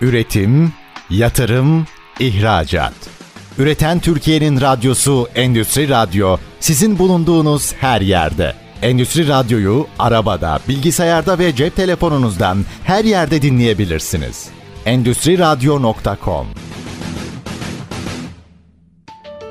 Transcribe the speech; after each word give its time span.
Üretim, 0.00 0.72
yatırım, 1.10 1.86
ihracat. 2.20 2.92
Üreten 3.58 3.98
Türkiye'nin 3.98 4.60
radyosu 4.60 5.28
Endüstri 5.34 5.88
Radyo 5.88 6.36
sizin 6.60 6.98
bulunduğunuz 6.98 7.74
her 7.74 8.00
yerde. 8.00 8.54
Endüstri 8.82 9.28
Radyo'yu 9.28 9.86
arabada, 9.98 10.58
bilgisayarda 10.68 11.38
ve 11.38 11.54
cep 11.54 11.76
telefonunuzdan 11.76 12.64
her 12.84 13.04
yerde 13.04 13.42
dinleyebilirsiniz. 13.42 14.48
Endüstri 14.86 15.38
Radyo.com 15.38 16.46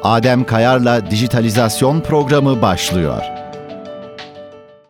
Adem 0.03 0.43
Kayar'la 0.43 1.11
Dijitalizasyon 1.11 2.01
Programı 2.01 2.61
başlıyor. 2.61 3.38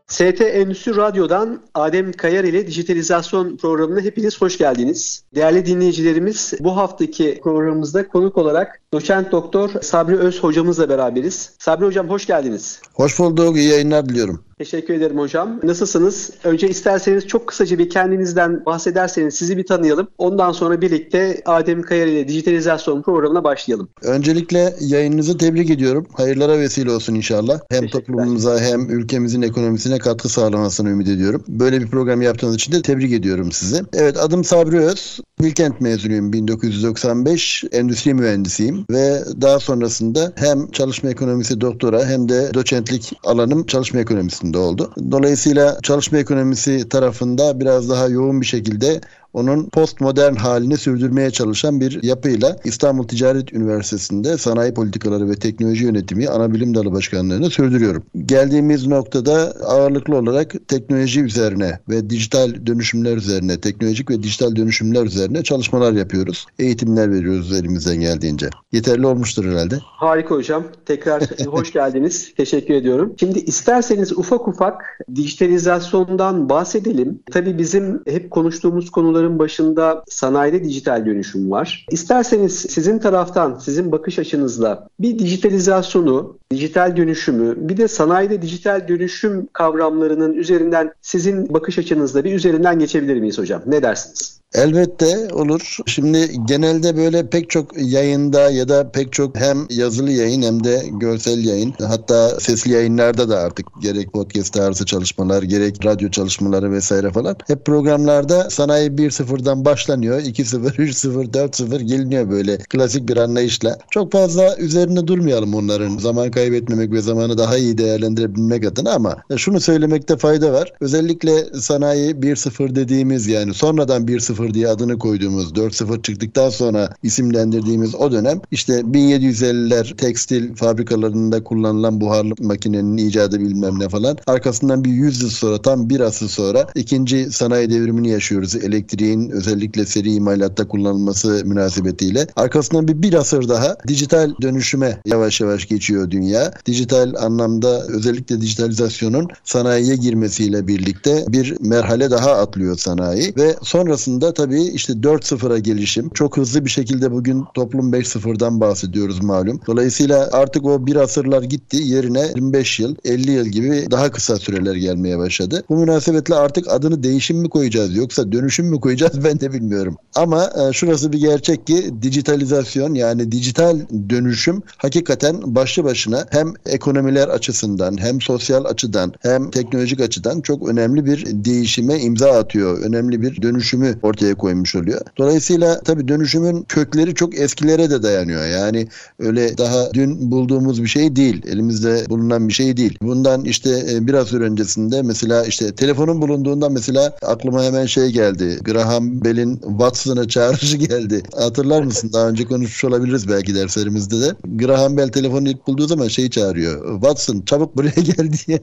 ST 0.09 0.41
Endüstri 0.41 0.95
Radyo'dan 0.95 1.61
Adem 1.73 2.11
Kayar 2.11 2.43
ile 2.43 2.67
dijitalizasyon 2.67 3.57
programına 3.57 4.01
hepiniz 4.01 4.41
hoş 4.41 4.57
geldiniz. 4.57 5.23
Değerli 5.35 5.65
dinleyicilerimiz 5.65 6.53
bu 6.59 6.77
haftaki 6.77 7.39
programımızda 7.43 8.07
konuk 8.07 8.37
olarak 8.37 8.81
doçent 8.93 9.31
doktor 9.31 9.69
Sabri 9.81 10.17
Öz 10.17 10.43
hocamızla 10.43 10.89
beraberiz. 10.89 11.50
Sabri 11.59 11.86
hocam 11.86 12.09
hoş 12.09 12.25
geldiniz. 12.25 12.81
Hoş 12.93 13.19
bulduk, 13.19 13.57
iyi 13.57 13.69
yayınlar 13.69 14.09
diliyorum. 14.09 14.43
Teşekkür 14.57 14.93
ederim 14.93 15.17
hocam. 15.17 15.59
Nasılsınız? 15.64 16.31
Önce 16.43 16.69
isterseniz 16.69 17.28
çok 17.28 17.47
kısaca 17.47 17.78
bir 17.78 17.89
kendinizden 17.89 18.65
bahsederseniz 18.65 19.33
sizi 19.33 19.57
bir 19.57 19.65
tanıyalım. 19.65 20.07
Ondan 20.17 20.51
sonra 20.51 20.81
birlikte 20.81 21.41
Adem 21.45 21.81
Kayar 21.81 22.07
ile 22.07 22.28
dijitalizasyon 22.28 23.01
programına 23.01 23.43
başlayalım. 23.43 23.89
Öncelikle 24.01 24.75
yayınınızı 24.79 25.37
tebrik 25.37 25.69
ediyorum. 25.69 26.07
Hayırlara 26.14 26.59
vesile 26.59 26.91
olsun 26.91 27.15
inşallah. 27.15 27.59
Hem 27.69 27.87
toplumumuza 27.87 28.59
hem 28.59 28.89
ülkemizin 28.89 29.41
ekonomisine 29.41 29.98
katkı 29.99 30.29
sağlamasını 30.29 30.89
ümit 30.89 31.07
ediyorum. 31.07 31.43
Böyle 31.47 31.81
bir 31.81 31.87
program 31.87 32.21
yaptığınız 32.21 32.55
için 32.55 32.71
de 32.71 32.81
tebrik 32.81 33.13
ediyorum 33.13 33.52
sizi. 33.52 33.83
Evet 33.94 34.17
adım 34.17 34.44
Sabri 34.44 34.80
Öz. 34.80 35.19
Bilkent 35.41 35.81
mezunuyum 35.81 36.33
1995. 36.33 37.63
Endüstri 37.72 38.13
mühendisiyim 38.13 38.86
ve 38.91 39.23
daha 39.41 39.59
sonrasında 39.59 40.33
hem 40.36 40.72
çalışma 40.72 41.09
ekonomisi 41.09 41.61
doktora 41.61 42.06
hem 42.06 42.30
de 42.30 42.53
doçentlik 42.53 43.14
alanım 43.23 43.66
çalışma 43.66 44.00
ekonomisinde 44.00 44.58
oldu. 44.58 44.94
Dolayısıyla 45.11 45.78
çalışma 45.83 46.17
ekonomisi 46.17 46.89
tarafında 46.89 47.59
biraz 47.59 47.89
daha 47.89 48.08
yoğun 48.08 48.41
bir 48.41 48.45
şekilde 48.45 49.02
onun 49.33 49.69
postmodern 49.69 50.35
halini 50.35 50.77
sürdürmeye 50.77 51.31
çalışan 51.31 51.81
bir 51.81 52.03
yapıyla 52.03 52.55
İstanbul 52.63 53.08
Ticaret 53.08 53.53
Üniversitesi'nde 53.53 54.38
sanayi 54.38 54.73
politikaları 54.73 55.30
ve 55.30 55.35
teknoloji 55.35 55.85
yönetimi 55.85 56.30
ana 56.30 56.53
bilim 56.53 56.75
dalı 56.75 56.91
başkanlığını 56.91 57.50
sürdürüyorum. 57.50 58.03
Geldiğimiz 58.25 58.88
noktada 58.88 59.53
ağırlıklı 59.66 60.17
olarak 60.17 60.55
teknoloji 60.67 61.22
üzerine 61.22 61.80
ve 61.89 62.09
dijital 62.09 62.66
dönüşümler 62.66 63.17
üzerine, 63.17 63.61
teknolojik 63.61 64.09
ve 64.09 64.23
dijital 64.23 64.55
dönüşümler 64.55 65.05
üzerine 65.05 65.44
çalışmalar 65.44 65.94
yapıyoruz. 65.94 66.45
Eğitimler 66.59 67.11
veriyoruz 67.11 67.53
elimizden 67.53 68.00
geldiğince. 68.00 68.50
Yeterli 68.72 69.07
olmuştur 69.07 69.45
herhalde. 69.45 69.75
Harika 69.83 70.35
hocam. 70.35 70.63
Tekrar 70.85 71.23
hoş 71.47 71.73
geldiniz. 71.73 72.33
Teşekkür 72.38 72.73
ediyorum. 72.73 73.13
Şimdi 73.19 73.39
isterseniz 73.39 74.11
ufak 74.11 74.47
ufak 74.47 75.00
dijitalizasyondan 75.16 76.50
bahsedelim. 76.50 77.19
Tabii 77.31 77.57
bizim 77.57 78.02
hep 78.07 78.31
konuştuğumuz 78.31 78.89
konular 78.89 79.19
konuların 79.20 79.39
başında 79.39 80.03
sanayide 80.09 80.64
dijital 80.64 81.06
dönüşüm 81.06 81.52
var. 81.52 81.86
İsterseniz 81.92 82.59
sizin 82.59 83.00
taraftan, 83.00 83.59
sizin 83.59 83.92
bakış 83.92 84.20
açınızla 84.20 84.88
bir 85.00 85.20
dijitalizasyonu, 85.20 86.38
dijital 86.52 86.98
dönüşümü, 86.98 87.56
bir 87.70 87.78
de 87.78 87.88
sanayide 87.88 88.42
dijital 88.42 88.88
dönüşüm 88.88 89.47
kavramlarının 89.53 90.34
üzerinden 90.34 90.94
sizin 91.02 91.53
bakış 91.53 91.80
açınızla 91.80 92.23
bir 92.23 92.34
üzerinden 92.34 92.80
geçebilir 92.80 93.20
miyiz 93.20 93.38
hocam? 93.38 93.62
Ne 93.66 93.84
dersiniz? 93.84 94.39
Elbette 94.53 95.28
olur. 95.33 95.78
Şimdi 95.86 96.30
genelde 96.47 96.97
böyle 96.97 97.30
pek 97.30 97.50
çok 97.50 97.72
yayında 97.78 98.50
ya 98.52 98.69
da 98.69 98.91
pek 98.91 99.14
çok 99.14 99.38
hem 99.38 99.58
yazılı 99.69 100.11
yayın 100.11 100.41
hem 100.41 100.64
de 100.64 100.83
görsel 100.91 101.45
yayın 101.45 101.73
hatta 101.88 102.39
sesli 102.39 102.72
yayınlarda 102.72 103.29
da 103.29 103.40
artık 103.40 103.68
gerek 103.81 104.13
podcast 104.13 104.53
tarzı 104.53 104.85
çalışmalar 104.85 105.44
gerek 105.44 105.85
radyo 105.85 106.09
çalışmaları 106.09 106.72
vesaire 106.72 107.12
falan 107.12 107.35
hep 107.47 107.66
programlarda 107.66 108.50
sanayi 108.50 108.90
1-0'dan 108.90 109.66
başlanıyor. 109.66 110.22
2-0, 110.22 110.75
3-0, 110.75 111.31
4-0 111.31 111.81
geliniyor 111.81 112.29
böyle 112.29 112.57
klasik 112.57 113.09
bir 113.09 113.18
anlayışla. 113.18 113.78
Çok 113.91 114.12
fazla 114.12 114.57
üzerine 114.57 115.07
durmayalım 115.07 115.53
onların 115.53 115.97
zaman 115.97 116.31
kaybetmemek 116.31 116.91
ve 116.91 117.01
zamanı 117.01 117.38
daha 117.38 117.57
iyi 117.57 117.78
değerlendirebilmek 117.78 118.66
adına 118.66 118.91
ama 118.91 119.18
şunu 119.38 119.59
söylemekte 119.59 120.18
fayda 120.18 120.53
var. 120.53 120.74
Özellikle 120.81 121.45
sanayi 121.59 122.12
1-0 122.12 122.75
dediğimiz 122.75 123.28
yani 123.28 123.53
sonradan 123.53 124.06
1-0 124.07 124.38
4.0 124.39 124.53
diye 124.53 124.67
adını 124.67 125.00
koyduğumuz 125.00 125.51
4.0 125.51 126.01
çıktıktan 126.01 126.50
sonra 126.50 126.89
isimlendirdiğimiz 127.03 127.95
o 127.95 128.11
dönem 128.11 128.41
işte 128.51 128.73
1750'ler 128.73 129.95
tekstil 129.95 130.55
fabrikalarında 130.55 131.44
kullanılan 131.44 132.01
buharlı 132.01 132.33
makinenin 132.41 132.97
icadı 132.97 133.39
bilmem 133.39 133.79
ne 133.79 133.89
falan. 133.89 134.17
Arkasından 134.27 134.83
bir 134.83 134.89
100 134.89 135.22
yıl 135.22 135.29
sonra 135.29 135.61
tam 135.61 135.89
bir 135.89 136.00
asır 136.00 136.27
sonra 136.29 136.67
ikinci 136.75 137.31
sanayi 137.31 137.69
devrimini 137.69 138.09
yaşıyoruz. 138.09 138.55
Elektriğin 138.55 139.29
özellikle 139.29 139.85
seri 139.85 140.13
imalatta 140.13 140.67
kullanılması 140.67 141.41
münasebetiyle. 141.45 142.27
Arkasından 142.35 142.88
bir 142.88 143.01
bir 143.01 143.13
asır 143.13 143.50
daha 143.50 143.77
dijital 143.88 144.33
dönüşüme 144.41 144.97
yavaş 145.06 145.41
yavaş 145.41 145.67
geçiyor 145.67 146.11
dünya. 146.11 146.51
Dijital 146.66 147.13
anlamda 147.19 147.83
özellikle 147.88 148.41
dijitalizasyonun 148.41 149.27
sanayiye 149.44 149.95
girmesiyle 149.95 150.67
birlikte 150.67 151.25
bir 151.27 151.57
merhale 151.59 152.11
daha 152.11 152.31
atlıyor 152.31 152.77
sanayi 152.77 153.33
ve 153.38 153.56
sonrasında 153.63 154.28
tabii 154.34 154.63
işte 154.63 154.94
4-0'a 154.94 155.59
gelişim. 155.59 156.09
Çok 156.09 156.38
hızlı 156.38 156.66
bir 156.66 156.69
şekilde 156.69 157.12
bugün 157.12 157.45
toplum 157.53 157.94
5-0'dan 157.94 158.62
bahsediyoruz 158.62 159.23
malum. 159.23 159.62
Dolayısıyla 159.67 160.29
artık 160.31 160.66
o 160.66 160.88
bir 160.88 160.95
asırlar 160.95 161.44
gitti. 161.44 161.78
Yerine 161.78 162.28
25 162.35 162.79
yıl, 162.79 162.95
50 163.06 163.31
yıl 163.31 163.45
gibi 163.45 163.88
daha 163.91 164.12
kısa 164.12 164.35
süreler 164.38 164.75
gelmeye 164.75 165.18
başladı. 165.18 165.63
Bu 165.69 165.78
münasebetle 165.78 166.35
artık 166.35 166.68
adını 166.72 167.03
değişim 167.03 167.38
mi 167.38 167.50
koyacağız 167.50 167.95
yoksa 167.95 168.31
dönüşüm 168.31 168.66
mü 168.66 168.79
koyacağız 168.79 169.23
ben 169.23 169.39
de 169.39 169.53
bilmiyorum. 169.53 169.97
Ama 170.16 170.44
e, 170.45 170.73
şurası 170.73 171.13
bir 171.13 171.19
gerçek 171.19 171.68
ki 171.68 171.94
dijitalizasyon 172.01 172.94
yani 172.94 173.31
dijital 173.31 173.79
dönüşüm 174.09 174.62
hakikaten 174.78 175.56
başlı 175.56 175.84
başına 175.84 176.25
hem 176.29 176.53
ekonomiler 176.66 177.28
açısından 177.28 177.97
hem 177.97 178.22
sosyal 178.22 178.66
açıdan 178.66 179.13
hem 179.19 179.51
teknolojik 179.51 180.01
açıdan 180.01 180.41
çok 180.41 180.69
önemli 180.69 181.06
bir 181.06 181.25
değişime 181.25 182.00
imza 182.00 182.31
atıyor. 182.31 182.81
Önemli 182.81 183.22
bir 183.22 183.41
dönüşümü 183.41 184.00
ortaya 184.03 184.19
ortaya 184.19 184.35
koymuş 184.35 184.75
oluyor. 184.75 185.02
Dolayısıyla 185.18 185.80
tabii 185.80 186.07
dönüşümün 186.07 186.63
kökleri 186.63 187.16
çok 187.16 187.40
eskilere 187.40 187.90
de 187.90 188.03
dayanıyor. 188.03 188.46
Yani 188.46 188.88
öyle 189.19 189.57
daha 189.57 189.94
dün 189.94 190.31
bulduğumuz 190.31 190.84
bir 190.84 190.88
şey 190.88 191.16
değil. 191.16 191.41
Elimizde 191.47 192.06
bulunan 192.09 192.47
bir 192.47 192.53
şey 192.53 192.78
değil. 192.78 192.97
Bundan 193.02 193.46
işte 193.46 193.69
e, 193.91 194.07
biraz 194.07 194.34
öncesinde 194.34 195.02
mesela 195.02 195.46
işte 195.46 195.75
telefonun 195.75 196.22
bulunduğunda 196.22 196.69
mesela 196.69 197.18
aklıma 197.22 197.63
hemen 197.63 197.85
şey 197.85 198.09
geldi. 198.09 198.59
Graham 198.62 199.24
Bell'in 199.24 199.56
Watson'a 199.57 200.28
çağrışı 200.28 200.78
geldi. 200.78 201.24
Hatırlar 201.36 201.84
mısın? 201.84 202.09
Daha 202.13 202.30
önce 202.30 202.46
konuşmuş 202.46 202.84
olabiliriz 202.84 203.30
belki 203.30 203.56
derslerimizde 203.56 204.22
de. 204.22 204.36
Graham 204.46 204.97
Bell 204.97 205.09
telefonu 205.09 205.50
ilk 205.50 205.68
bulduğu 205.68 205.88
zaman 205.88 206.07
şey 206.07 206.30
çağırıyor. 206.30 206.94
Watson 206.94 207.41
çabuk 207.46 207.78
buraya 207.78 208.01
gel 208.01 208.31
diye. 208.47 208.59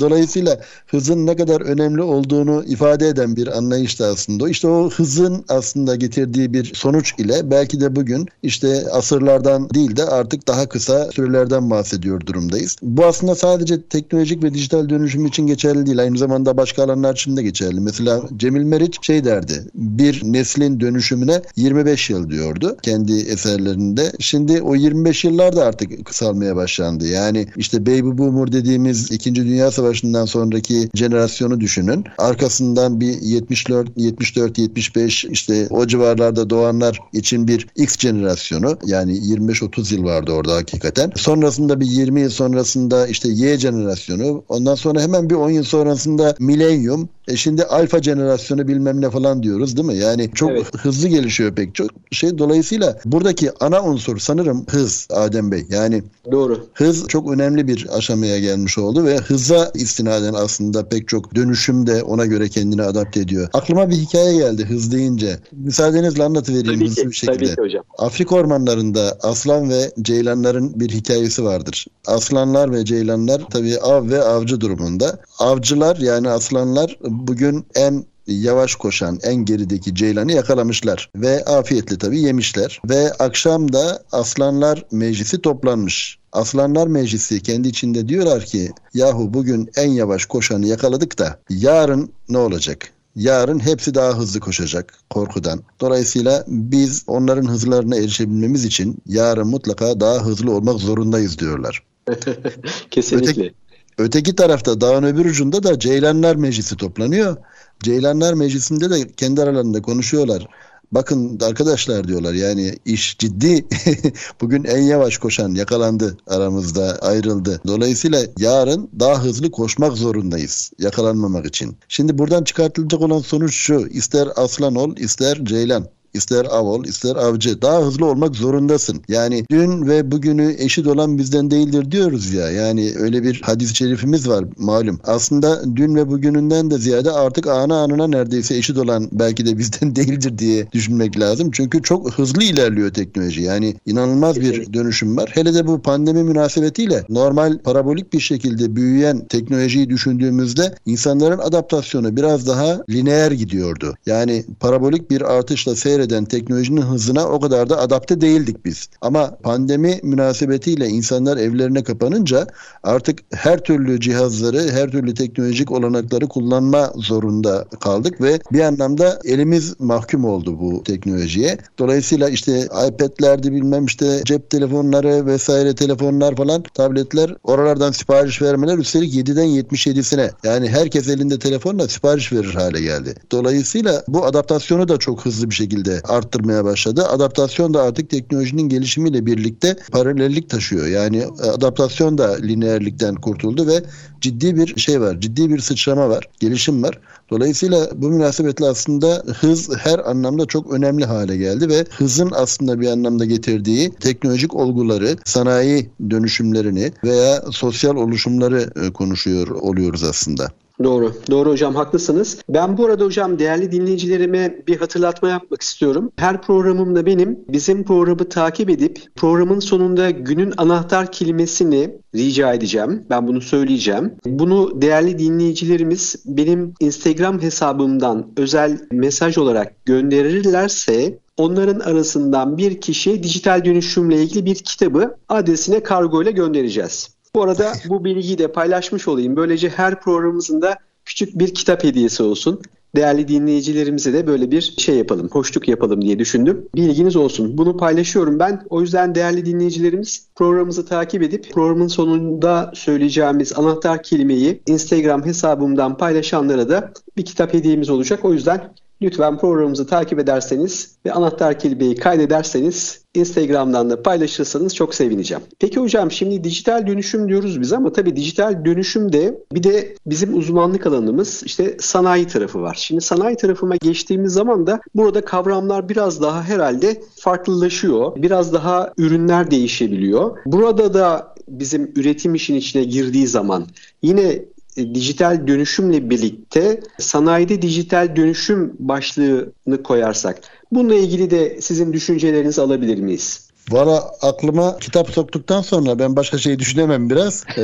Dolayısıyla 0.00 0.60
hızın 0.86 1.26
ne 1.26 1.36
kadar 1.36 1.60
önemli 1.60 2.02
olduğunu 2.02 2.64
ifade 2.66 3.08
eden 3.08 3.36
bir 3.36 3.58
anlayış 3.58 4.00
da 4.00 4.06
aslında. 4.06 4.48
İşte 4.48 4.68
o 4.68 4.90
hızın 4.90 5.44
aslında 5.48 5.96
getirdiği 5.96 6.52
bir 6.52 6.72
sonuç 6.74 7.14
ile 7.18 7.50
belki 7.50 7.80
de 7.80 7.96
bugün 7.96 8.28
işte 8.42 8.84
asırlardan 8.92 9.70
değil 9.70 9.96
de 9.96 10.04
artık 10.04 10.48
daha 10.48 10.68
kısa 10.68 11.10
sürelerden 11.12 11.70
bahsediyor 11.70 12.26
durumdayız. 12.26 12.76
Bu 12.82 13.04
aslında 13.04 13.34
sadece 13.34 13.82
teknolojik 13.82 14.42
ve 14.42 14.54
dijital 14.54 14.88
dönüşüm 14.88 15.26
için 15.26 15.46
geçerli 15.46 15.86
değil. 15.86 15.98
Aynı 15.98 16.18
zamanda 16.18 16.56
başka 16.56 16.84
alanlar 16.84 17.12
için 17.12 17.36
de 17.36 17.42
geçerli. 17.42 17.80
Mesela 17.80 18.22
Cemil 18.36 18.62
Meriç 18.62 18.98
şey 19.02 19.24
derdi. 19.24 19.64
Bir 19.74 20.20
neslin 20.24 20.80
dönüşümüne 20.80 21.42
25 21.56 22.10
yıl 22.10 22.30
diyordu 22.30 22.76
kendi 22.82 23.12
eserlerinde. 23.12 24.12
Şimdi 24.20 24.62
o 24.62 24.74
25 24.74 25.24
yıllar 25.24 25.56
da 25.56 25.64
artık 25.64 26.04
kısalmaya 26.04 26.56
başlandı. 26.56 27.06
Yani 27.06 27.46
işte 27.56 27.86
Baby 27.86 28.18
Boomer 28.18 28.52
dediğimiz 28.52 29.10
2. 29.10 29.34
Dünya 29.34 29.70
Savaşı'ndan 29.82 30.24
sonraki 30.24 30.88
jenerasyonu 30.94 31.60
düşünün. 31.60 32.04
Arkasından 32.18 33.00
bir 33.00 33.22
74 33.22 33.88
74 33.96 34.58
75 34.58 35.24
işte 35.24 35.66
o 35.70 35.86
civarlarda 35.86 36.50
doğanlar 36.50 37.00
için 37.12 37.48
bir 37.48 37.66
X 37.76 37.98
jenerasyonu 37.98 38.78
yani 38.86 39.12
25-30 39.12 39.94
yıl 39.94 40.04
vardı 40.04 40.32
orada 40.32 40.54
hakikaten. 40.54 41.12
Sonrasında 41.16 41.80
bir 41.80 41.86
20 41.86 42.20
yıl 42.20 42.30
sonrasında 42.30 43.06
işte 43.06 43.28
Y 43.28 43.58
jenerasyonu. 43.58 44.44
Ondan 44.48 44.74
sonra 44.74 45.00
hemen 45.00 45.30
bir 45.30 45.34
10 45.34 45.50
yıl 45.50 45.64
sonrasında 45.64 46.34
milenyum. 46.38 47.08
E 47.32 47.36
şimdi 47.36 47.64
alfa 47.64 48.02
jenerasyonu 48.02 48.68
bilmem 48.68 49.00
ne 49.00 49.10
falan 49.10 49.42
diyoruz 49.42 49.76
değil 49.76 49.88
mi? 49.88 49.96
Yani 49.96 50.30
çok 50.34 50.50
Evet. 50.50 50.66
hızlı 50.78 51.08
gelişiyor 51.08 51.54
pek 51.54 51.74
çok 51.74 51.90
şey. 52.10 52.38
Dolayısıyla 52.38 52.98
buradaki 53.04 53.50
ana 53.60 53.82
unsur 53.82 54.18
sanırım 54.18 54.66
hız 54.70 55.08
Adem 55.10 55.50
Bey. 55.52 55.66
Yani 55.70 56.02
Doğru. 56.32 56.66
Hız 56.74 57.08
çok 57.08 57.30
önemli 57.30 57.68
bir 57.68 57.86
aşamaya 57.96 58.38
gelmiş 58.38 58.78
oldu 58.78 59.04
ve 59.04 59.16
hıza 59.16 59.70
istinaden 59.74 60.34
aslında 60.34 60.88
pek 60.88 61.08
çok 61.08 61.34
dönüşüm 61.34 61.86
de 61.86 62.02
ona 62.02 62.26
göre 62.26 62.48
kendini 62.48 62.82
adapte 62.82 63.20
ediyor. 63.20 63.48
Aklıma 63.52 63.90
bir 63.90 63.96
hikaye 63.96 64.36
geldi 64.36 64.64
hız 64.64 64.92
deyince. 64.92 65.38
Müsaadenizle 65.52 66.22
anlatıvereyim 66.24 66.78
Tabii 66.78 66.88
hızlı 66.88 67.02
ki, 67.02 67.08
bir 67.08 67.14
şekilde. 67.14 67.36
tabii 67.36 67.54
ki 67.54 67.60
hocam. 67.62 67.84
Afrika 67.98 68.34
ormanlarında 68.36 69.18
aslan 69.22 69.70
ve 69.70 69.90
ceylanların 70.02 70.80
bir 70.80 70.88
hikayesi 70.90 71.44
vardır. 71.44 71.86
Aslanlar 72.06 72.72
ve 72.72 72.84
ceylanlar 72.84 73.42
tabii 73.50 73.78
av 73.78 74.08
ve 74.10 74.22
avcı 74.22 74.60
durumunda. 74.60 75.18
Avcılar 75.38 75.96
yani 75.96 76.28
aslanlar 76.28 76.98
bugün 77.26 77.66
en 77.74 78.04
yavaş 78.26 78.74
koşan 78.74 79.18
en 79.22 79.34
gerideki 79.34 79.94
ceylanı 79.94 80.32
yakalamışlar 80.32 81.10
ve 81.16 81.44
afiyetle 81.44 81.98
tabii 81.98 82.20
yemişler 82.20 82.82
ve 82.88 83.12
akşam 83.12 83.72
da 83.72 84.02
aslanlar 84.12 84.84
meclisi 84.92 85.40
toplanmış. 85.40 86.18
Aslanlar 86.32 86.86
Meclisi 86.86 87.42
kendi 87.42 87.68
içinde 87.68 88.08
diyorlar 88.08 88.44
ki 88.44 88.70
yahu 88.94 89.34
bugün 89.34 89.70
en 89.76 89.90
yavaş 89.90 90.24
koşanı 90.26 90.66
yakaladık 90.66 91.18
da 91.18 91.38
yarın 91.50 92.12
ne 92.28 92.38
olacak? 92.38 92.92
Yarın 93.16 93.58
hepsi 93.58 93.94
daha 93.94 94.18
hızlı 94.18 94.40
koşacak 94.40 94.98
korkudan. 95.10 95.60
Dolayısıyla 95.80 96.44
biz 96.48 97.04
onların 97.06 97.48
hızlarına 97.48 97.96
erişebilmemiz 97.96 98.64
için 98.64 98.98
yarın 99.06 99.48
mutlaka 99.48 100.00
daha 100.00 100.24
hızlı 100.26 100.52
olmak 100.52 100.80
zorundayız 100.80 101.38
diyorlar. 101.38 101.82
Kesinlikle. 102.90 103.42
Öteki- 103.42 103.61
Öteki 104.02 104.36
tarafta 104.36 104.80
dağın 104.80 105.02
öbür 105.02 105.24
ucunda 105.24 105.62
da 105.62 105.78
Ceylanlar 105.78 106.36
Meclisi 106.36 106.76
toplanıyor. 106.76 107.36
Ceylanlar 107.82 108.34
Meclisi'nde 108.34 108.90
de 108.90 109.12
kendi 109.16 109.42
aralarında 109.42 109.82
konuşuyorlar. 109.82 110.48
Bakın 110.92 111.38
arkadaşlar 111.40 112.08
diyorlar 112.08 112.34
yani 112.34 112.78
iş 112.84 113.18
ciddi. 113.18 113.66
Bugün 114.40 114.64
en 114.64 114.82
yavaş 114.82 115.18
koşan 115.18 115.54
yakalandı 115.54 116.16
aramızda 116.26 116.98
ayrıldı. 117.02 117.60
Dolayısıyla 117.66 118.22
yarın 118.38 118.90
daha 119.00 119.24
hızlı 119.24 119.50
koşmak 119.50 119.92
zorundayız 119.92 120.72
yakalanmamak 120.78 121.46
için. 121.46 121.76
Şimdi 121.88 122.18
buradan 122.18 122.44
çıkartılacak 122.44 123.00
olan 123.00 123.18
sonuç 123.18 123.54
şu. 123.54 123.86
ister 123.86 124.28
aslan 124.36 124.74
ol 124.74 124.96
ister 124.96 125.44
ceylan. 125.44 125.86
İster 126.14 126.44
av 126.44 126.66
ol, 126.66 126.84
ister 126.84 127.16
avcı. 127.16 127.62
Daha 127.62 127.82
hızlı 127.82 128.06
olmak 128.06 128.36
zorundasın. 128.36 129.02
Yani 129.08 129.44
dün 129.50 129.86
ve 129.86 130.10
bugünü 130.10 130.54
eşit 130.58 130.86
olan 130.86 131.18
bizden 131.18 131.50
değildir 131.50 131.90
diyoruz 131.90 132.32
ya. 132.32 132.50
Yani 132.50 132.92
öyle 132.98 133.22
bir 133.22 133.40
hadis-i 133.44 133.76
şerifimiz 133.76 134.28
var 134.28 134.44
malum. 134.58 135.00
Aslında 135.04 135.76
dün 135.76 135.94
ve 135.94 136.08
bugününden 136.08 136.70
de 136.70 136.78
ziyade 136.78 137.10
artık 137.10 137.46
ana 137.46 137.82
anına 137.82 138.06
neredeyse 138.06 138.56
eşit 138.56 138.78
olan 138.78 139.08
belki 139.12 139.46
de 139.46 139.58
bizden 139.58 139.96
değildir 139.96 140.38
diye 140.38 140.72
düşünmek 140.72 141.20
lazım. 141.20 141.50
Çünkü 141.50 141.82
çok 141.82 142.12
hızlı 142.12 142.42
ilerliyor 142.42 142.90
teknoloji. 142.90 143.42
Yani 143.42 143.74
inanılmaz 143.86 144.40
bir 144.40 144.72
dönüşüm 144.72 145.16
var. 145.16 145.30
Hele 145.34 145.54
de 145.54 145.66
bu 145.66 145.82
pandemi 145.82 146.22
münasebetiyle 146.22 147.04
normal 147.08 147.58
parabolik 147.58 148.12
bir 148.12 148.20
şekilde 148.20 148.76
büyüyen 148.76 149.26
teknolojiyi 149.28 149.90
düşündüğümüzde 149.90 150.74
insanların 150.86 151.38
adaptasyonu 151.38 152.16
biraz 152.16 152.46
daha 152.46 152.84
lineer 152.90 153.32
gidiyordu. 153.32 153.94
Yani 154.06 154.44
parabolik 154.60 155.10
bir 155.10 155.20
artışla 155.20 155.74
seyreden 156.02 156.24
teknolojinin 156.24 156.80
hızına 156.82 157.28
o 157.28 157.40
kadar 157.40 157.70
da 157.70 157.78
adapte 157.78 158.20
değildik 158.20 158.64
biz. 158.64 158.88
Ama 159.00 159.36
pandemi 159.42 160.00
münasebetiyle 160.02 160.88
insanlar 160.88 161.36
evlerine 161.36 161.82
kapanınca 161.82 162.46
artık 162.82 163.18
her 163.34 163.58
türlü 163.58 164.00
cihazları, 164.00 164.70
her 164.70 164.90
türlü 164.90 165.14
teknolojik 165.14 165.70
olanakları 165.70 166.28
kullanma 166.28 166.92
zorunda 166.96 167.64
kaldık 167.80 168.20
ve 168.20 168.38
bir 168.52 168.60
anlamda 168.60 169.20
elimiz 169.24 169.80
mahkum 169.80 170.24
oldu 170.24 170.60
bu 170.60 170.82
teknolojiye. 170.84 171.58
Dolayısıyla 171.78 172.28
işte 172.28 172.68
iPad'lerdi 172.88 173.52
bilmem 173.52 173.84
işte 173.84 174.22
cep 174.24 174.50
telefonları 174.50 175.26
vesaire 175.26 175.74
telefonlar 175.74 176.36
falan 176.36 176.62
tabletler 176.74 177.34
oralardan 177.42 177.92
sipariş 177.92 178.42
vermeler 178.42 178.78
üstelik 178.78 179.14
7'den 179.14 179.46
77'sine 179.46 180.30
yani 180.44 180.68
herkes 180.68 181.08
elinde 181.08 181.38
telefonla 181.38 181.88
sipariş 181.88 182.32
verir 182.32 182.54
hale 182.54 182.80
geldi. 182.80 183.14
Dolayısıyla 183.30 184.04
bu 184.08 184.24
adaptasyonu 184.24 184.88
da 184.88 184.96
çok 184.96 185.24
hızlı 185.24 185.50
bir 185.50 185.54
şekilde 185.54 185.91
arttırmaya 186.04 186.64
başladı. 186.64 187.06
Adaptasyon 187.08 187.74
da 187.74 187.82
artık 187.82 188.10
teknolojinin 188.10 188.68
gelişimiyle 188.68 189.26
birlikte 189.26 189.76
paralellik 189.92 190.50
taşıyor. 190.50 190.86
Yani 190.86 191.26
adaptasyon 191.26 192.18
da 192.18 192.36
lineerlikten 192.36 193.14
kurtuldu 193.14 193.66
ve 193.66 193.82
ciddi 194.20 194.56
bir 194.56 194.80
şey 194.80 195.00
var. 195.00 195.20
Ciddi 195.20 195.50
bir 195.50 195.58
sıçrama 195.58 196.08
var. 196.08 196.28
Gelişim 196.40 196.82
var. 196.82 196.98
Dolayısıyla 197.30 197.88
bu 197.94 198.08
münasebetle 198.08 198.66
aslında 198.66 199.22
hız 199.40 199.70
her 199.78 199.98
anlamda 200.10 200.46
çok 200.46 200.72
önemli 200.72 201.04
hale 201.04 201.36
geldi 201.36 201.68
ve 201.68 201.84
hızın 201.98 202.30
aslında 202.34 202.80
bir 202.80 202.86
anlamda 202.86 203.24
getirdiği 203.24 203.90
teknolojik 203.90 204.54
olguları, 204.54 205.16
sanayi 205.24 205.90
dönüşümlerini 206.10 206.92
veya 207.04 207.42
sosyal 207.50 207.96
oluşumları 207.96 208.70
e, 208.82 208.92
konuşuyor 208.92 209.48
oluyoruz 209.48 210.04
aslında. 210.04 210.48
Doğru. 210.84 211.12
Doğru 211.30 211.50
hocam 211.50 211.74
haklısınız. 211.74 212.38
Ben 212.48 212.78
bu 212.78 212.86
arada 212.86 213.04
hocam 213.04 213.38
değerli 213.38 213.72
dinleyicilerime 213.72 214.58
bir 214.66 214.76
hatırlatma 214.76 215.28
yapmak 215.28 215.62
istiyorum. 215.62 216.12
Her 216.16 216.42
programımda 216.42 217.06
benim 217.06 217.38
bizim 217.48 217.84
programı 217.84 218.28
takip 218.28 218.70
edip 218.70 218.98
programın 219.16 219.60
sonunda 219.60 220.10
günün 220.10 220.54
anahtar 220.56 221.12
kelimesini 221.12 221.90
rica 222.14 222.52
edeceğim. 222.52 223.04
Ben 223.10 223.28
bunu 223.28 223.40
söyleyeceğim. 223.40 224.14
Bunu 224.26 224.82
değerli 224.82 225.18
dinleyicilerimiz 225.18 226.16
benim 226.26 226.74
Instagram 226.80 227.42
hesabımdan 227.42 228.26
özel 228.36 228.78
mesaj 228.92 229.38
olarak 229.38 229.86
gönderirlerse 229.86 231.18
Onların 231.36 231.80
arasından 231.80 232.58
bir 232.58 232.80
kişiye 232.80 233.22
dijital 233.22 233.64
dönüşümle 233.64 234.22
ilgili 234.22 234.46
bir 234.46 234.54
kitabı 234.54 235.16
adresine 235.28 235.82
kargo 235.82 236.22
ile 236.22 236.30
göndereceğiz. 236.30 237.11
Bu 237.36 237.42
arada 237.42 237.72
bu 237.88 238.04
bilgiyi 238.04 238.38
de 238.38 238.52
paylaşmış 238.52 239.08
olayım. 239.08 239.36
Böylece 239.36 239.68
her 239.68 240.00
programımızın 240.00 240.62
da 240.62 240.76
küçük 241.04 241.38
bir 241.38 241.54
kitap 241.54 241.84
hediyesi 241.84 242.22
olsun. 242.22 242.60
Değerli 242.96 243.28
dinleyicilerimize 243.28 244.12
de 244.12 244.26
böyle 244.26 244.50
bir 244.50 244.74
şey 244.78 244.96
yapalım, 244.96 245.28
hoşluk 245.28 245.68
yapalım 245.68 246.02
diye 246.02 246.18
düşündüm. 246.18 246.68
Bilginiz 246.74 247.16
olsun. 247.16 247.58
Bunu 247.58 247.76
paylaşıyorum 247.76 248.38
ben. 248.38 248.62
O 248.70 248.80
yüzden 248.80 249.14
değerli 249.14 249.46
dinleyicilerimiz 249.46 250.26
programımızı 250.34 250.86
takip 250.86 251.22
edip 251.22 251.52
programın 251.52 251.88
sonunda 251.88 252.72
söyleyeceğimiz 252.74 253.58
anahtar 253.58 254.02
kelimeyi 254.02 254.62
Instagram 254.66 255.26
hesabımdan 255.26 255.96
paylaşanlara 255.96 256.68
da 256.68 256.92
bir 257.16 257.24
kitap 257.24 257.54
hediyemiz 257.54 257.90
olacak. 257.90 258.24
O 258.24 258.32
yüzden 258.32 258.72
Lütfen 259.02 259.38
programımızı 259.38 259.86
takip 259.86 260.18
ederseniz 260.18 260.96
ve 261.06 261.12
anahtar 261.12 261.58
kelimeyi 261.58 261.94
kaydederseniz 261.94 263.02
Instagram'dan 263.14 263.90
da 263.90 264.02
paylaşırsanız 264.02 264.74
çok 264.74 264.94
sevineceğim. 264.94 265.42
Peki 265.58 265.80
hocam 265.80 266.10
şimdi 266.10 266.44
dijital 266.44 266.86
dönüşüm 266.86 267.28
diyoruz 267.28 267.60
biz 267.60 267.72
ama 267.72 267.92
tabii 267.92 268.16
dijital 268.16 268.64
dönüşümde 268.64 269.38
bir 269.52 269.62
de 269.62 269.94
bizim 270.06 270.38
uzmanlık 270.38 270.86
alanımız 270.86 271.42
işte 271.44 271.76
sanayi 271.80 272.26
tarafı 272.26 272.62
var. 272.62 272.76
Şimdi 272.80 273.00
sanayi 273.00 273.36
tarafıma 273.36 273.76
geçtiğimiz 273.76 274.32
zaman 274.32 274.66
da 274.66 274.80
burada 274.94 275.24
kavramlar 275.24 275.88
biraz 275.88 276.22
daha 276.22 276.42
herhalde 276.42 277.02
farklılaşıyor. 277.20 278.16
Biraz 278.16 278.52
daha 278.52 278.92
ürünler 278.98 279.50
değişebiliyor. 279.50 280.38
Burada 280.46 280.94
da 280.94 281.34
bizim 281.48 281.92
üretim 281.96 282.34
işin 282.34 282.54
içine 282.54 282.84
girdiği 282.84 283.26
zaman 283.26 283.66
yine 284.02 284.42
dijital 284.76 285.46
dönüşümle 285.46 286.10
birlikte 286.10 286.80
sanayide 286.98 287.62
dijital 287.62 288.16
dönüşüm 288.16 288.72
başlığını 288.78 289.82
koyarsak 289.84 290.40
bununla 290.72 290.94
ilgili 290.94 291.30
de 291.30 291.60
sizin 291.60 291.92
düşüncelerinizi 291.92 292.62
alabilir 292.62 292.98
miyiz? 292.98 293.51
Valla 293.70 294.10
aklıma 294.22 294.78
kitap 294.78 295.10
soktuktan 295.10 295.62
sonra 295.62 295.98
ben 295.98 296.16
başka 296.16 296.38
şey 296.38 296.58
düşünemem 296.58 297.10
biraz. 297.10 297.44
Ee, 297.56 297.62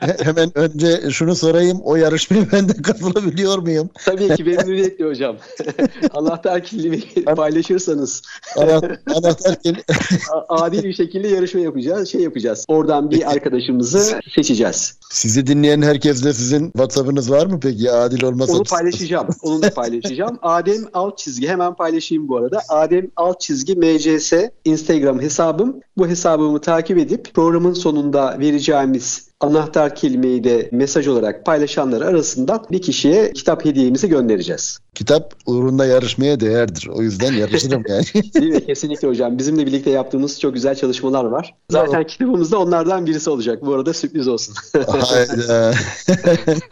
he- 0.00 0.16
hemen 0.24 0.58
önce 0.58 1.10
şunu 1.10 1.34
sorayım. 1.34 1.80
O 1.84 1.96
yarışmaya 1.96 2.44
ben 2.52 2.68
de 2.68 2.72
katılabiliyor 2.82 3.58
muyum? 3.58 3.90
Tabii 4.04 4.36
ki 4.36 4.44
memnuniyetle 4.44 5.04
hocam. 5.04 5.36
Anahtar 6.14 6.64
kelimeyi 6.64 7.24
paylaşırsanız 7.36 8.22
Ana- 8.56 8.98
Anahtar 9.16 9.54
kel- 9.62 9.82
a- 10.32 10.62
adil 10.62 10.82
bir 10.82 10.92
şekilde 10.94 11.28
yarışma 11.28 11.60
yapacağız. 11.60 12.08
Şey 12.08 12.20
yapacağız. 12.20 12.64
Oradan 12.68 13.10
bir 13.10 13.30
arkadaşımızı 13.30 14.20
seçeceğiz. 14.34 14.94
Sizi 15.10 15.46
dinleyen 15.46 15.82
herkesle 15.82 16.32
sizin 16.32 16.66
WhatsApp'ınız 16.70 17.30
var 17.30 17.46
mı 17.46 17.60
peki? 17.62 17.90
Adil 17.90 18.22
olmasa. 18.24 18.52
Onu 18.52 18.62
paylaşacağım. 18.64 19.26
Onu 19.42 19.62
da 19.62 19.70
paylaşacağım. 19.70 20.38
Adem 20.42 20.84
alt 20.94 21.18
çizgi 21.18 21.48
hemen 21.48 21.74
paylaşayım 21.74 22.28
bu 22.28 22.36
arada. 22.36 22.62
Adem 22.68 23.06
alt 23.16 23.40
çizgi 23.40 23.74
MCS 23.76 24.32
Instagram 24.64 25.20
hesabım. 25.34 25.80
Bu 25.96 26.08
hesabımı 26.08 26.60
takip 26.60 26.98
edip 26.98 27.34
programın 27.34 27.72
sonunda 27.72 28.38
vereceğimiz 28.38 29.33
Anahtar 29.40 29.94
kelimeyi 29.94 30.44
de 30.44 30.68
mesaj 30.72 31.08
olarak 31.08 31.46
paylaşanlar 31.46 32.02
arasından 32.02 32.64
bir 32.70 32.82
kişiye 32.82 33.32
kitap 33.32 33.64
hediyemizi 33.64 34.08
göndereceğiz. 34.08 34.78
Kitap 34.94 35.34
uğrunda 35.46 35.86
yarışmaya 35.86 36.40
değerdir. 36.40 36.88
O 36.94 37.02
yüzden 37.02 37.32
yarışırım 37.32 37.82
yani. 37.88 38.04
Değil 38.34 38.52
mi? 38.52 38.66
Kesinlikle 38.66 39.08
hocam. 39.08 39.38
Bizimle 39.38 39.66
birlikte 39.66 39.90
yaptığımız 39.90 40.40
çok 40.40 40.54
güzel 40.54 40.74
çalışmalar 40.74 41.24
var. 41.24 41.54
Zaten 41.70 42.06
kitabımız 42.06 42.52
da 42.52 42.58
onlardan 42.58 43.06
birisi 43.06 43.30
olacak. 43.30 43.66
Bu 43.66 43.74
arada 43.74 43.92
sürpriz 43.92 44.28
olsun. 44.28 44.54
Hayda. 44.86 45.74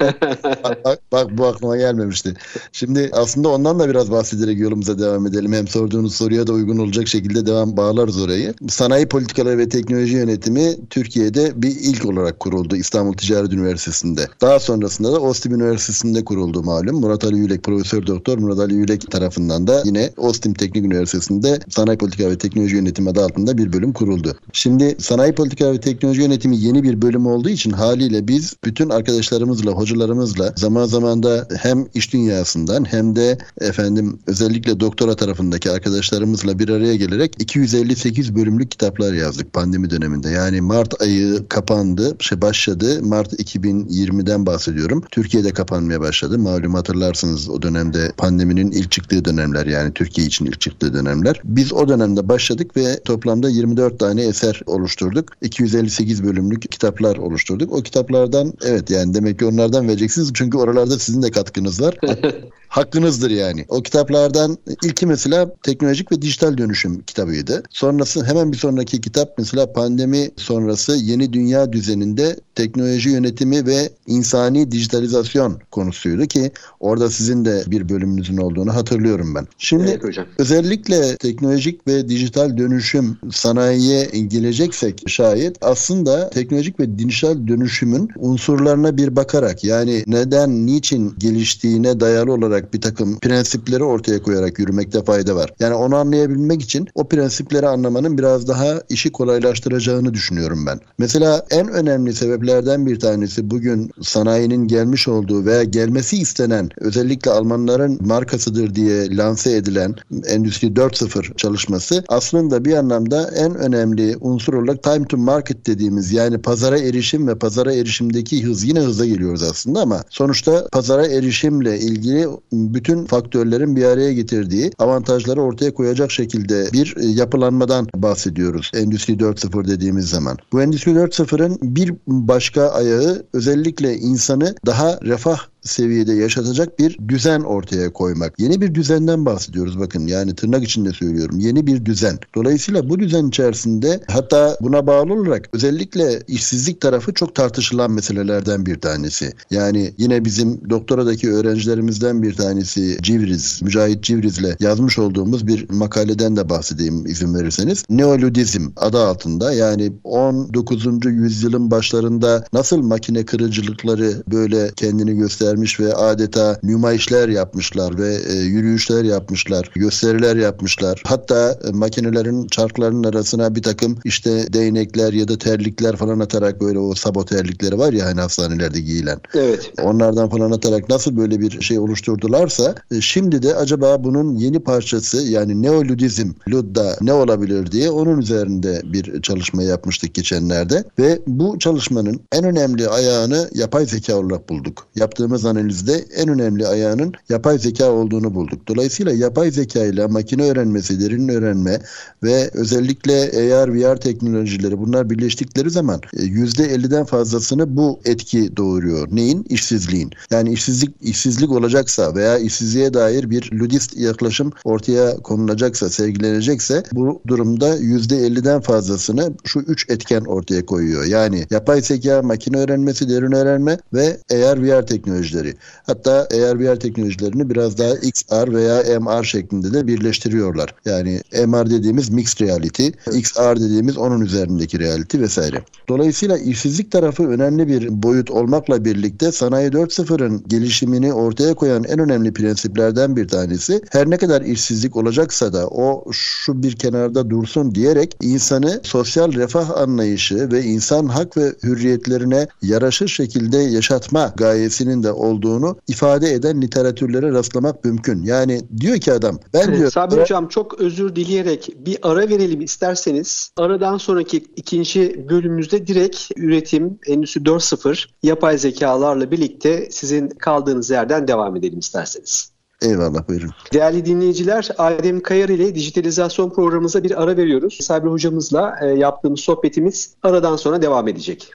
bak, 0.84 0.98
bak 1.12 1.38
bu 1.38 1.46
aklıma 1.46 1.76
gelmemişti. 1.76 2.34
Şimdi 2.72 3.10
aslında 3.12 3.48
ondan 3.48 3.78
da 3.78 3.88
biraz 3.88 4.10
bahsederek 4.10 4.58
yolumuza 4.58 4.98
devam 4.98 5.26
edelim. 5.26 5.52
Hem 5.52 5.68
sorduğunuz 5.68 6.14
soruya 6.14 6.46
da 6.46 6.52
uygun 6.52 6.78
olacak 6.78 7.08
şekilde 7.08 7.46
devam 7.46 7.76
bağlarız 7.76 8.22
orayı. 8.22 8.54
Sanayi 8.68 9.08
Politikaları 9.08 9.58
ve 9.58 9.68
Teknoloji 9.68 10.16
Yönetimi 10.16 10.88
Türkiye'de 10.90 11.62
bir 11.62 11.76
ilk 11.80 12.04
olarak 12.04 12.40
kuruldu 12.52 12.76
İstanbul 12.76 13.12
Ticaret 13.12 13.52
Üniversitesi'nde. 13.52 14.28
Daha 14.40 14.60
sonrasında 14.60 15.12
da 15.12 15.20
Ostim 15.20 15.54
Üniversitesi'nde 15.54 16.24
kuruldu 16.24 16.62
malum. 16.62 17.00
Murat 17.00 17.24
Ali 17.24 17.36
Yülek 17.36 17.62
Profesör 17.62 18.06
Doktor 18.06 18.38
Murat 18.38 18.58
Ali 18.58 18.74
Yülek 18.74 19.10
tarafından 19.10 19.66
da 19.66 19.82
yine 19.84 20.10
Ostim 20.16 20.54
Teknik 20.54 20.84
Üniversitesi'nde 20.84 21.60
Sanayi 21.68 21.98
Politika 21.98 22.30
ve 22.30 22.38
Teknoloji 22.38 22.76
Yönetimi 22.76 23.10
adı 23.10 23.24
altında 23.24 23.58
bir 23.58 23.72
bölüm 23.72 23.92
kuruldu. 23.92 24.36
Şimdi 24.52 24.96
Sanayi 24.98 25.32
Politika 25.32 25.72
ve 25.72 25.80
Teknoloji 25.80 26.20
Yönetimi 26.20 26.56
yeni 26.56 26.82
bir 26.82 27.02
bölüm 27.02 27.26
olduğu 27.26 27.48
için 27.48 27.70
haliyle 27.70 28.28
biz 28.28 28.54
bütün 28.64 28.90
arkadaşlarımızla, 28.90 29.70
hocalarımızla 29.70 30.54
zaman 30.56 30.86
zaman 30.86 31.22
da 31.22 31.48
hem 31.58 31.86
iş 31.94 32.12
dünyasından 32.12 32.84
hem 32.84 33.16
de 33.16 33.38
efendim 33.60 34.18
özellikle 34.26 34.80
doktora 34.80 35.16
tarafındaki 35.16 35.70
arkadaşlarımızla 35.70 36.58
bir 36.58 36.68
araya 36.68 36.96
gelerek 36.96 37.34
258 37.38 38.36
bölümlük 38.36 38.70
kitaplar 38.70 39.12
yazdık 39.12 39.52
pandemi 39.52 39.90
döneminde. 39.90 40.28
Yani 40.28 40.60
Mart 40.60 41.02
ayı 41.02 41.48
kapandı, 41.48 42.16
şey 42.18 42.41
başladı. 42.42 43.02
Mart 43.02 43.32
2020'den 43.32 44.46
bahsediyorum. 44.46 45.04
Türkiye'de 45.10 45.50
kapanmaya 45.50 46.00
başladı. 46.00 46.38
Malum 46.38 46.74
hatırlarsınız 46.74 47.48
o 47.48 47.62
dönemde 47.62 48.12
pandeminin 48.16 48.70
ilk 48.70 48.90
çıktığı 48.90 49.24
dönemler 49.24 49.66
yani 49.66 49.92
Türkiye 49.92 50.26
için 50.26 50.46
ilk 50.46 50.60
çıktığı 50.60 50.94
dönemler. 50.94 51.40
Biz 51.44 51.72
o 51.72 51.88
dönemde 51.88 52.28
başladık 52.28 52.76
ve 52.76 53.00
toplamda 53.00 53.48
24 53.48 53.98
tane 53.98 54.22
eser 54.22 54.62
oluşturduk. 54.66 55.32
258 55.42 56.24
bölümlük 56.24 56.72
kitaplar 56.72 57.16
oluşturduk. 57.16 57.72
O 57.72 57.82
kitaplardan 57.82 58.52
evet 58.64 58.90
yani 58.90 59.14
demek 59.14 59.38
ki 59.38 59.44
onlardan 59.44 59.88
vereceksiniz 59.88 60.30
çünkü 60.34 60.58
oralarda 60.58 60.98
sizin 60.98 61.22
de 61.22 61.30
katkınız 61.30 61.80
var. 61.80 61.96
hakkınızdır 62.72 63.30
yani. 63.30 63.64
O 63.68 63.82
kitaplardan 63.82 64.58
ilki 64.84 65.06
mesela 65.06 65.54
teknolojik 65.62 66.12
ve 66.12 66.22
dijital 66.22 66.58
dönüşüm 66.58 67.02
kitabıydı. 67.02 67.62
Sonrası 67.70 68.24
hemen 68.24 68.52
bir 68.52 68.56
sonraki 68.56 69.00
kitap 69.00 69.34
mesela 69.38 69.72
pandemi 69.72 70.30
sonrası 70.36 70.92
yeni 70.92 71.32
dünya 71.32 71.72
düzeninde 71.72 72.36
teknoloji 72.54 73.10
yönetimi 73.10 73.66
ve 73.66 73.90
insani 74.06 74.72
dijitalizasyon 74.72 75.60
konusuydu 75.70 76.26
ki 76.26 76.50
orada 76.80 77.10
sizin 77.10 77.44
de 77.44 77.62
bir 77.66 77.88
bölümünüzün 77.88 78.36
olduğunu 78.36 78.74
hatırlıyorum 78.74 79.34
ben. 79.34 79.46
Şimdi 79.58 79.88
evet 79.90 80.04
hocam. 80.04 80.26
özellikle 80.38 81.16
teknolojik 81.16 81.86
ve 81.86 82.08
dijital 82.08 82.56
dönüşüm 82.56 83.18
sanayiye 83.32 84.04
geleceksek 84.04 85.02
şayet 85.06 85.56
aslında 85.60 86.30
teknolojik 86.30 86.80
ve 86.80 86.98
dijital 86.98 87.46
dönüşümün 87.48 88.08
unsurlarına 88.16 88.96
bir 88.96 89.16
bakarak 89.16 89.64
yani 89.64 90.04
neden, 90.06 90.66
niçin 90.66 91.14
geliştiğine 91.18 92.00
dayalı 92.00 92.32
olarak 92.32 92.61
bir 92.72 92.80
takım 92.80 93.18
prensipleri 93.18 93.84
ortaya 93.84 94.22
koyarak 94.22 94.58
yürümekte 94.58 95.04
fayda 95.04 95.36
var. 95.36 95.52
Yani 95.60 95.74
onu 95.74 95.96
anlayabilmek 95.96 96.62
için 96.62 96.88
o 96.94 97.08
prensipleri 97.08 97.68
anlamanın 97.68 98.18
biraz 98.18 98.48
daha 98.48 98.82
işi 98.88 99.12
kolaylaştıracağını 99.12 100.14
düşünüyorum 100.14 100.66
ben. 100.66 100.80
Mesela 100.98 101.46
en 101.50 101.68
önemli 101.68 102.14
sebeplerden 102.14 102.86
bir 102.86 103.00
tanesi 103.00 103.50
bugün 103.50 103.90
sanayinin 104.02 104.68
gelmiş 104.68 105.08
olduğu 105.08 105.46
veya 105.46 105.64
gelmesi 105.64 106.16
istenen 106.16 106.68
özellikle 106.76 107.30
Almanların 107.30 107.98
markasıdır 108.00 108.74
diye 108.74 109.16
lanse 109.16 109.56
edilen 109.56 109.94
Endüstri 110.26 110.68
4.0 110.68 111.36
çalışması 111.36 112.04
aslında 112.08 112.64
bir 112.64 112.74
anlamda 112.74 113.30
en 113.36 113.54
önemli 113.54 114.16
unsur 114.20 114.54
olarak 114.54 114.82
time 114.82 115.04
to 115.04 115.16
market 115.16 115.66
dediğimiz 115.66 116.12
yani 116.12 116.38
pazara 116.38 116.78
erişim 116.78 117.28
ve 117.28 117.38
pazara 117.38 117.74
erişimdeki 117.74 118.44
hız 118.44 118.64
yine 118.64 118.80
hıza 118.80 119.06
geliyoruz 119.06 119.42
aslında 119.42 119.80
ama 119.80 120.04
sonuçta 120.10 120.68
pazara 120.72 121.06
erişimle 121.06 121.78
ilgili 121.78 122.28
bütün 122.52 123.06
faktörlerin 123.06 123.76
bir 123.76 123.84
araya 123.84 124.12
getirdiği 124.12 124.70
avantajları 124.78 125.42
ortaya 125.42 125.74
koyacak 125.74 126.10
şekilde 126.10 126.68
bir 126.72 126.96
yapılanmadan 127.16 127.88
bahsediyoruz. 127.94 128.70
Endüstri 128.74 129.14
4.0 129.14 129.68
dediğimiz 129.68 130.08
zaman. 130.08 130.36
Bu 130.52 130.62
Endüstri 130.62 130.92
4.0'ın 130.92 131.58
bir 131.62 131.94
başka 132.06 132.68
ayağı 132.68 133.26
özellikle 133.32 133.96
insanı 133.96 134.54
daha 134.66 135.00
refah 135.02 135.51
seviyede 135.62 136.12
yaşatacak 136.12 136.78
bir 136.78 136.98
düzen 137.08 137.40
ortaya 137.40 137.92
koymak. 137.92 138.34
Yeni 138.38 138.60
bir 138.60 138.74
düzenden 138.74 139.26
bahsediyoruz 139.26 139.78
bakın 139.78 140.06
yani 140.06 140.34
tırnak 140.34 140.64
içinde 140.64 140.92
söylüyorum. 140.92 141.38
Yeni 141.38 141.66
bir 141.66 141.84
düzen. 141.84 142.18
Dolayısıyla 142.34 142.88
bu 142.88 142.98
düzen 142.98 143.26
içerisinde 143.26 144.00
hatta 144.08 144.56
buna 144.60 144.86
bağlı 144.86 145.12
olarak 145.14 145.48
özellikle 145.52 146.20
işsizlik 146.28 146.80
tarafı 146.80 147.14
çok 147.14 147.34
tartışılan 147.34 147.90
meselelerden 147.90 148.66
bir 148.66 148.80
tanesi. 148.80 149.32
Yani 149.50 149.94
yine 149.98 150.24
bizim 150.24 150.70
doktoradaki 150.70 151.32
öğrencilerimizden 151.32 152.22
bir 152.22 152.34
tanesi 152.34 152.98
Civriz, 153.02 153.60
Mücahit 153.62 154.02
Civriz'le 154.04 154.60
yazmış 154.60 154.98
olduğumuz 154.98 155.46
bir 155.46 155.70
makaleden 155.70 156.36
de 156.36 156.48
bahsedeyim 156.48 157.06
izin 157.06 157.34
verirseniz. 157.34 157.84
Neoludizm 157.90 158.68
adı 158.76 158.98
altında 158.98 159.52
yani 159.52 159.92
19. 160.04 160.86
yüzyılın 161.04 161.70
başlarında 161.70 162.44
nasıl 162.52 162.82
makine 162.82 163.24
kırıcılıkları 163.24 164.22
böyle 164.32 164.70
kendini 164.76 165.16
göster 165.16 165.51
vermiş 165.52 165.80
ve 165.80 165.94
adeta 165.94 166.58
nümayişler 166.62 167.28
yapmışlar 167.28 167.98
ve 167.98 168.16
e, 168.28 168.32
yürüyüşler 168.32 169.04
yapmışlar, 169.04 169.70
gösteriler 169.74 170.36
yapmışlar. 170.36 171.02
Hatta 171.06 171.58
e, 171.68 171.72
makinelerin 171.72 172.46
çarklarının 172.46 173.04
arasına 173.04 173.54
bir 173.54 173.62
takım 173.62 173.98
işte 174.04 174.52
değnekler 174.52 175.12
ya 175.12 175.28
da 175.28 175.38
terlikler 175.38 175.96
falan 175.96 176.20
atarak 176.20 176.60
böyle 176.60 176.78
o 176.78 176.94
sabot 176.94 177.28
terlikleri 177.28 177.78
var 177.78 177.92
ya 177.92 178.06
hani 178.06 178.20
hastanelerde 178.20 178.80
giyilen. 178.80 179.20
Evet. 179.34 179.72
Onlardan 179.82 180.28
falan 180.28 180.50
atarak 180.50 180.88
nasıl 180.88 181.16
böyle 181.16 181.40
bir 181.40 181.60
şey 181.60 181.78
oluşturdularsa 181.78 182.74
e, 182.90 183.00
şimdi 183.00 183.42
de 183.42 183.54
acaba 183.54 184.04
bunun 184.04 184.36
yeni 184.36 184.60
parçası 184.60 185.22
yani 185.22 185.62
neoludizm, 185.62 186.30
Ludda 186.48 186.96
ne 187.00 187.12
olabilir 187.12 187.72
diye 187.72 187.90
onun 187.90 188.18
üzerinde 188.18 188.82
bir 188.84 189.22
çalışma 189.22 189.62
yapmıştık 189.62 190.14
geçenlerde 190.14 190.84
ve 190.98 191.18
bu 191.26 191.58
çalışmanın 191.58 192.20
en 192.32 192.44
önemli 192.44 192.88
ayağını 192.88 193.50
yapay 193.54 193.86
zeka 193.86 194.16
olarak 194.16 194.48
bulduk. 194.48 194.86
Yaptığımız 194.96 195.41
yaptığımız 195.42 195.44
analizde 195.44 196.04
en 196.16 196.28
önemli 196.28 196.66
ayağının 196.66 197.12
yapay 197.28 197.58
zeka 197.58 197.90
olduğunu 197.90 198.34
bulduk. 198.34 198.68
Dolayısıyla 198.68 199.12
yapay 199.12 199.50
zeka 199.50 199.84
ile 199.84 200.06
makine 200.06 200.42
öğrenmesi, 200.42 201.00
derin 201.00 201.28
öğrenme 201.28 201.80
ve 202.22 202.50
özellikle 202.54 203.14
AR, 203.54 203.68
VR 203.68 203.96
teknolojileri 203.96 204.78
bunlar 204.78 205.10
birleştikleri 205.10 205.70
zaman 205.70 206.00
%50'den 206.12 207.02
e, 207.02 207.04
fazlasını 207.04 207.76
bu 207.76 208.00
etki 208.04 208.56
doğuruyor. 208.56 209.08
Neyin? 209.10 209.44
İşsizliğin. 209.48 210.10
Yani 210.30 210.52
işsizlik 210.52 210.94
işsizlik 211.00 211.50
olacaksa 211.50 212.14
veya 212.14 212.38
işsizliğe 212.38 212.94
dair 212.94 213.30
bir 213.30 213.52
ludist 213.52 213.96
yaklaşım 213.96 214.52
ortaya 214.64 215.16
konulacaksa, 215.16 215.90
sergilenecekse 215.90 216.82
bu 216.92 217.22
durumda 217.26 217.76
%50'den 217.78 218.60
fazlasını 218.60 219.32
şu 219.44 219.60
üç 219.60 219.90
etken 219.90 220.20
ortaya 220.20 220.66
koyuyor. 220.66 221.04
Yani 221.04 221.46
yapay 221.50 221.80
zeka, 221.82 222.22
makine 222.22 222.58
öğrenmesi, 222.58 223.08
derin 223.08 223.32
öğrenme 223.32 223.78
ve 223.92 224.16
AR, 224.32 224.62
VR 224.62 224.86
teknolojileri 224.86 225.31
teknolojileri. 225.32 225.54
Hatta 225.86 226.28
eğer 226.30 226.60
VR 226.60 226.80
teknolojilerini 226.80 227.50
biraz 227.50 227.78
daha 227.78 227.94
XR 227.94 228.54
veya 228.54 229.00
MR 229.00 229.24
şeklinde 229.24 229.72
de 229.72 229.86
birleştiriyorlar. 229.86 230.74
Yani 230.84 231.20
MR 231.46 231.70
dediğimiz 231.70 232.10
mixed 232.10 232.46
reality, 232.46 232.86
XR 233.12 233.56
dediğimiz 233.56 233.96
onun 233.96 234.20
üzerindeki 234.20 234.78
reality 234.78 235.18
vesaire. 235.18 235.62
Dolayısıyla 235.88 236.38
işsizlik 236.38 236.90
tarafı 236.90 237.28
önemli 237.28 237.68
bir 237.68 238.02
boyut 238.02 238.30
olmakla 238.30 238.84
birlikte 238.84 239.32
Sanayi 239.32 239.68
4.0'ın 239.70 240.44
gelişimini 240.48 241.12
ortaya 241.12 241.54
koyan 241.54 241.84
en 241.84 241.98
önemli 241.98 242.32
prensiplerden 242.32 243.16
bir 243.16 243.28
tanesi 243.28 243.80
her 243.90 244.10
ne 244.10 244.16
kadar 244.16 244.42
işsizlik 244.42 244.96
olacaksa 244.96 245.52
da 245.52 245.68
o 245.68 246.12
şu 246.12 246.62
bir 246.62 246.76
kenarda 246.76 247.30
dursun 247.30 247.74
diyerek 247.74 248.16
insanı 248.20 248.80
sosyal 248.82 249.32
refah 249.32 249.70
anlayışı 249.70 250.50
ve 250.52 250.62
insan 250.62 251.06
hak 251.06 251.36
ve 251.36 251.52
hürriyetlerine 251.62 252.46
yaraşır 252.62 253.08
şekilde 253.08 253.58
yaşatma 253.58 254.32
gayesinin 254.36 255.02
de 255.02 255.12
olduğunu 255.22 255.76
ifade 255.88 256.32
eden 256.32 256.62
literatürlere 256.62 257.32
rastlamak 257.32 257.84
mümkün. 257.84 258.22
Yani 258.22 258.60
diyor 258.80 258.96
ki 258.98 259.12
adam 259.12 259.38
ben 259.54 259.76
diyor. 259.76 259.90
Sabri 259.90 260.20
Hocam 260.20 260.48
çok 260.48 260.80
özür 260.80 261.16
dileyerek 261.16 261.68
bir 261.76 261.98
ara 262.02 262.28
verelim 262.28 262.60
isterseniz. 262.60 263.50
Aradan 263.56 263.98
sonraki 263.98 264.44
ikinci 264.56 265.26
bölümümüzde 265.28 265.86
direkt 265.86 266.30
üretim 266.36 266.98
Endüstri 267.06 267.40
4.0 267.40 268.06
yapay 268.22 268.58
zekalarla 268.58 269.30
birlikte 269.30 269.88
sizin 269.90 270.28
kaldığınız 270.28 270.90
yerden 270.90 271.28
devam 271.28 271.56
edelim 271.56 271.78
isterseniz. 271.78 272.52
Eyvallah 272.82 273.28
buyurun. 273.28 273.50
Değerli 273.72 274.04
dinleyiciler 274.04 274.68
Adem 274.78 275.20
Kayar 275.20 275.48
ile 275.48 275.74
dijitalizasyon 275.74 276.50
programımıza 276.50 277.04
bir 277.04 277.22
ara 277.22 277.36
veriyoruz. 277.36 277.78
Sabri 277.80 278.08
hocamızla 278.08 278.76
e, 278.82 278.86
yaptığımız 278.86 279.40
sohbetimiz 279.40 280.14
aradan 280.22 280.56
sonra 280.56 280.82
devam 280.82 281.08
edecek. 281.08 281.54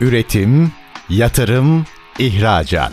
Üretim, 0.00 0.72
yatırım, 1.08 1.84
ihracat. 2.18 2.92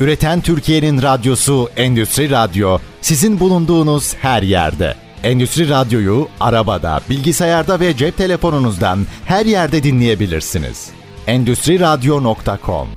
Üreten 0.00 0.40
Türkiye'nin 0.40 1.02
radyosu 1.02 1.68
Endüstri 1.76 2.30
Radyo 2.30 2.78
sizin 3.00 3.40
bulunduğunuz 3.40 4.14
her 4.14 4.42
yerde. 4.42 4.94
Endüstri 5.22 5.68
Radyo'yu 5.68 6.28
arabada, 6.40 7.00
bilgisayarda 7.10 7.80
ve 7.80 7.96
cep 7.96 8.16
telefonunuzdan 8.16 8.98
her 9.24 9.46
yerde 9.46 9.82
dinleyebilirsiniz. 9.82 10.90
Endüstri 11.26 11.80
Radyo.com 11.80 12.88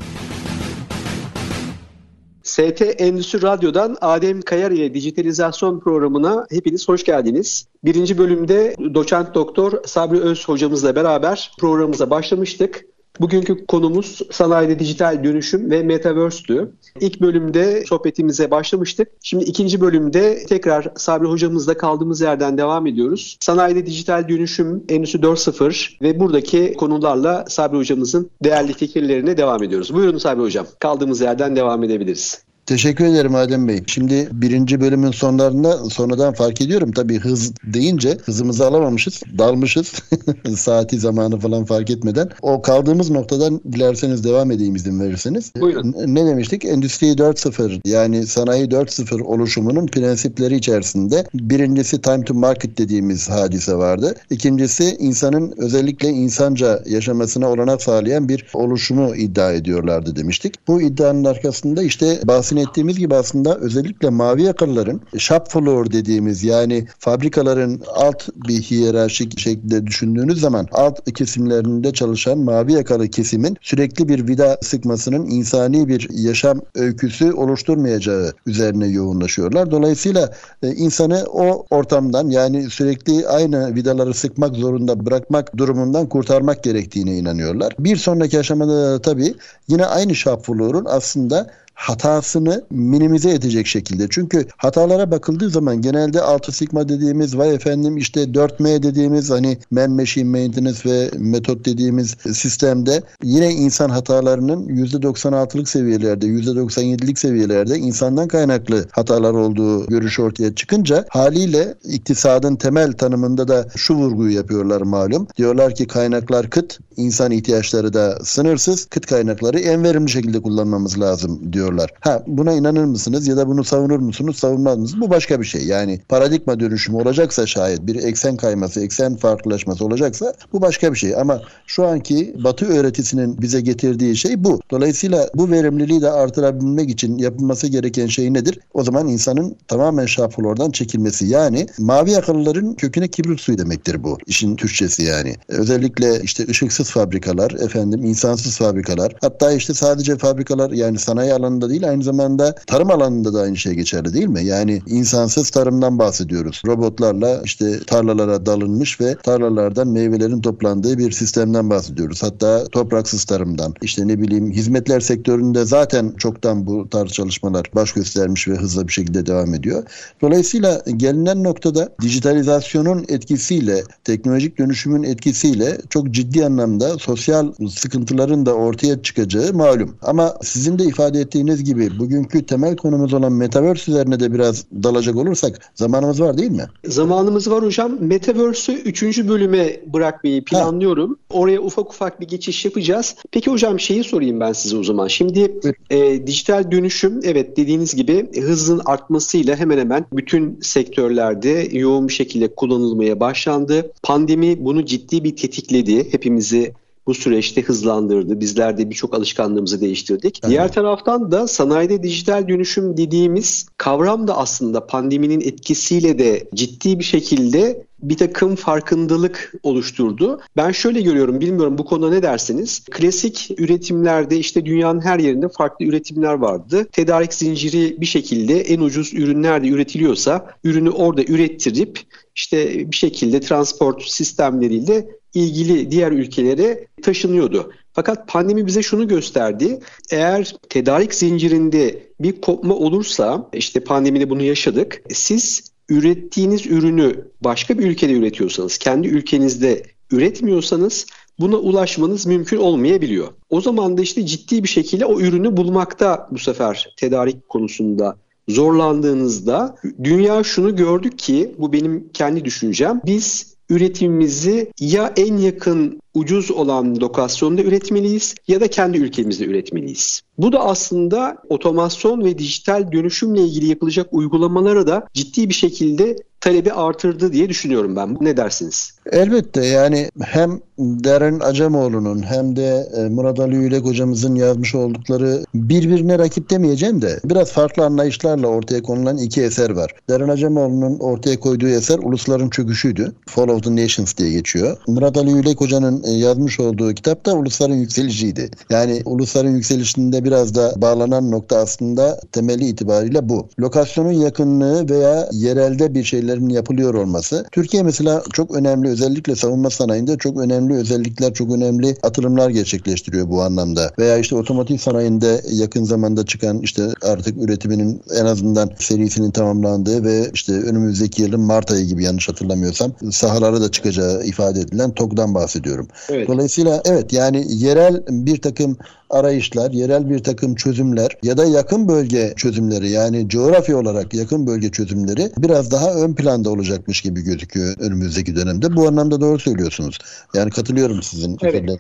ST 2.44 2.82
Endüstri 2.98 3.42
Radyo'dan 3.42 3.98
Adem 4.02 4.42
Kayar 4.42 4.72
ile 4.72 4.94
dijitalizasyon 4.94 5.80
programına 5.80 6.46
hepiniz 6.50 6.88
hoş 6.88 7.04
geldiniz. 7.04 7.68
Birinci 7.84 8.18
bölümde 8.18 8.76
doçent 8.94 9.36
doktor 9.36 9.84
Sabri 9.86 10.20
Öz 10.20 10.48
hocamızla 10.48 10.96
beraber 10.96 11.52
programımıza 11.60 12.10
başlamıştık. 12.10 12.86
Bugünkü 13.20 13.66
konumuz 13.66 14.22
sanayide 14.32 14.80
dijital 14.80 15.24
dönüşüm 15.24 15.72
ve 15.72 15.84
metaverse'tü. 15.84 16.72
İlk 17.00 17.22
bölümde 17.22 17.86
sohbetimize 17.86 18.52
başlamıştık. 18.52 19.08
Şimdi 19.24 19.44
ikinci 19.44 19.82
bölümde 19.82 20.46
tekrar 20.46 20.88
Sabri 20.96 21.28
hocamızla 21.28 21.78
kaldığımız 21.78 22.22
yerden 22.22 22.58
devam 22.58 22.88
ediyoruz. 22.88 23.38
Sanayide 23.40 23.86
dijital 23.86 24.30
dönüşüm 24.30 24.84
Endüstri 24.90 25.20
4.0 25.20 26.02
ve 26.02 26.20
buradaki 26.20 26.74
konularla 26.74 27.46
Sabri 27.48 27.78
hocamızın 27.78 28.30
değerli 28.44 28.74
fikirlerine 28.74 29.38
devam 29.38 29.64
ediyoruz. 29.64 29.94
Buyurun 29.94 30.18
Sabri 30.18 30.42
hocam. 30.42 30.66
Kaldığımız 30.80 31.22
yerden 31.22 31.56
devam 31.56 31.84
edebiliriz. 31.84 32.44
Teşekkür 32.66 33.06
ederim 33.06 33.36
Adem 33.36 33.68
Bey. 33.68 33.84
Şimdi 33.88 34.28
birinci 34.32 34.82
bölümün 34.82 35.12
sonlarında 35.12 35.78
sonradan 35.78 36.34
fark 36.34 36.62
ediyorum. 36.62 36.92
Tabii 36.92 37.20
hız 37.20 37.52
deyince 37.64 38.18
hızımızı 38.26 38.68
alamamışız. 38.68 39.22
Dalmışız. 39.38 39.94
Saati 40.58 41.00
zamanı 41.00 41.40
falan 41.40 41.66
fark 41.66 41.90
etmeden. 41.90 42.30
O 42.42 42.62
kaldığımız 42.62 43.10
noktadan 43.10 43.62
dilerseniz 43.72 44.24
devam 44.24 44.52
edeyim 44.52 44.76
izin 44.76 45.00
verirseniz. 45.00 45.52
Buyurun. 45.62 45.96
Ne 46.08 46.26
demiştik? 46.26 46.66
Endüstri 46.66 47.08
4.0 47.08 47.80
yani 47.86 48.28
sanayi 48.28 48.66
4.0 48.66 49.22
oluşumunun 49.22 49.88
prensipleri 49.88 50.56
içerisinde 50.56 51.24
birincisi 51.34 52.02
time 52.02 52.24
to 52.24 52.34
market 52.34 52.78
dediğimiz 52.78 53.30
hadise 53.30 53.76
vardı. 53.76 54.16
İkincisi 54.30 54.96
insanın 55.00 55.54
özellikle 55.58 56.10
insanca 56.10 56.84
yaşamasına 56.86 57.50
olanak 57.50 57.82
sağlayan 57.82 58.30
bir 58.30 58.46
oluşumu 58.54 59.16
iddia 59.16 59.52
ediyorlardı 59.52 60.16
demiştik. 60.16 60.68
Bu 60.68 60.82
iddianın 60.82 61.24
arkasında 61.24 61.84
işte 61.84 62.20
bahsi 62.54 62.74
bahsettiğimiz 62.74 63.00
gibi 63.00 63.16
aslında 63.16 63.58
özellikle 63.58 64.10
mavi 64.10 64.44
yakalıların 64.44 65.02
shop 65.18 65.50
floor 65.50 65.92
dediğimiz 65.92 66.44
yani 66.44 66.88
fabrikaların 67.00 67.82
alt 67.96 68.30
bir 68.36 68.62
hiyerarşik 68.62 69.40
şekilde 69.40 69.88
düşündüğünüz 69.88 70.40
zaman 70.40 70.68
alt 70.72 71.14
kesimlerinde 71.14 71.94
çalışan 71.94 72.38
mavi 72.38 72.74
yakalı 72.74 73.08
kesimin 73.08 73.58
sürekli 73.62 74.10
bir 74.10 74.28
vida 74.28 74.58
sıkmasının 74.62 75.26
insani 75.26 75.88
bir 75.88 76.08
yaşam 76.12 76.62
öyküsü 76.76 77.34
oluşturmayacağı 77.34 78.34
üzerine 78.46 78.88
yoğunlaşıyorlar. 78.88 79.72
Dolayısıyla 79.72 80.34
e, 80.64 80.68
insanı 80.68 81.24
o 81.34 81.66
ortamdan 81.70 82.30
yani 82.30 82.70
sürekli 82.70 83.28
aynı 83.28 83.76
vidaları 83.76 84.14
sıkmak 84.14 84.56
zorunda 84.56 85.06
bırakmak 85.06 85.58
durumundan 85.58 86.10
kurtarmak 86.10 86.64
gerektiğine 86.64 87.18
inanıyorlar. 87.18 87.76
Bir 87.80 87.96
sonraki 87.98 88.40
aşamada 88.40 88.92
da 88.92 89.02
tabii 89.02 89.34
yine 89.68 89.86
aynı 89.86 90.14
floor'un 90.14 90.86
aslında 90.86 91.48
hatasını 91.74 92.64
minimize 92.70 93.32
edecek 93.32 93.68
şekilde. 93.68 94.08
Çünkü 94.10 94.48
hatalara 94.58 95.12
bakıldığı 95.12 95.50
zaman 95.50 95.82
genelde 95.82 96.22
6 96.22 96.52
sigma 96.52 96.90
dediğimiz 96.90 97.38
vay 97.38 97.56
efendim 97.56 97.98
işte 97.98 98.24
4M 98.24 98.84
dediğimiz 98.84 99.30
hani 99.30 99.58
man 99.72 99.92
machine 99.92 100.30
maintenance 100.30 100.80
ve 100.86 101.10
metot 101.18 101.66
dediğimiz 101.66 102.16
sistemde 102.34 103.04
yine 103.24 103.52
insan 103.52 103.90
hatalarının 103.90 104.68
%96'lık 104.68 105.70
seviyelerde 105.70 106.26
%97'lik 106.26 107.20
seviyelerde 107.20 107.78
insandan 107.78 108.28
kaynaklı 108.28 108.86
hatalar 108.92 109.34
olduğu 109.34 109.88
görüşü 109.88 110.22
ortaya 110.22 110.56
çıkınca 110.56 111.06
haliyle 111.10 111.76
iktisadın 111.84 112.56
temel 112.56 112.94
tanımında 112.94 113.48
da 113.48 113.68
şu 113.76 113.94
vurguyu 113.94 114.36
yapıyorlar 114.36 114.82
malum. 114.82 115.28
Diyorlar 115.38 115.76
ki 115.76 115.88
kaynaklar 115.88 116.50
kıt, 116.50 116.80
insan 116.98 117.32
ihtiyaçları 117.32 117.94
da 117.94 118.20
sınırsız. 118.24 118.86
Kıt 118.86 119.06
kaynakları 119.06 119.60
en 119.60 119.84
verimli 119.84 120.10
şekilde 120.10 120.42
kullanmamız 120.42 121.00
lazım 121.00 121.54
diyor 121.54 121.63
diyorlar. 121.64 121.90
Ha 122.00 122.24
buna 122.28 122.54
inanır 122.54 122.86
mısınız 122.86 123.28
ya 123.28 123.38
da 123.38 123.48
bunu 123.48 123.64
savunur 123.64 124.00
musunuz 124.00 124.38
savunmaz 124.38 124.78
mısınız? 124.78 125.02
Bu 125.02 125.10
başka 125.10 125.40
bir 125.40 125.46
şey. 125.46 125.66
Yani 125.66 126.02
paradigma 126.10 126.60
dönüşümü 126.60 126.98
olacaksa 126.98 127.46
şayet 127.46 127.88
bir 127.88 127.96
eksen 127.96 128.38
kayması, 128.38 128.84
eksen 128.84 129.16
farklılaşması 129.16 129.86
olacaksa 129.86 130.34
bu 130.54 130.62
başka 130.62 130.94
bir 130.94 130.98
şey. 130.98 131.16
Ama 131.16 131.42
şu 131.68 131.86
anki 131.86 132.36
Batı 132.44 132.66
öğretisinin 132.66 133.42
bize 133.42 133.62
getirdiği 133.62 134.16
şey 134.16 134.44
bu. 134.44 134.60
Dolayısıyla 134.72 135.30
bu 135.36 135.52
verimliliği 135.52 136.02
de 136.02 136.12
artırabilmek 136.12 136.90
için 136.90 137.18
yapılması 137.18 137.68
gereken 137.68 138.08
şey 138.08 138.34
nedir? 138.34 138.60
O 138.74 138.84
zaman 138.84 139.08
insanın 139.08 139.56
tamamen 139.68 140.06
şafulordan 140.06 140.72
çekilmesi. 140.72 141.26
Yani 141.26 141.68
mavi 141.80 142.12
yakalıların 142.12 142.74
köküne 142.74 143.08
kibrit 143.08 143.40
suyu 143.40 143.58
demektir 143.58 144.04
bu. 144.04 144.18
İşin 144.28 144.56
Türkçesi 144.56 145.04
yani. 145.04 145.36
Özellikle 145.48 146.22
işte 146.24 146.48
ışıksız 146.48 146.92
fabrikalar, 146.92 147.52
efendim 147.52 148.04
insansız 148.04 148.58
fabrikalar. 148.58 149.16
Hatta 149.22 149.52
işte 149.52 149.74
sadece 149.74 150.18
fabrikalar 150.18 150.72
yani 150.72 151.00
sanayi 151.00 151.34
alanı 151.34 151.53
alanında 151.54 151.70
değil 151.70 151.90
aynı 151.90 152.04
zamanda 152.04 152.56
tarım 152.68 152.92
alanında 152.92 153.34
da 153.34 153.42
aynı 153.42 153.58
şey 153.58 153.74
geçerli 153.74 154.14
değil 154.14 154.28
mi? 154.28 154.44
Yani 154.44 154.82
insansız 154.88 155.50
tarımdan 155.50 156.00
bahsediyoruz. 156.00 156.62
Robotlarla 156.66 157.42
işte 157.46 157.80
tarlalara 157.88 158.46
dalınmış 158.46 159.02
ve 159.02 159.16
tarlalardan 159.24 159.88
meyvelerin 159.88 160.42
toplandığı 160.42 160.98
bir 160.98 161.12
sistemden 161.12 161.70
bahsediyoruz. 161.70 162.24
Hatta 162.24 162.66
topraksız 162.72 163.24
tarımdan. 163.24 163.74
işte 163.82 164.08
ne 164.08 164.22
bileyim 164.22 164.52
hizmetler 164.52 165.00
sektöründe 165.00 165.66
zaten 165.66 166.14
çoktan 166.18 166.68
bu 166.68 166.90
tarz 166.90 167.12
çalışmalar 167.12 167.72
baş 167.76 167.92
göstermiş 167.92 168.48
ve 168.48 168.56
hızlı 168.56 168.88
bir 168.88 168.94
şekilde 168.94 169.26
devam 169.26 169.54
ediyor. 169.54 169.84
Dolayısıyla 170.22 170.82
gelinen 170.98 171.44
noktada 171.44 171.90
dijitalizasyonun 172.02 173.06
etkisiyle, 173.08 173.84
teknolojik 174.04 174.58
dönüşümün 174.58 175.04
etkisiyle 175.04 175.78
çok 175.90 176.12
ciddi 176.12 176.46
anlamda 176.46 176.98
sosyal 176.98 177.52
sıkıntıların 177.70 178.46
da 178.46 178.54
ortaya 178.54 179.02
çıkacağı 179.02 179.54
malum. 179.54 179.96
Ama 180.02 180.34
sizin 180.44 180.80
de 180.80 180.84
ifade 180.84 181.20
ettiğiniz 181.20 181.43
bahsettiğiniz 181.44 181.64
gibi 181.64 182.00
bugünkü 182.00 182.46
temel 182.46 182.76
konumuz 182.76 183.14
olan 183.14 183.34
Metaverse 183.34 183.92
üzerine 183.92 184.20
de 184.20 184.34
biraz 184.34 184.66
dalacak 184.84 185.16
olursak 185.16 185.72
zamanımız 185.76 186.22
var 186.22 186.38
değil 186.38 186.52
mi? 186.52 186.66
Zamanımız 186.86 187.52
var 187.52 187.64
hocam. 187.64 187.98
Metaverse'ü 188.00 188.76
3. 188.76 189.04
bölüme 189.28 189.80
bırakmayı 189.94 190.46
planlıyorum. 190.46 191.10
Ha. 191.10 191.38
Oraya 191.38 191.62
ufak 191.62 191.90
ufak 191.90 192.22
bir 192.22 192.28
geçiş 192.28 192.66
yapacağız. 192.66 193.16
Peki 193.32 193.52
hocam 193.52 193.80
şeyi 193.80 194.04
sorayım 194.04 194.40
ben 194.40 194.54
size 194.54 194.78
o 194.78 194.84
zaman. 194.84 195.08
Şimdi 195.08 195.60
e, 195.90 196.28
dijital 196.28 196.72
dönüşüm 196.72 197.20
evet 197.24 197.58
dediğiniz 197.58 197.96
gibi 197.96 198.42
hızın 198.42 198.82
artmasıyla 198.86 199.56
hemen 199.56 199.78
hemen 199.78 200.06
bütün 200.14 200.60
sektörlerde 200.62 201.68
yoğun 201.72 202.08
bir 202.08 202.14
şekilde 202.14 202.56
kullanılmaya 202.56 203.20
başlandı. 203.20 203.92
Pandemi 204.04 204.66
bunu 204.66 204.86
ciddi 204.86 205.24
bir 205.24 205.36
tetikledi. 205.36 206.14
Hepimizi 206.14 206.74
bu 207.08 207.14
süreçte 207.14 207.62
hızlandırdı. 207.62 208.40
Bizler 208.40 208.78
de 208.78 208.90
birçok 208.90 209.14
alışkanlığımızı 209.14 209.82
değiştirdik. 209.82 210.40
Evet. 210.44 210.52
Diğer 210.52 210.72
taraftan 210.72 211.32
da 211.32 211.48
sanayide 211.48 212.04
dijital 212.04 212.48
dönüşüm 212.48 212.98
dediğimiz 212.98 213.68
kavram 213.78 214.28
da 214.28 214.38
aslında 214.38 214.88
pandeminin 214.88 215.42
etkisiyle 215.42 216.20
de 216.20 216.48
ciddi 216.54 217.00
bir 217.00 217.04
şekilde 217.04 217.86
bir 218.04 218.18
takım 218.18 218.56
farkındalık 218.56 219.54
oluşturdu. 219.64 220.42
Ben 220.58 220.72
şöyle 220.72 221.02
görüyorum, 221.02 221.40
bilmiyorum 221.40 221.78
bu 221.78 221.86
konuda 221.86 222.10
ne 222.10 222.24
dersiniz? 222.24 222.86
Klasik 222.92 223.50
üretimlerde 223.58 224.38
işte 224.38 224.66
dünyanın 224.66 225.02
her 225.02 225.20
yerinde 225.20 225.50
farklı 225.50 225.86
üretimler 225.86 226.34
vardı. 226.34 226.88
Tedarik 226.92 227.34
zinciri 227.34 228.02
bir 228.02 228.06
şekilde 228.06 228.62
en 228.62 228.80
ucuz 228.80 229.14
ürünler 229.14 229.64
de 229.64 229.68
üretiliyorsa 229.68 230.48
ürünü 230.64 230.90
orada 230.90 231.24
ürettirip 231.24 232.00
işte 232.36 232.92
bir 232.92 232.96
şekilde 232.96 233.40
transport 233.40 234.04
sistemleriyle 234.04 235.08
ilgili 235.34 235.92
diğer 235.92 236.12
ülkelere 236.12 236.88
taşınıyordu. 237.02 237.74
Fakat 237.94 238.28
pandemi 238.28 238.68
bize 238.68 238.84
şunu 238.84 239.08
gösterdi. 239.08 239.80
Eğer 240.12 240.56
tedarik 240.70 241.14
zincirinde 241.14 242.08
bir 242.20 242.42
kopma 242.42 242.76
olursa 242.76 243.50
işte 243.54 243.80
pandemide 243.80 244.30
bunu 244.30 244.44
yaşadık. 244.44 245.02
Siz 245.14 245.74
ürettiğiniz 245.90 246.68
ürünü 246.68 247.28
başka 247.42 247.78
bir 247.78 247.84
ülkede 247.84 248.14
üretiyorsanız, 248.14 248.78
kendi 248.78 249.08
ülkenizde 249.08 249.84
üretmiyorsanız 250.12 251.06
buna 251.40 251.56
ulaşmanız 251.56 252.26
mümkün 252.26 252.58
olmayabiliyor. 252.58 253.28
O 253.50 253.62
zaman 253.62 253.98
da 253.98 254.02
işte 254.02 254.26
ciddi 254.26 254.64
bir 254.64 254.68
şekilde 254.68 255.06
o 255.06 255.20
ürünü 255.20 255.58
bulmakta 255.58 256.28
bu 256.32 256.40
sefer 256.40 256.94
tedarik 256.98 257.50
konusunda 257.50 258.18
zorlandığınızda 258.48 259.76
dünya 260.04 260.44
şunu 260.44 260.76
gördük 260.76 261.20
ki 261.20 261.56
bu 261.58 261.74
benim 261.74 262.10
kendi 262.14 262.46
düşüncem. 262.46 263.02
Biz 263.06 263.53
üretimimizi 263.70 264.72
ya 264.80 265.14
en 265.18 265.38
yakın 265.38 266.03
ucuz 266.14 266.52
olan 266.52 266.96
lokasyonda 267.02 267.62
üretmeliyiz 267.62 268.36
ya 268.48 268.62
da 268.62 268.68
kendi 268.68 268.98
ülkemizde 268.98 269.46
üretmeliyiz. 269.46 270.22
Bu 270.38 270.52
da 270.52 270.60
aslında 270.60 271.38
otomasyon 271.50 272.26
ve 272.26 272.38
dijital 272.38 272.92
dönüşümle 272.92 273.42
ilgili 273.42 273.68
yapılacak 273.68 274.08
uygulamalara 274.12 274.88
da 274.88 275.08
ciddi 275.14 275.50
bir 275.50 275.54
şekilde 275.54 276.16
talebi 276.44 276.74
artırdı 276.74 277.34
diye 277.34 277.50
düşünüyorum 277.50 277.96
ben. 277.96 278.18
Ne 278.22 278.38
dersiniz? 278.38 278.92
Elbette 279.12 279.66
yani 279.66 280.10
hem 280.22 280.60
Deren 280.80 281.40
Acemoğlu'nun 281.40 282.24
hem 282.24 282.56
de 282.56 282.88
e, 282.98 283.10
Murat 283.10 283.40
Ali 283.40 283.56
Ülek 283.56 283.86
hocamızın 283.86 284.36
yazmış 284.36 284.76
oldukları 284.76 285.44
birbirine 285.54 286.20
rakip 286.20 286.50
demeyeceğim 286.50 287.02
de 287.02 287.20
biraz 287.26 287.52
farklı 287.52 287.86
anlayışlarla 287.86 288.48
ortaya 288.48 288.82
konulan 288.82 289.18
iki 289.18 289.42
eser 289.42 289.70
var. 289.70 289.92
Deren 290.10 290.30
Acemoğlu'nun 290.30 291.00
ortaya 291.00 291.40
koyduğu 291.40 291.68
eser 291.68 292.00
Ulusların 292.00 292.50
Çöküşü'ydü. 292.50 293.14
Fall 293.28 293.48
of 293.48 293.64
the 293.64 293.76
Nations 293.76 294.18
diye 294.18 294.32
geçiyor. 294.32 294.78
Murat 294.88 295.18
Ali 295.18 295.32
Ülek 295.32 295.62
hocanın 295.62 296.03
e, 296.04 296.12
yazmış 296.12 296.60
olduğu 296.60 296.94
kitap 296.94 297.26
da 297.26 297.36
Ulusların 297.36 297.76
Yükselişi'ydi. 297.76 298.50
Yani 298.70 299.02
Ulusların 299.06 299.56
Yükselişi'nde 299.56 300.24
biraz 300.24 300.56
da 300.56 300.74
bağlanan 300.78 301.32
nokta 301.32 301.58
aslında 301.58 302.20
temeli 302.32 302.68
itibariyle 302.68 303.30
bu. 303.30 303.48
Lokasyonun 303.60 304.12
yakınlığı 304.12 304.90
veya 304.90 305.30
yerelde 305.32 305.94
bir 305.94 306.04
şeylerin 306.04 306.50
yapılıyor 306.50 306.94
olması. 306.94 307.46
Türkiye 307.52 307.84
mesela 307.84 308.24
çok 308.34 308.56
önemli 308.56 308.88
özellikle 308.88 309.36
savunma 309.36 309.70
sanayinde 309.70 310.18
çok 310.18 310.38
önemli 310.38 310.74
özellikler, 310.74 311.34
çok 311.34 311.52
önemli 311.52 311.96
atılımlar 312.04 312.50
gerçekleştiriyor 312.50 313.30
bu 313.30 313.42
anlamda. 313.42 313.92
Veya 314.00 314.18
işte 314.18 314.36
otomotiv 314.36 314.78
sanayinde 314.78 315.42
yakın 315.52 315.84
zamanda 315.84 316.26
çıkan 316.26 316.60
işte 316.60 316.84
artık 317.02 317.44
üretiminin 317.44 318.02
en 318.20 318.26
azından 318.26 318.70
serisinin 318.80 319.32
tamamlandığı 319.32 320.04
ve 320.04 320.30
işte 320.34 320.54
önümüzdeki 320.54 321.22
yılın 321.22 321.42
Mart 321.42 321.72
ayı 321.72 321.86
gibi 321.86 322.04
yanlış 322.04 322.30
hatırlamıyorsam 322.30 322.92
sahalara 323.12 323.62
da 323.62 323.72
çıkacağı 323.72 324.24
ifade 324.24 324.60
edilen 324.60 324.92
TOG'dan 324.92 325.36
bahsediyorum. 325.36 325.88
Evet. 326.10 326.28
Dolayısıyla 326.28 326.82
evet 326.86 327.14
yani 327.14 327.46
yerel 327.48 328.04
bir 328.10 328.42
takım 328.42 328.78
arayışlar, 329.10 329.72
yerel 329.72 330.10
bir 330.10 330.24
takım 330.24 330.56
çözümler 330.56 331.18
ya 331.24 331.38
da 331.38 331.46
yakın 331.46 331.88
bölge 331.88 332.34
çözümleri 332.36 332.90
yani 332.90 333.30
coğrafya 333.30 333.78
olarak 333.78 334.14
yakın 334.14 334.48
bölge 334.48 334.72
çözümleri 334.72 335.32
biraz 335.38 335.72
daha 335.72 335.94
ön 335.94 336.14
planda 336.14 336.50
olacakmış 336.50 337.02
gibi 337.02 337.22
gözüküyor 337.22 337.76
önümüzdeki 337.80 338.36
dönemde. 338.36 338.76
Bu 338.76 338.88
anlamda 338.88 339.22
doğru 339.22 339.40
söylüyorsunuz. 339.40 340.00
Yani 340.34 340.50
katılıyorum 340.50 341.04
sizin 341.04 341.38
evet. 341.42 341.80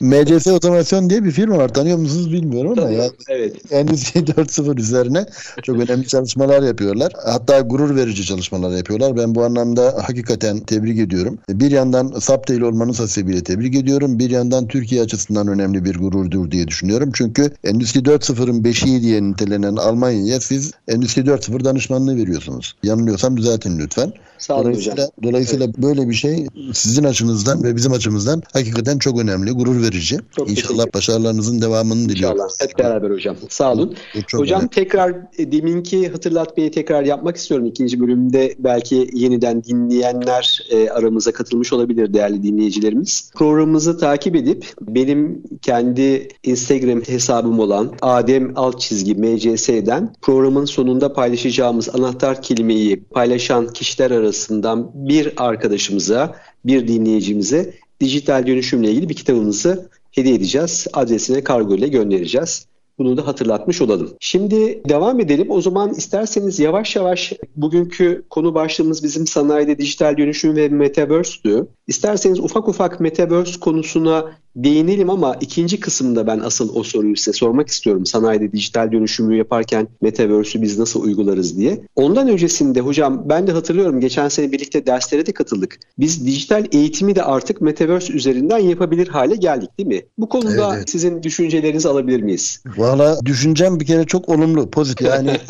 MCS 0.00 0.46
Otomasyon 0.46 1.10
diye 1.10 1.24
bir 1.24 1.30
firma 1.30 1.58
var. 1.58 1.68
Tanıyor 1.74 1.98
musunuz 1.98 2.32
bilmiyorum 2.32 2.74
ama 2.78 2.90
ya. 2.90 3.10
Evet. 3.28 3.72
Endüstri 3.72 4.20
4.0 4.20 4.80
üzerine 4.80 5.26
çok 5.62 5.76
önemli 5.76 6.06
çalışmalar 6.06 6.62
yapıyorlar. 6.62 7.12
Hatta 7.24 7.60
gurur 7.60 7.96
verici 7.96 8.24
çalışmalar 8.24 8.76
yapıyorlar. 8.76 9.16
Ben 9.16 9.34
bu 9.34 9.44
anlamda 9.44 9.94
hakikaten 10.02 10.60
tebrik 10.60 10.98
ediyorum. 10.98 11.38
Bir 11.48 11.70
yandan 11.70 12.12
Saptail 12.20 12.60
olmanız 12.60 13.00
hasebiyle 13.00 13.42
tebrik 13.42 13.74
ediyorum. 13.74 14.18
Bir 14.18 14.30
yandan 14.30 14.68
Türkiye 14.68 15.02
açısından 15.02 15.48
önemli 15.48 15.84
bir 15.84 15.94
gururdur 15.98 16.50
diye 16.50 16.68
düşünüyorum. 16.68 17.10
Çünkü 17.14 17.50
Endüstri 17.64 18.00
4.0'ın 18.00 18.64
beşiği 18.64 19.02
diye 19.02 19.22
nitelenen 19.22 19.76
Almanya'ya 19.76 20.40
siz 20.40 20.72
Endüstri 20.88 21.22
4.0 21.22 21.64
danışmanlığı 21.64 22.16
veriyorsunuz. 22.16 22.74
Yanılıyorsam 22.82 23.36
düzeltin 23.36 23.78
lütfen. 23.78 24.12
Sağ 24.38 24.58
dolayısıyla, 24.58 24.92
hocam. 24.92 25.08
Dolayısıyla 25.22 25.64
evet. 25.64 25.78
böyle 25.78 26.08
bir 26.08 26.14
şey 26.14 26.46
sizin 26.72 27.04
açınızdan 27.04 27.64
ve 27.64 27.76
bizim 27.76 27.92
açımızdan 27.92 28.42
hakikaten 28.52 28.98
çok 28.98 29.20
önemli, 29.20 29.50
gurur 29.50 29.82
verici. 29.82 30.18
Çok 30.36 30.50
İnşallah 30.50 30.86
başarılarınızın 30.94 31.60
devamını 31.60 32.08
diliyorum. 32.08 32.36
İnşallah. 32.36 32.50
Hep 32.60 32.78
beraber 32.78 33.10
hocam. 33.10 33.36
Sağ 33.48 33.72
olun. 33.72 33.96
Çok 34.26 34.40
hocam 34.40 34.58
önemli. 34.58 34.70
tekrar 34.70 35.10
e, 35.38 35.52
deminki 35.52 36.08
hatırlatmayı 36.08 36.72
tekrar 36.72 37.02
yapmak 37.02 37.36
istiyorum. 37.36 37.66
İkinci 37.66 38.00
bölümde 38.00 38.54
belki 38.58 39.10
yeniden 39.12 39.64
dinleyenler 39.64 40.60
e, 40.70 40.90
aramıza 40.90 41.32
katılmış 41.32 41.72
olabilir 41.72 42.14
değerli 42.14 42.42
dinleyicilerimiz. 42.42 43.30
Programımızı 43.34 43.98
takip 43.98 44.36
edip 44.36 44.66
benim 44.80 45.42
kendi 45.62 46.28
Instagram 46.42 47.00
hesabım 47.00 47.58
olan 47.58 47.92
Adem 48.02 48.52
alt 48.56 48.80
çizgi 48.80 49.14
MCS'den 49.14 50.12
programın 50.22 50.64
sonunda 50.64 51.12
paylaşacağımız 51.12 51.88
anahtar 51.94 52.42
kelimeyi 52.42 53.04
paylaşan 53.04 53.66
kişiler 53.72 54.10
arasında 54.10 54.27
arasından 54.28 54.90
bir 54.94 55.32
arkadaşımıza, 55.36 56.36
bir 56.64 56.88
dinleyicimize 56.88 57.74
dijital 58.00 58.46
dönüşümle 58.46 58.90
ilgili 58.90 59.08
bir 59.08 59.14
kitabımızı 59.14 59.88
hediye 60.10 60.34
edeceğiz. 60.34 60.86
Adresine 60.92 61.44
kargo 61.44 61.74
ile 61.74 61.88
göndereceğiz. 61.88 62.66
Bunu 62.98 63.16
da 63.16 63.26
hatırlatmış 63.26 63.82
olalım. 63.82 64.10
Şimdi 64.20 64.82
devam 64.88 65.20
edelim. 65.20 65.50
O 65.50 65.60
zaman 65.60 65.94
isterseniz 65.94 66.58
yavaş 66.58 66.96
yavaş 66.96 67.32
bugünkü 67.56 68.24
konu 68.30 68.54
başlığımız 68.54 69.04
bizim 69.04 69.26
sanayide 69.26 69.78
dijital 69.78 70.16
dönüşüm 70.16 70.56
ve 70.56 70.68
metaverse'tü. 70.68 71.66
İsterseniz 71.88 72.40
ufak 72.40 72.68
ufak 72.68 73.00
metaverse 73.00 73.60
konusuna 73.60 74.24
değinelim 74.56 75.10
ama 75.10 75.36
ikinci 75.40 75.80
kısımda 75.80 76.26
ben 76.26 76.38
asıl 76.38 76.76
o 76.76 76.82
soruyu 76.82 77.16
size 77.16 77.32
sormak 77.32 77.68
istiyorum. 77.68 78.06
Sanayide 78.06 78.52
dijital 78.52 78.92
dönüşümü 78.92 79.36
yaparken 79.36 79.88
Metaverse'ü 80.00 80.62
biz 80.62 80.78
nasıl 80.78 81.02
uygularız 81.02 81.58
diye. 81.58 81.80
Ondan 81.96 82.28
öncesinde 82.28 82.80
hocam 82.80 83.28
ben 83.28 83.46
de 83.46 83.52
hatırlıyorum 83.52 84.00
geçen 84.00 84.28
sene 84.28 84.52
birlikte 84.52 84.86
derslere 84.86 85.26
de 85.26 85.32
katıldık. 85.32 85.78
Biz 85.98 86.26
dijital 86.26 86.66
eğitimi 86.72 87.16
de 87.16 87.22
artık 87.22 87.60
Metaverse 87.60 88.12
üzerinden 88.12 88.58
yapabilir 88.58 89.08
hale 89.08 89.36
geldik 89.36 89.78
değil 89.78 89.88
mi? 89.88 90.02
Bu 90.18 90.28
konuda 90.28 90.76
evet. 90.76 90.90
sizin 90.90 91.22
düşüncelerinizi 91.22 91.88
alabilir 91.88 92.22
miyiz? 92.22 92.62
Valla 92.76 93.18
düşüncem 93.24 93.80
bir 93.80 93.86
kere 93.86 94.04
çok 94.04 94.28
olumlu, 94.28 94.70
pozitif. 94.70 95.06
Yani 95.06 95.30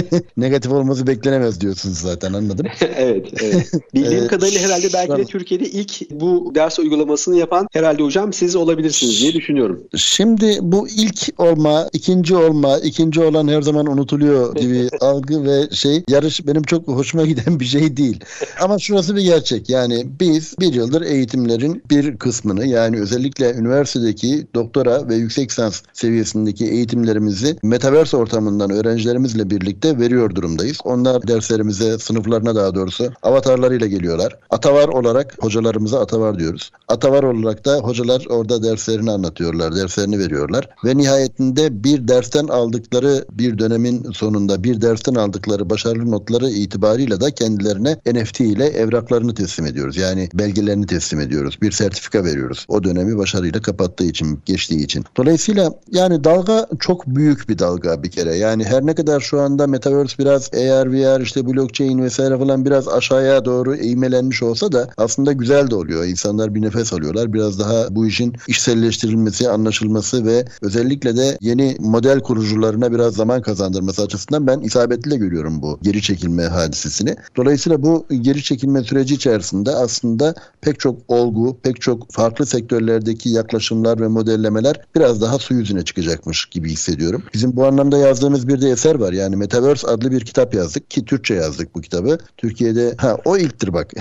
negatif 0.36 0.72
olması 0.72 1.06
beklenemez 1.06 1.60
diyorsunuz 1.60 1.98
zaten 1.98 2.32
anladım. 2.32 2.66
evet, 2.96 3.26
evet. 3.42 3.72
Bildiğim 3.94 4.28
kadarıyla 4.28 4.60
herhalde 4.60 4.88
belki 4.94 5.16
de 5.16 5.24
Türkiye'de 5.24 5.67
ilk 5.68 6.10
bu 6.10 6.52
ders 6.54 6.78
uygulamasını 6.78 7.36
yapan 7.36 7.68
herhalde 7.72 8.02
hocam 8.02 8.32
siz 8.32 8.56
olabilirsiniz 8.56 9.20
diye 9.20 9.32
düşünüyorum. 9.32 9.80
Şimdi 9.96 10.58
bu 10.62 10.88
ilk 10.88 11.28
olma, 11.38 11.88
ikinci 11.92 12.36
olma, 12.36 12.78
ikinci 12.78 13.20
olan 13.20 13.48
her 13.48 13.62
zaman 13.62 13.86
unutuluyor 13.86 14.56
gibi 14.56 14.88
algı 15.00 15.44
ve 15.44 15.70
şey 15.70 16.02
yarış 16.08 16.46
benim 16.46 16.62
çok 16.62 16.88
hoşuma 16.88 17.26
giden 17.26 17.60
bir 17.60 17.64
şey 17.64 17.96
değil. 17.96 18.20
Ama 18.60 18.78
şurası 18.78 19.16
bir 19.16 19.22
gerçek. 19.22 19.70
Yani 19.70 20.06
biz 20.20 20.54
bir 20.60 20.72
yıldır 20.72 21.02
eğitimlerin 21.02 21.82
bir 21.90 22.16
kısmını 22.16 22.66
yani 22.66 23.00
özellikle 23.00 23.54
üniversitedeki 23.54 24.46
doktora 24.54 25.08
ve 25.08 25.14
yüksek 25.14 25.50
lisans 25.50 25.82
seviyesindeki 25.92 26.66
eğitimlerimizi 26.66 27.56
metaverse 27.62 28.16
ortamından 28.16 28.70
öğrencilerimizle 28.70 29.50
birlikte 29.50 29.98
veriyor 29.98 30.34
durumdayız. 30.34 30.78
Onlar 30.84 31.28
derslerimize, 31.28 31.98
sınıflarına 31.98 32.54
daha 32.54 32.74
doğrusu 32.74 33.12
avatarlarıyla 33.22 33.86
geliyorlar. 33.86 34.36
Atavar 34.50 34.88
olarak 34.88 35.36
hocalarımıza 35.58 36.00
atavar 36.00 36.38
diyoruz. 36.38 36.70
Atavar 36.88 37.22
olarak 37.22 37.64
da 37.64 37.78
hocalar 37.78 38.26
orada 38.28 38.62
derslerini 38.62 39.10
anlatıyorlar, 39.10 39.76
derslerini 39.76 40.18
veriyorlar 40.18 40.68
ve 40.84 40.96
nihayetinde 40.96 41.84
bir 41.84 42.08
dersten 42.08 42.46
aldıkları 42.46 43.24
bir 43.32 43.58
dönemin 43.58 44.12
sonunda 44.12 44.64
bir 44.64 44.80
dersten 44.80 45.14
aldıkları 45.14 45.70
başarılı 45.70 46.10
notları 46.10 46.50
itibarıyla 46.50 47.20
da 47.20 47.30
kendilerine 47.30 47.96
NFT 48.06 48.40
ile 48.40 48.66
evraklarını 48.66 49.34
teslim 49.34 49.66
ediyoruz. 49.66 49.96
Yani 49.96 50.28
belgelerini 50.34 50.86
teslim 50.86 51.20
ediyoruz. 51.20 51.58
Bir 51.62 51.72
sertifika 51.72 52.24
veriyoruz. 52.24 52.66
O 52.68 52.84
dönemi 52.84 53.18
başarıyla 53.18 53.62
kapattığı 53.62 54.04
için, 54.04 54.40
geçtiği 54.46 54.84
için. 54.84 55.04
Dolayısıyla 55.16 55.72
yani 55.92 56.24
dalga 56.24 56.66
çok 56.80 57.06
büyük 57.06 57.48
bir 57.48 57.58
dalga 57.58 58.02
bir 58.02 58.10
kere. 58.10 58.36
Yani 58.36 58.64
her 58.64 58.86
ne 58.86 58.94
kadar 58.94 59.20
şu 59.20 59.40
anda 59.40 59.66
Metaverse 59.66 60.18
biraz 60.18 60.50
AR, 60.54 60.92
VR, 60.92 61.20
işte 61.20 61.46
blockchain 61.46 62.02
vesaire 62.02 62.38
falan 62.38 62.64
biraz 62.64 62.88
aşağıya 62.88 63.44
doğru 63.44 63.74
eğmelenmiş 63.74 64.42
olsa 64.42 64.72
da 64.72 64.88
aslında 64.96 65.32
güzel 65.32 65.47
de 65.48 65.74
oluyor. 65.74 66.04
İnsanlar 66.04 66.54
bir 66.54 66.62
nefes 66.62 66.92
alıyorlar. 66.92 67.32
Biraz 67.32 67.58
daha 67.58 67.94
bu 67.94 68.06
işin 68.06 68.34
işselleştirilmesi, 68.48 69.48
anlaşılması 69.48 70.26
ve 70.26 70.44
özellikle 70.62 71.16
de 71.16 71.38
yeni 71.40 71.76
model 71.80 72.20
kurucularına 72.20 72.92
biraz 72.92 73.14
zaman 73.14 73.42
kazandırması 73.42 74.02
açısından 74.02 74.46
ben 74.46 74.60
isabetli 74.60 75.18
görüyorum 75.18 75.62
bu 75.62 75.78
geri 75.82 76.02
çekilme 76.02 76.44
hadisesini. 76.44 77.16
Dolayısıyla 77.36 77.82
bu 77.82 78.06
geri 78.20 78.42
çekilme 78.42 78.82
süreci 78.82 79.14
içerisinde 79.14 79.70
aslında 79.70 80.34
pek 80.60 80.80
çok 80.80 80.98
olgu, 81.08 81.56
pek 81.62 81.80
çok 81.80 82.12
farklı 82.12 82.46
sektörlerdeki 82.46 83.28
yaklaşımlar 83.28 84.00
ve 84.00 84.08
modellemeler 84.08 84.80
biraz 84.96 85.20
daha 85.20 85.38
su 85.38 85.54
yüzüne 85.54 85.84
çıkacakmış 85.84 86.46
gibi 86.46 86.70
hissediyorum. 86.70 87.22
Bizim 87.34 87.56
bu 87.56 87.66
anlamda 87.66 87.98
yazdığımız 87.98 88.48
bir 88.48 88.60
de 88.60 88.70
eser 88.70 88.94
var. 88.94 89.12
Yani 89.12 89.36
Metaverse 89.36 89.86
adlı 89.88 90.10
bir 90.10 90.20
kitap 90.20 90.54
yazdık 90.54 90.90
ki 90.90 91.04
Türkçe 91.04 91.34
yazdık 91.34 91.74
bu 91.74 91.80
kitabı. 91.80 92.18
Türkiye'de 92.36 92.94
ha 92.98 93.16
o 93.24 93.36
ilktir 93.36 93.72
bak. 93.72 93.92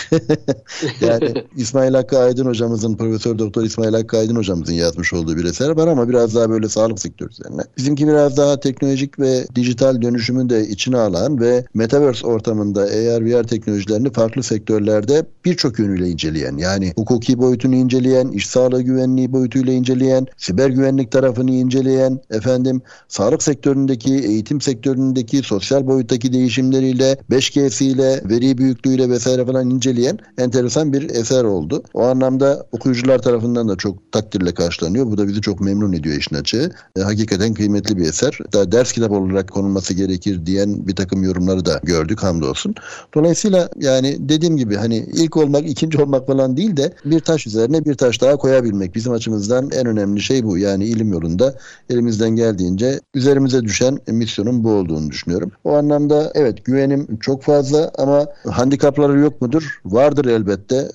yani 1.02 1.37
İsmail 1.56 1.94
Hakkı 1.94 2.20
Aydın 2.20 2.46
hocamızın 2.46 2.96
Profesör 2.96 3.40
Doktor 3.40 3.64
İsmail 3.64 3.94
Hakkı 3.94 4.18
Aydın 4.18 4.36
hocamızın 4.36 4.74
yazmış 4.74 5.14
olduğu 5.14 5.38
bir 5.38 5.46
eser 5.46 5.70
var 5.70 5.88
ama 5.88 6.10
biraz 6.10 6.36
daha 6.36 6.50
böyle 6.50 6.70
sağlık 6.70 7.00
sektörü 7.00 7.30
üzerine. 7.30 7.62
Bizimki 7.78 8.08
biraz 8.08 8.38
daha 8.38 8.60
teknolojik 8.60 9.20
ve 9.20 9.48
dijital 9.56 10.02
dönüşümü 10.02 10.50
de 10.50 10.68
içine 10.68 10.98
alan 10.98 11.42
ve 11.42 11.66
Metaverse 11.74 12.28
ortamında 12.28 12.82
AR 12.82 13.26
VR 13.26 13.44
teknolojilerini 13.44 14.12
farklı 14.12 14.44
sektörlerde 14.44 15.26
birçok 15.46 15.80
yönüyle 15.80 16.10
inceleyen 16.10 16.58
yani 16.58 16.94
hukuki 16.96 17.38
boyutunu 17.38 17.76
inceleyen, 17.76 18.28
iş 18.28 18.48
sağlığı 18.48 18.82
güvenliği 18.82 19.32
boyutuyla 19.32 19.74
inceleyen, 19.74 20.28
siber 20.38 20.70
güvenlik 20.70 21.12
tarafını 21.12 21.52
inceleyen, 21.52 22.20
efendim 22.32 22.82
sağlık 23.08 23.44
sektöründeki, 23.44 24.14
eğitim 24.14 24.62
sektöründeki, 24.62 25.38
sosyal 25.38 25.88
boyuttaki 25.88 26.34
değişimleriyle, 26.34 27.18
5G'siyle, 27.32 28.30
veri 28.30 28.58
büyüklüğüyle 28.58 29.10
vesaire 29.10 29.46
falan 29.46 29.70
inceleyen 29.70 30.20
enteresan 30.38 30.94
bir 30.94 31.10
eser 31.18 31.44
oldu. 31.44 31.84
O 31.94 32.04
anlamda 32.04 32.66
okuyucular 32.72 33.20
tarafından 33.20 33.70
da 33.70 33.76
çok 33.76 34.12
takdirle 34.12 34.54
karşılanıyor. 34.54 35.06
Bu 35.06 35.18
da 35.18 35.28
bizi 35.28 35.42
çok 35.42 35.62
memnun 35.62 35.94
ediyor 35.94 36.16
işin 36.16 36.36
açığı. 36.36 36.72
E, 36.98 37.02
hakikaten 37.02 37.54
kıymetli 37.54 37.98
bir 37.98 38.06
eser. 38.06 38.40
Daha 38.54 38.72
ders 38.72 38.92
kitap 38.92 39.12
olarak 39.12 39.52
konulması 39.52 39.94
gerekir 39.94 40.46
diyen 40.46 40.88
bir 40.88 40.96
takım 40.96 41.24
yorumları 41.24 41.66
da 41.66 41.80
gördük 41.84 42.24
hamdolsun. 42.24 42.76
Dolayısıyla 43.14 43.70
yani 43.80 44.18
dediğim 44.20 44.58
gibi 44.58 44.76
hani 44.76 44.98
ilk 44.98 45.38
olmak, 45.38 45.70
ikinci 45.70 46.02
olmak 46.02 46.28
falan 46.28 46.58
değil 46.58 46.78
de 46.78 46.94
bir 47.06 47.20
taş 47.20 47.48
üzerine 47.48 47.86
bir 47.86 47.96
taş 47.96 48.22
daha 48.22 48.38
koyabilmek 48.38 48.96
bizim 48.96 49.12
açımızdan 49.12 49.70
en 49.72 49.86
önemli 49.86 50.22
şey 50.22 50.44
bu. 50.44 50.58
Yani 50.58 50.86
ilim 50.86 51.12
yolunda 51.12 51.54
elimizden 51.90 52.30
geldiğince 52.30 53.00
üzerimize 53.14 53.64
düşen 53.64 54.00
misyonun 54.08 54.64
bu 54.64 54.72
olduğunu 54.72 55.10
düşünüyorum. 55.10 55.52
O 55.64 55.74
anlamda 55.74 56.32
evet 56.36 56.66
güvenim 56.66 57.18
çok 57.20 57.44
fazla 57.44 57.92
ama 57.98 58.26
handikapları 58.50 59.20
yok 59.20 59.42
mudur? 59.42 59.80
Vardır 59.86 60.26
elbette. 60.26 60.92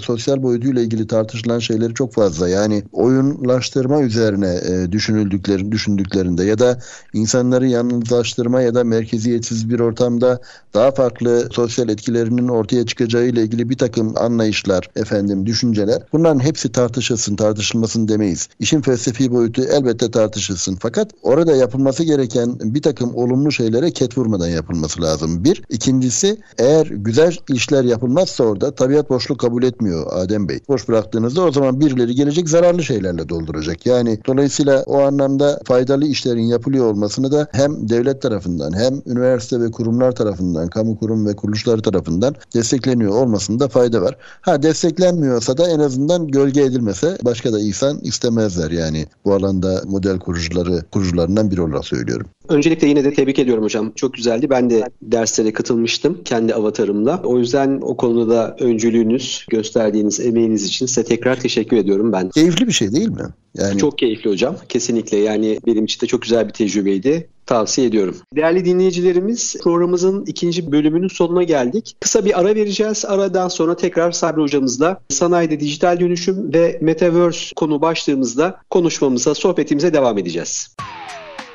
Sosyal 0.00 0.42
boyutuyla 0.42 0.82
ilgili 0.82 1.06
tartışılan 1.06 1.58
şeyleri 1.58 1.94
çok 1.94 2.12
fazla. 2.12 2.48
Yani 2.48 2.82
oyunlaştırma 2.92 4.02
üzerine 4.02 4.60
e, 4.68 4.92
düşünüldükleri, 4.92 5.72
düşündüklerinde 5.72 6.44
ya 6.44 6.58
da 6.58 6.78
insanları 7.12 7.66
yalnızlaştırma 7.66 8.60
ya 8.62 8.74
da 8.74 8.84
merkeziyetsiz 8.84 9.70
bir 9.70 9.80
ortamda 9.80 10.40
daha 10.74 10.90
farklı 10.90 11.48
sosyal 11.52 11.88
etkilerinin 11.88 12.48
ortaya 12.48 12.86
çıkacağı 12.86 13.26
ile 13.26 13.42
ilgili 13.42 13.70
bir 13.70 13.78
takım 13.78 14.14
anlayışlar, 14.16 14.90
efendim 14.96 15.46
düşünceler. 15.46 16.02
Bunların 16.12 16.40
hepsi 16.40 16.72
tartışılsın, 16.72 17.36
tartışılmasın 17.36 18.08
demeyiz. 18.08 18.48
İşin 18.60 18.80
felsefi 18.80 19.32
boyutu 19.32 19.64
elbette 19.64 20.10
tartışılsın. 20.10 20.76
Fakat 20.80 21.10
orada 21.22 21.56
yapılması 21.56 22.04
gereken 22.04 22.58
bir 22.60 22.82
takım 22.82 23.14
olumlu 23.14 23.52
şeylere 23.52 23.90
ket 23.90 24.18
vurmadan 24.18 24.48
yapılması 24.48 25.02
lazım. 25.02 25.44
Bir. 25.44 25.62
ikincisi 25.68 26.36
eğer 26.58 26.86
güzel 26.86 27.36
işler 27.48 27.84
yapılmazsa 27.84 28.44
orada 28.44 28.74
tabiat 28.74 29.10
boşluk 29.10 29.40
kabul 29.40 29.53
etmiyor 29.62 30.06
Adem 30.10 30.48
Bey. 30.48 30.58
Boş 30.68 30.88
bıraktığınızda 30.88 31.42
o 31.42 31.52
zaman 31.52 31.80
birileri 31.80 32.14
gelecek 32.14 32.48
zararlı 32.48 32.82
şeylerle 32.82 33.28
dolduracak. 33.28 33.86
Yani 33.86 34.18
dolayısıyla 34.26 34.82
o 34.86 35.00
anlamda 35.00 35.60
faydalı 35.64 36.06
işlerin 36.06 36.42
yapılıyor 36.42 36.86
olmasını 36.86 37.32
da 37.32 37.48
hem 37.52 37.88
devlet 37.88 38.22
tarafından 38.22 38.72
hem 38.72 39.02
üniversite 39.06 39.60
ve 39.60 39.70
kurumlar 39.70 40.12
tarafından, 40.12 40.68
kamu 40.68 40.98
kurum 40.98 41.26
ve 41.26 41.36
kuruluşları 41.36 41.82
tarafından 41.82 42.34
destekleniyor 42.54 43.12
olmasında 43.12 43.68
fayda 43.68 44.02
var. 44.02 44.16
Ha 44.40 44.62
desteklenmiyorsa 44.62 45.58
da 45.58 45.70
en 45.70 45.78
azından 45.78 46.28
gölge 46.28 46.62
edilmese 46.62 47.18
başka 47.22 47.52
da 47.52 47.60
insan 47.60 47.98
istemezler 48.02 48.70
yani. 48.70 49.06
Bu 49.24 49.34
alanda 49.34 49.82
model 49.86 50.18
kurucuları 50.18 50.82
kurucularından 50.92 51.50
biri 51.50 51.62
olarak 51.62 51.84
söylüyorum. 51.84 52.26
Öncelikle 52.48 52.88
yine 52.88 53.04
de 53.04 53.14
tebrik 53.14 53.38
ediyorum 53.38 53.64
hocam. 53.64 53.92
Çok 53.96 54.14
güzeldi. 54.14 54.50
Ben 54.50 54.70
de 54.70 54.84
derslere 55.02 55.52
katılmıştım 55.52 56.18
kendi 56.24 56.54
avatarımla. 56.54 57.20
O 57.24 57.38
yüzden 57.38 57.78
o 57.82 57.96
konuda 57.96 58.34
da 58.34 58.56
öncülüğünüz, 58.60 59.43
gösterdiğiniz 59.50 60.20
emeğiniz 60.20 60.64
için 60.64 60.86
size 60.86 61.04
tekrar 61.04 61.40
teşekkür 61.40 61.76
ediyorum 61.76 62.12
ben. 62.12 62.30
Keyifli 62.30 62.66
bir 62.66 62.72
şey 62.72 62.92
değil 62.92 63.08
mi? 63.08 63.24
Yani... 63.58 63.78
Çok 63.78 63.98
keyifli 63.98 64.30
hocam. 64.30 64.56
Kesinlikle. 64.68 65.18
Yani 65.18 65.58
benim 65.66 65.84
için 65.84 66.00
de 66.00 66.06
çok 66.06 66.22
güzel 66.22 66.48
bir 66.48 66.52
tecrübeydi. 66.52 67.28
Tavsiye 67.46 67.86
ediyorum. 67.86 68.16
Değerli 68.36 68.64
dinleyicilerimiz 68.64 69.56
programımızın 69.62 70.24
ikinci 70.26 70.72
bölümünün 70.72 71.08
sonuna 71.08 71.42
geldik. 71.42 71.96
Kısa 72.00 72.24
bir 72.24 72.40
ara 72.40 72.54
vereceğiz. 72.54 73.04
Aradan 73.04 73.48
sonra 73.48 73.76
tekrar 73.76 74.12
Sabri 74.12 74.40
hocamızla 74.42 75.00
sanayide 75.08 75.60
dijital 75.60 76.00
dönüşüm 76.00 76.52
ve 76.54 76.78
metaverse 76.80 77.54
konu 77.56 77.80
başlığımızda 77.80 78.60
konuşmamıza, 78.70 79.34
sohbetimize 79.34 79.94
devam 79.94 80.18
edeceğiz. 80.18 80.76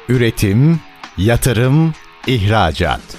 Üretim, 0.09 0.79
yatırım, 1.17 1.93
ihracat. 2.27 3.18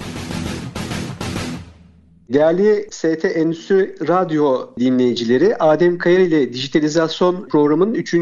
Değerli 2.33 2.87
ST 2.91 3.25
Endüstri 3.25 3.95
Radyo 4.07 4.69
dinleyicileri, 4.79 5.55
Adem 5.55 5.97
Kayar 5.97 6.19
ile 6.19 6.53
Dijitalizasyon 6.53 7.47
programının 7.49 7.93
3. 7.93 8.13